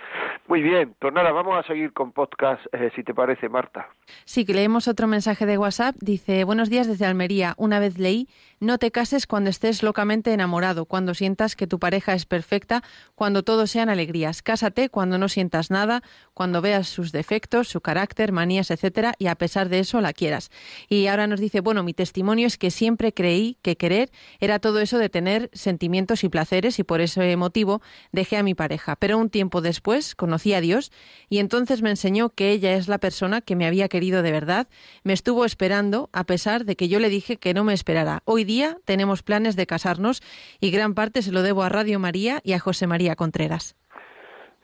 Muy 0.48 0.62
bien, 0.62 0.94
pues 1.00 1.14
nada, 1.14 1.32
vamos 1.32 1.58
a 1.58 1.68
seguir 1.68 1.92
con 1.94 2.12
podcast, 2.12 2.64
eh, 2.74 2.92
si 2.96 3.04
te 3.04 3.14
parece, 3.14 3.50
Marta. 3.50 3.90
Sí, 4.26 4.46
que 4.46 4.54
leemos 4.54 4.88
otro 4.88 5.08
mensaje 5.08 5.46
de 5.46 5.58
WhatsApp. 5.58 5.96
Dice, 6.00 6.44
buenos 6.44 6.70
días 6.70 6.88
desde 6.88 7.06
Almería. 7.06 7.56
Una 7.58 7.80
vez 7.80 7.98
leí, 7.98 8.28
no 8.64 8.78
te 8.78 8.92
cases 8.92 9.28
cuando 9.28 9.50
estés 9.50 9.84
locamente 9.84 10.32
enamorado, 10.32 10.86
cuando 10.86 11.14
sientas 11.14 11.58
que 11.58 11.68
tu 11.68 11.80
pareja 11.80 12.14
es 12.14 12.26
perfecta, 12.26 12.82
cuando 13.14 13.44
todo 13.44 13.68
sean 13.68 13.90
alegrías. 13.90 14.42
Cásate 14.42 14.88
cuando 14.88 15.18
no 15.18 15.28
sientas 15.28 15.70
nada, 15.70 16.02
cuando 16.34 16.62
veas 16.62 16.88
sus 16.88 17.12
defectos, 17.12 17.68
su 17.68 17.82
carácter, 17.82 18.32
manías, 18.32 18.72
etcétera, 18.72 19.16
y 19.20 19.28
a 19.28 19.36
pesar 19.36 19.68
de 19.68 19.80
eso 19.80 20.00
la 20.00 20.14
quieras. 20.14 20.50
Y 20.88 21.08
ahora 21.08 21.28
nos 21.28 21.42
dice, 21.42 21.60
bueno, 21.60 21.84
mi 21.84 21.94
testimonio 21.94 22.48
es 22.48 22.58
que 22.58 22.72
siempre 22.72 23.14
creí 23.14 23.58
que 23.62 23.76
querer 23.76 24.12
era 24.40 24.60
todo 24.60 24.80
eso 24.80 24.98
de 24.98 25.10
tener 25.10 25.50
sentimientos 25.52 26.24
y 26.24 26.30
placeres 26.30 26.80
y 26.80 26.84
por 26.84 27.02
ese 27.02 27.36
motivo 27.36 27.82
dejé 28.14 28.38
a 28.38 28.44
mi 28.44 28.56
pareja. 28.56 28.96
Pero 28.96 29.18
un 29.18 29.30
tiempo 29.30 29.60
después 29.60 30.16
conocí 30.16 30.54
a 30.54 30.62
Dios 30.62 30.94
y 31.28 31.40
entonces 31.40 31.82
me 31.82 31.90
enseñó 31.90 32.30
que 32.30 32.52
ella 32.52 32.76
es 32.76 32.88
la 32.88 32.98
persona 32.98 33.42
que 33.42 33.58
me 33.58 33.68
había 33.68 33.90
querido 33.90 34.22
de 34.22 34.32
verdad. 34.32 34.70
Me 35.04 35.12
estuvo 35.12 35.44
esperando 35.44 36.10
a 36.14 36.24
pesar 36.24 36.64
de 36.64 36.78
que 36.78 36.88
yo 36.88 37.02
le 37.02 37.10
dije 37.10 37.36
que 37.36 37.54
no 37.54 37.66
me 37.66 37.74
esperara. 37.74 38.22
Hoy 38.24 38.46
día 38.46 38.53
tenemos 38.86 39.24
planes 39.24 39.56
de 39.56 39.66
casarnos 39.66 40.22
y 40.60 40.72
gran 40.72 40.94
parte 40.94 41.22
se 41.22 41.32
lo 41.32 41.42
debo 41.42 41.64
a 41.64 41.70
Radio 41.70 42.00
María 42.00 42.40
y 42.44 42.54
a 42.54 42.60
José 42.60 42.88
María 42.88 43.16
Contreras. 43.16 43.76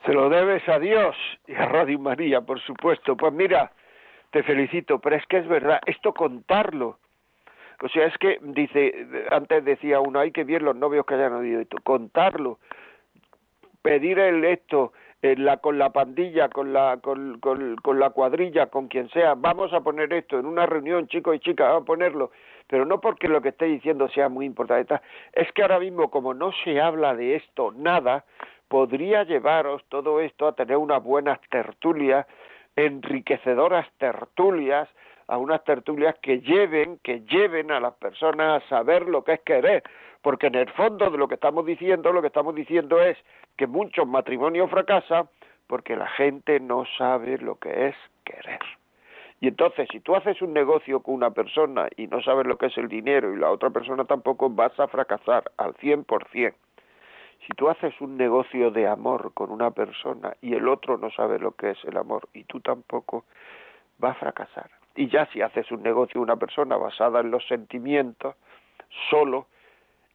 Se 0.05 0.13
lo 0.13 0.29
debes 0.29 0.67
a 0.67 0.79
Dios 0.79 1.15
y 1.47 1.55
a 1.55 1.65
Radio 1.65 1.99
María, 1.99 2.41
por 2.41 2.61
supuesto. 2.61 3.17
Pues 3.17 3.33
mira, 3.33 3.71
te 4.31 4.43
felicito, 4.43 4.99
pero 4.99 5.15
es 5.15 5.25
que 5.27 5.37
es 5.37 5.47
verdad, 5.47 5.79
esto 5.85 6.13
contarlo. 6.13 6.99
O 7.81 7.87
sea, 7.89 8.05
es 8.05 8.17
que, 8.17 8.39
dice, 8.41 9.07
antes 9.31 9.63
decía 9.63 9.99
uno, 10.01 10.19
hay 10.19 10.31
que 10.31 10.43
bien 10.43 10.65
los 10.65 10.75
novios 10.75 11.05
que 11.05 11.15
hayan 11.15 11.33
oído 11.33 11.61
esto, 11.61 11.77
contarlo, 11.83 12.59
pedir 13.81 14.19
el 14.19 14.43
esto, 14.43 14.91
eh, 15.21 15.35
la, 15.37 15.57
con 15.57 15.77
la 15.77 15.89
pandilla, 15.91 16.49
con 16.49 16.73
la, 16.73 16.99
con, 17.01 17.39
con 17.39 17.99
la 17.99 18.09
cuadrilla, 18.09 18.67
con 18.67 18.87
quien 18.87 19.09
sea, 19.09 19.33
vamos 19.35 19.73
a 19.73 19.81
poner 19.81 20.11
esto 20.13 20.39
en 20.39 20.45
una 20.45 20.65
reunión, 20.65 21.07
chicos 21.07 21.35
y 21.35 21.39
chicas, 21.39 21.67
vamos 21.67 21.83
a 21.83 21.85
ponerlo, 21.85 22.31
pero 22.70 22.86
no 22.86 23.01
porque 23.01 23.28
lo 23.28 23.41
que 23.41 23.49
esté 23.49 23.65
diciendo 23.65 24.07
sea 24.09 24.30
muy 24.30 24.45
importante, 24.45 24.99
es 25.34 25.51
que 25.53 25.63
ahora 25.63 25.80
mismo, 25.80 26.11
como 26.11 26.36
no 26.36 26.51
se 26.63 26.80
habla 26.80 27.15
de 27.15 27.36
esto, 27.36 27.72
nada, 27.72 28.24
podría 28.67 29.24
llevaros 29.24 29.84
todo 29.89 30.22
esto 30.22 30.47
a 30.47 30.53
tener 30.53 30.78
unas 30.78 31.03
buenas 31.03 31.39
tertulias, 31.49 32.28
enriquecedoras 32.76 33.88
tertulias, 33.97 34.88
a 35.28 35.38
unas 35.38 35.63
tertulias 35.63 36.15
que 36.22 36.41
lleven, 36.41 36.99
que 37.03 37.22
lleven 37.22 37.72
a 37.72 37.80
las 37.80 37.95
personas 37.95 38.63
a 38.63 38.70
saber 38.70 39.07
lo 39.07 39.24
que 39.24 39.34
es 39.34 39.41
querer, 39.41 39.84
porque 40.22 40.47
en 40.47 40.55
el 40.55 40.70
fondo 40.70 41.09
de 41.09 41.17
lo 41.17 41.28
que 41.28 41.36
estamos 41.36 41.65
diciendo, 41.65 42.13
lo 42.13 42.22
que 42.22 42.28
estamos 42.28 42.53
diciendo 42.53 43.01
es 43.01 43.17
que 43.57 43.65
muchos 43.65 44.07
matrimonios 44.07 44.70
fracasan 44.70 45.28
porque 45.65 45.95
la 45.95 46.07
gente 46.07 46.59
no 46.59 46.84
sabe 46.97 47.39
lo 47.39 47.55
que 47.55 47.88
es 47.88 47.95
querer. 48.24 48.59
Y 49.41 49.47
entonces, 49.47 49.87
si 49.91 50.01
tú 50.01 50.15
haces 50.15 50.41
un 50.41 50.53
negocio 50.53 51.01
con 51.01 51.15
una 51.15 51.31
persona 51.31 51.87
y 51.95 52.07
no 52.07 52.21
sabes 52.21 52.45
lo 52.45 52.57
que 52.57 52.67
es 52.67 52.77
el 52.77 52.89
dinero 52.89 53.33
y 53.33 53.39
la 53.39 53.51
otra 53.51 53.69
persona 53.69 54.03
tampoco, 54.03 54.49
vas 54.49 54.77
a 54.79 54.87
fracasar 54.87 55.51
al 55.57 55.73
100%. 55.75 56.53
Si 57.45 57.53
tú 57.55 57.69
haces 57.69 57.99
un 58.01 58.17
negocio 58.17 58.69
de 58.69 58.87
amor 58.87 59.33
con 59.33 59.49
una 59.49 59.71
persona 59.71 60.35
y 60.41 60.55
el 60.55 60.67
otro 60.67 60.97
no 60.97 61.09
sabe 61.11 61.39
lo 61.39 61.53
que 61.53 61.71
es 61.71 61.83
el 61.85 61.95
amor 61.97 62.27
y 62.33 62.43
tú 62.43 62.59
tampoco, 62.59 63.23
va 64.03 64.11
a 64.11 64.15
fracasar. 64.15 64.69
Y 64.95 65.07
ya 65.07 65.25
si 65.27 65.41
haces 65.41 65.71
un 65.71 65.81
negocio 65.83 66.15
con 66.15 66.23
una 66.23 66.35
persona 66.35 66.75
basada 66.75 67.21
en 67.21 67.31
los 67.31 67.47
sentimientos, 67.47 68.35
solo, 69.09 69.47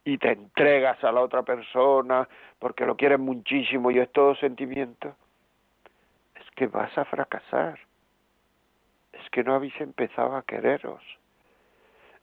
y 0.05 0.19
te 0.19 0.33
entregas 0.33 1.03
a 1.03 1.13
la 1.13 1.23
otra 1.23 1.43
persona 1.43 2.29
porque 2.59 2.85
lo 2.85 2.97
quieres 2.97 3.19
muchísimo 3.19 3.91
y 3.91 3.99
es 3.99 4.13
todo 4.13 4.35
sentimiento, 4.35 5.15
es 6.35 6.51
que 6.55 6.67
vas 6.67 6.97
a 6.99 7.07
fracasar. 7.07 7.79
Es 9.25 9.31
que 9.31 9.43
no 9.43 9.55
habéis 9.55 9.79
empezado 9.81 10.37
a 10.37 10.43
quereros. 10.43 11.03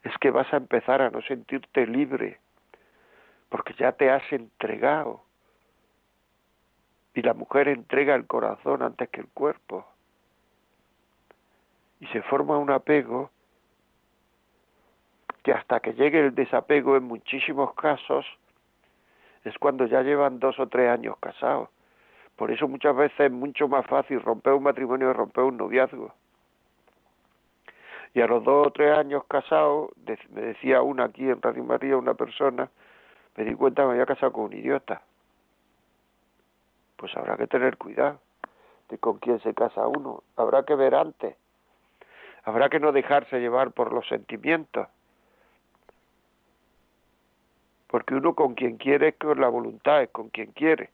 Es 0.03 0.15
que 0.19 0.29
vas 0.31 0.51
a 0.53 0.57
empezar 0.57 1.01
a 1.01 1.09
no 1.09 1.21
sentirte 1.23 1.85
libre 1.87 2.39
porque 3.49 3.73
ya 3.73 3.91
te 3.91 4.09
has 4.09 4.23
entregado. 4.31 5.23
Y 7.13 7.21
la 7.21 7.33
mujer 7.33 7.67
entrega 7.67 8.15
el 8.15 8.25
corazón 8.25 8.81
antes 8.81 9.09
que 9.09 9.19
el 9.19 9.27
cuerpo. 9.27 9.85
Y 11.99 12.07
se 12.07 12.21
forma 12.21 12.57
un 12.57 12.71
apego 12.71 13.29
que 15.43 15.51
hasta 15.51 15.81
que 15.81 15.93
llegue 15.93 16.19
el 16.19 16.33
desapego 16.33 16.95
en 16.95 17.03
muchísimos 17.03 17.73
casos 17.73 18.25
es 19.43 19.57
cuando 19.57 19.85
ya 19.85 20.01
llevan 20.01 20.39
dos 20.39 20.57
o 20.59 20.67
tres 20.67 20.89
años 20.89 21.17
casados. 21.19 21.69
Por 22.37 22.51
eso 22.51 22.67
muchas 22.67 22.95
veces 22.95 23.19
es 23.19 23.31
mucho 23.31 23.67
más 23.67 23.85
fácil 23.85 24.21
romper 24.21 24.53
un 24.53 24.63
matrimonio 24.63 25.07
que 25.09 25.13
romper 25.13 25.43
un 25.43 25.57
noviazgo. 25.57 26.13
Y 28.14 28.22
a 28.22 28.28
los 28.28 28.43
dos 28.43 28.68
o 28.68 28.72
tres 28.72 28.97
años 28.97 29.24
casados, 29.26 29.89
de- 29.95 30.20
me 30.32 30.41
decía 30.41 30.82
una 30.82 31.05
aquí 31.05 31.30
en 31.30 31.41
Radio 31.41 31.64
María, 31.64 31.95
una 31.97 32.14
persona, 32.14 32.70
me 33.38 33.45
di 33.45 33.55
cuenta 33.55 33.84
que 33.84 33.88
me 33.88 33.93
había 33.93 34.05
casado 34.05 34.34
con 34.34 34.45
un 34.45 34.53
idiota. 34.53 35.01
Pues 36.97 37.16
habrá 37.16 37.38
que 37.38 37.47
tener 37.47 37.78
cuidado 37.78 38.20
de 38.89 38.97
con 38.97 39.20
quién 39.20 39.39
se 39.41 39.53
casa 39.53 39.88
uno. 39.88 40.24
Habrá 40.36 40.64
que 40.64 40.76
ver 40.76 40.93
antes. 40.93 41.36
Habrá 42.43 42.70
que 42.70 42.80
no 42.80 42.91
dejarse 42.91 43.39
llevar 43.39 43.72
por 43.72 43.93
los 43.93 44.05
sentimientos. 44.07 44.88
Porque 47.88 48.16
uno 48.16 48.36
con 48.36 48.53
quien 48.55 48.78
quiere 48.78 49.09
es 49.09 49.16
con 49.16 49.39
la 49.39 49.47
voluntad, 49.47 50.01
es 50.01 50.09
con 50.09 50.30
quien 50.30 50.51
quiere. 50.51 50.89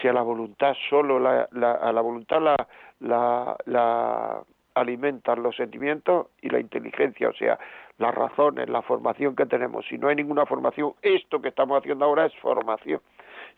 Si 0.00 0.06
a 0.08 0.12
la 0.12 0.22
voluntad 0.22 0.74
solo 0.88 1.18
la, 1.18 1.48
la- 1.52 1.72
a 1.72 1.92
la 1.92 2.00
voluntad 2.00 2.40
la, 2.40 2.68
la, 3.00 3.56
la 3.66 4.42
alimentan 4.74 5.42
los 5.42 5.56
sentimientos 5.56 6.28
y 6.40 6.50
la 6.50 6.60
inteligencia, 6.60 7.28
o 7.28 7.34
sea, 7.34 7.58
las 7.98 8.14
razones, 8.14 8.68
la 8.68 8.82
formación 8.82 9.34
que 9.34 9.46
tenemos. 9.46 9.86
Si 9.86 9.98
no 9.98 10.08
hay 10.08 10.16
ninguna 10.16 10.46
formación, 10.46 10.94
esto 11.02 11.40
que 11.42 11.48
estamos 11.48 11.78
haciendo 11.78 12.04
ahora 12.04 12.26
es 12.26 12.34
formación. 12.36 13.00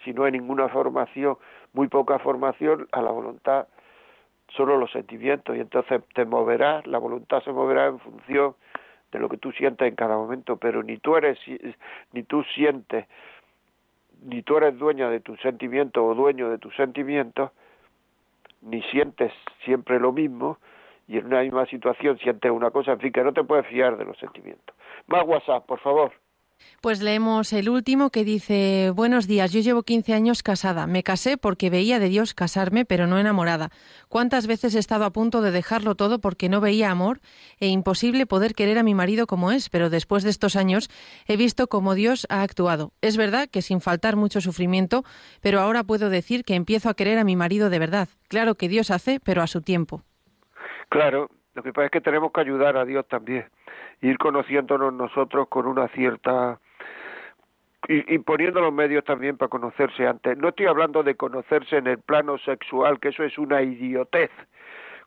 Si 0.05 0.13
no 0.13 0.25
hay 0.25 0.33
ninguna 0.33 0.69
formación, 0.69 1.37
muy 1.73 1.89
poca 1.89 2.19
formación, 2.19 2.89
a 2.93 3.03
la 3.03 3.11
voluntad 3.11 3.67
solo 4.57 4.77
los 4.77 4.91
sentimientos 4.91 5.57
y 5.57 5.61
entonces 5.61 6.03
te 6.15 6.25
moverás, 6.25 6.87
la 6.87 6.99
voluntad 6.99 7.43
se 7.43 7.53
moverá 7.53 7.87
en 7.87 7.99
función 8.01 8.55
de 9.13 9.19
lo 9.19 9.29
que 9.29 9.37
tú 9.37 9.53
sientes 9.53 9.89
en 9.89 9.95
cada 9.95 10.17
momento, 10.17 10.57
pero 10.57 10.83
ni 10.83 10.99
tú 10.99 11.17
eres, 11.17 11.39
ni 12.13 12.23
tú 12.23 12.43
sientes, 12.55 13.07
ni 14.23 14.43
tú 14.43 14.57
eres 14.57 14.79
dueña 14.79 15.09
de 15.11 15.21
tus 15.21 15.41
sentimientos 15.41 16.03
o 16.03 16.15
dueño 16.15 16.49
de 16.49 16.59
tus 16.59 16.75
sentimientos, 16.77 17.51
ni 18.63 18.83
sientes 18.83 19.33
siempre 19.65 19.99
lo 19.99 20.13
mismo, 20.13 20.59
y 21.11 21.19
en 21.19 21.27
una 21.27 21.41
misma 21.43 21.67
situación 21.67 22.17
sientes 22.19 22.53
una 22.53 22.71
cosa, 22.71 22.93
en 22.93 23.01
fin, 23.01 23.11
que 23.11 23.25
no 23.25 23.33
te 23.33 23.43
puedes 23.43 23.67
fiar 23.67 23.99
de 23.99 24.05
los 24.05 24.17
sentimientos. 24.17 24.77
Más 25.09 25.25
WhatsApp, 25.27 25.67
por 25.67 25.81
favor. 25.81 26.13
Pues 26.81 27.01
leemos 27.03 27.53
el 27.53 27.69
último 27.69 28.11
que 28.11 28.23
dice, 28.23 28.93
buenos 28.95 29.27
días, 29.27 29.51
yo 29.51 29.61
llevo 29.61 29.83
15 29.83 30.15
años 30.15 30.45
casada. 30.45 30.87
Me 30.87 31.03
casé 31.03 31.37
porque 31.37 31.69
veía 31.69 31.99
de 31.99 32.11
Dios 32.11 32.33
casarme, 32.33 32.85
pero 32.85 33.09
no 33.09 33.19
enamorada. 33.19 33.71
¿Cuántas 34.09 34.47
veces 34.47 34.77
he 34.77 34.79
estado 34.79 35.05
a 35.05 35.11
punto 35.11 35.41
de 35.41 35.51
dejarlo 35.51 35.97
todo 35.97 36.21
porque 36.21 36.49
no 36.49 36.61
veía 36.61 36.93
amor 36.93 37.21
e 37.59 37.67
imposible 37.67 38.27
poder 38.27 38.55
querer 38.55 38.79
a 38.79 38.85
mi 38.85 38.95
marido 38.95 39.27
como 39.27 39.51
es? 39.51 39.69
Pero 39.69 39.91
después 39.91 40.23
de 40.23 40.31
estos 40.31 40.55
años 40.55 40.91
he 41.27 41.37
visto 41.37 41.67
cómo 41.67 41.95
Dios 41.97 42.25
ha 42.31 42.43
actuado. 42.43 42.93
Es 43.01 43.17
verdad 43.17 43.49
que 43.51 43.63
sin 43.63 43.81
faltar 43.81 44.15
mucho 44.15 44.41
sufrimiento, 44.41 45.03
pero 45.41 45.61
ahora 45.61 45.83
puedo 45.83 46.09
decir 46.09 46.45
que 46.45 46.55
empiezo 46.55 46.89
a 46.89 46.95
querer 46.95 47.19
a 47.19 47.25
mi 47.25 47.35
marido 47.35 47.69
de 47.69 47.81
verdad. 47.81 48.09
Claro 48.29 48.55
que 48.55 48.69
Dios 48.69 48.93
hace, 48.93 49.19
pero 49.19 49.43
a 49.43 49.49
su 49.49 49.61
tiempo. 49.61 50.05
Claro, 50.91 51.31
lo 51.55 51.63
que 51.63 51.73
pasa 51.73 51.87
es 51.87 51.91
que 51.93 52.01
tenemos 52.01 52.33
que 52.33 52.41
ayudar 52.41 52.77
a 52.77 52.85
Dios 52.85 53.07
también, 53.07 53.47
ir 54.01 54.19
conociéndonos 54.19 54.93
nosotros 54.93 55.47
con 55.49 55.67
una 55.67 55.87
cierta 55.89 56.59
y, 57.89 58.19
poniendo 58.19 58.61
los 58.61 58.73
medios 58.73 59.05
también 59.05 59.37
para 59.37 59.49
conocerse 59.49 60.07
antes. 60.07 60.37
No 60.37 60.49
estoy 60.49 60.67
hablando 60.67 61.05
de 61.05 61.15
conocerse 61.15 61.77
en 61.77 61.87
el 61.87 61.99
plano 61.99 62.39
sexual, 62.39 62.99
que 62.99 63.09
eso 63.09 63.23
es 63.23 63.39
una 63.39 63.63
idiotez. 63.63 64.31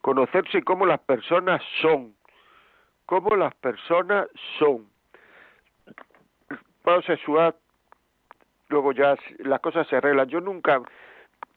Conocerse 0.02 0.64
como 0.64 0.86
las 0.86 1.00
personas 1.02 1.62
son, 1.82 2.16
como 3.06 3.36
las 3.36 3.54
personas 3.56 4.28
son. 4.60 4.88
Plano 6.82 7.02
sexual, 7.02 7.56
luego 8.70 8.94
ya 8.94 9.16
las 9.40 9.60
cosas 9.60 9.86
se 9.88 9.98
arreglan. 9.98 10.30
Yo 10.30 10.40
nunca 10.40 10.82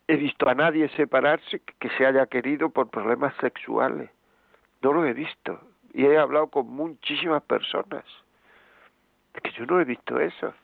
he 0.09 0.17
visto 0.17 0.49
a 0.49 0.55
nadie 0.55 0.89
separarse 0.91 1.63
que 1.79 1.91
se 1.91 2.07
haya 2.07 2.27
querido 2.27 2.71
por 2.71 2.91
problemas 2.91 3.35
sexuales. 3.41 4.11
No 4.87 4.93
lo 4.93 5.05
he 5.05 5.15
visto. 5.15 5.59
Y 5.95 6.07
he 6.07 6.17
hablado 6.17 6.47
con 6.47 6.69
muchísimas 6.69 7.43
personas. 7.43 8.05
Es 9.35 9.43
que 9.43 9.51
yo 9.51 9.67
no 9.67 9.81
he 9.81 9.85
visto 9.85 10.21
eso 10.21 10.55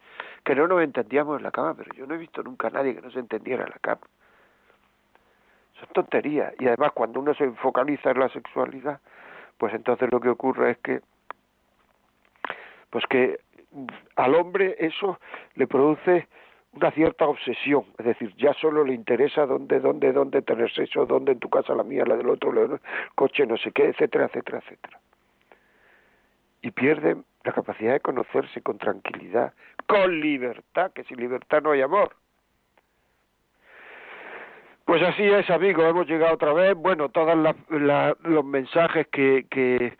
que 0.45 0.55
no 0.55 0.69
nos 0.69 0.81
entendíamos 0.81 1.39
en 1.39 1.43
la 1.43 1.51
cama, 1.51 1.75
pero 1.75 1.93
yo 1.97 2.07
no 2.07 2.15
he 2.15 2.19
visto 2.19 2.41
nunca 2.41 2.69
a 2.69 2.71
nadie 2.71 2.95
que 2.95 3.03
no 3.03 3.11
se 3.11 3.19
entendiera 3.19 3.65
en 3.65 3.71
la 3.71 3.81
cama. 3.81 4.03
Son 5.81 5.89
tonterías. 5.93 6.55
Y 6.61 6.69
además 6.69 6.93
cuando 6.93 7.19
uno 7.19 7.35
se 7.35 7.51
focaliza 7.51 8.13
en 8.13 8.21
la 8.21 8.29
sexualidad, 8.29 9.01
pues 9.59 9.75
entonces 9.75 10.09
lo 10.13 10.21
que 10.21 10.29
ocurre 10.29 10.71
es 10.71 10.79
que, 10.79 11.01
pues 12.91 13.05
que 13.07 13.41
al 14.15 14.37
hombre 14.37 14.77
eso 14.79 15.19
le 15.57 15.67
produce 15.67 16.29
una 16.73 16.91
cierta 16.93 17.27
obsesión, 17.27 17.85
es 17.99 18.07
decir, 18.07 18.35
ya 18.37 18.55
solo 18.55 18.85
le 18.85 18.95
interesa 18.95 19.45
dónde, 19.47 19.79
dónde, 19.81 20.13
dónde 20.13 20.41
tener 20.43 20.73
sexo, 20.73 21.05
dónde 21.05 21.33
en 21.33 21.39
tu 21.39 21.51
casa, 21.51 21.75
la 21.75 21.83
mía, 21.83 22.05
la 22.07 22.17
del 22.17 22.31
otro, 22.31 22.51
el 22.51 22.81
coche, 23.15 23.47
no 23.47 23.59
sé 23.59 23.73
qué, 23.73 23.89
etcétera, 23.89 24.27
etcétera, 24.27 24.59
etcétera. 24.59 25.01
Y 26.63 26.71
pierden 26.71 27.25
la 27.45 27.53
capacidad 27.53 27.93
de 27.93 28.01
conocerse 28.01 28.63
con 28.63 28.79
tranquilidad, 28.79 29.53
con 29.87 30.21
libertad, 30.21 30.93
que 30.93 31.05
sin 31.05 31.19
libertad 31.19 31.63
no 31.63 31.73
hay 31.73 31.83
amor. 31.83 32.17
Pues 34.85 35.03
así 35.03 35.23
es, 35.25 35.49
amigos, 35.51 35.85
hemos 35.85 36.07
llegado 36.07 36.35
otra 36.35 36.53
vez. 36.53 36.75
Bueno, 36.75 37.09
todos 37.11 37.37
los 37.69 38.45
mensajes 38.45 39.07
que, 39.09 39.47
que, 39.51 39.97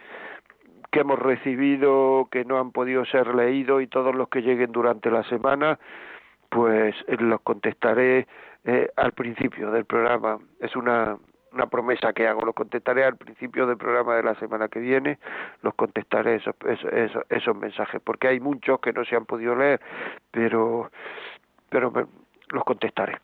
que 0.91 1.01
hemos 1.01 1.19
recibido, 1.19 2.29
que 2.31 2.45
no 2.45 2.59
han 2.59 2.73
podido 2.73 3.05
ser 3.05 3.35
leídos 3.35 3.83
y 3.83 3.87
todos 3.87 4.15
los 4.15 4.29
que 4.29 4.43
lleguen 4.43 4.73
durante 4.73 5.11
la 5.11 5.23
semana, 5.25 5.79
pues 6.53 6.95
los 7.09 7.41
contestaré 7.41 8.27
eh, 8.65 8.91
al 8.97 9.13
principio 9.13 9.71
del 9.71 9.87
programa. 9.87 10.39
Es 10.61 10.77
una, 10.77 11.17
una 11.51 11.67
promesa 11.67 12.13
que 12.13 12.29
hago, 12.29 12.43
los 12.43 12.55
contestaré 12.55 13.05
al 13.05 13.17
principio 13.17 13.67
del 13.67 13.79
programa 13.79 14.17
de 14.17 14.23
la 14.23 14.35
semana 14.35 14.69
que 14.69 14.79
viene, 14.79 15.19
los 15.63 15.75
contestaré 15.75 16.37
esos, 16.37 16.55
esos, 16.93 17.23
esos 17.31 17.57
mensajes, 17.57 18.03
porque 18.05 18.29
hay 18.29 18.39
muchos 18.39 18.81
que 18.81 18.93
no 18.93 19.03
se 19.07 19.17
han 19.17 19.25
podido 19.25 19.57
leer, 19.57 19.81
pero, 20.31 20.91
pero 21.71 21.91
los 22.51 22.65
contestaré. 22.65 23.17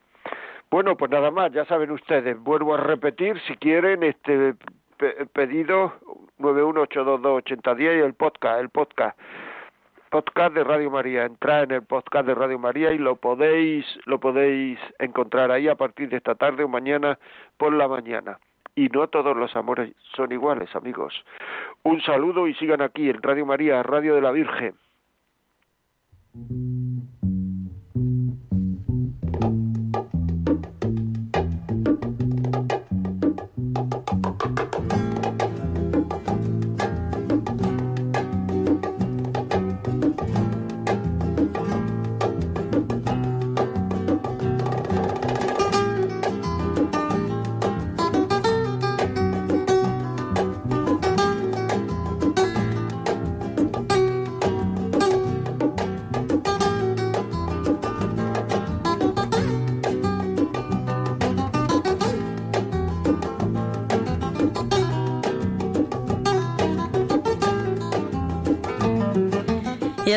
Bueno, 0.70 0.96
pues 0.96 1.10
nada 1.10 1.30
más, 1.30 1.52
ya 1.52 1.66
saben 1.66 1.90
ustedes, 1.90 2.38
vuelvo 2.38 2.74
a 2.74 2.78
repetir, 2.78 3.38
si 3.46 3.56
quieren, 3.56 4.04
este 4.04 4.54
pedido 5.34 5.92
918228010 6.38 7.98
y 7.98 8.00
el 8.00 8.14
podcast, 8.14 8.60
el 8.60 8.70
podcast 8.70 9.18
podcast 10.10 10.54
de 10.54 10.64
Radio 10.64 10.90
María. 10.90 11.24
Entrad 11.24 11.64
en 11.64 11.72
el 11.72 11.82
podcast 11.82 12.26
de 12.26 12.34
Radio 12.34 12.58
María 12.58 12.92
y 12.92 12.98
lo 12.98 13.16
podéis, 13.16 13.84
lo 14.06 14.18
podéis 14.18 14.78
encontrar 14.98 15.50
ahí 15.50 15.68
a 15.68 15.74
partir 15.74 16.08
de 16.08 16.16
esta 16.16 16.34
tarde 16.34 16.64
o 16.64 16.68
mañana 16.68 17.18
por 17.56 17.72
la 17.72 17.88
mañana. 17.88 18.38
Y 18.74 18.88
no 18.88 19.08
todos 19.08 19.36
los 19.36 19.54
amores 19.56 19.92
son 20.14 20.30
iguales, 20.32 20.74
amigos. 20.74 21.14
Un 21.82 22.00
saludo 22.02 22.46
y 22.46 22.54
sigan 22.54 22.80
aquí 22.80 23.10
en 23.10 23.22
Radio 23.22 23.44
María, 23.44 23.82
Radio 23.82 24.14
de 24.14 24.20
la 24.20 24.30
Virgen. 24.30 24.74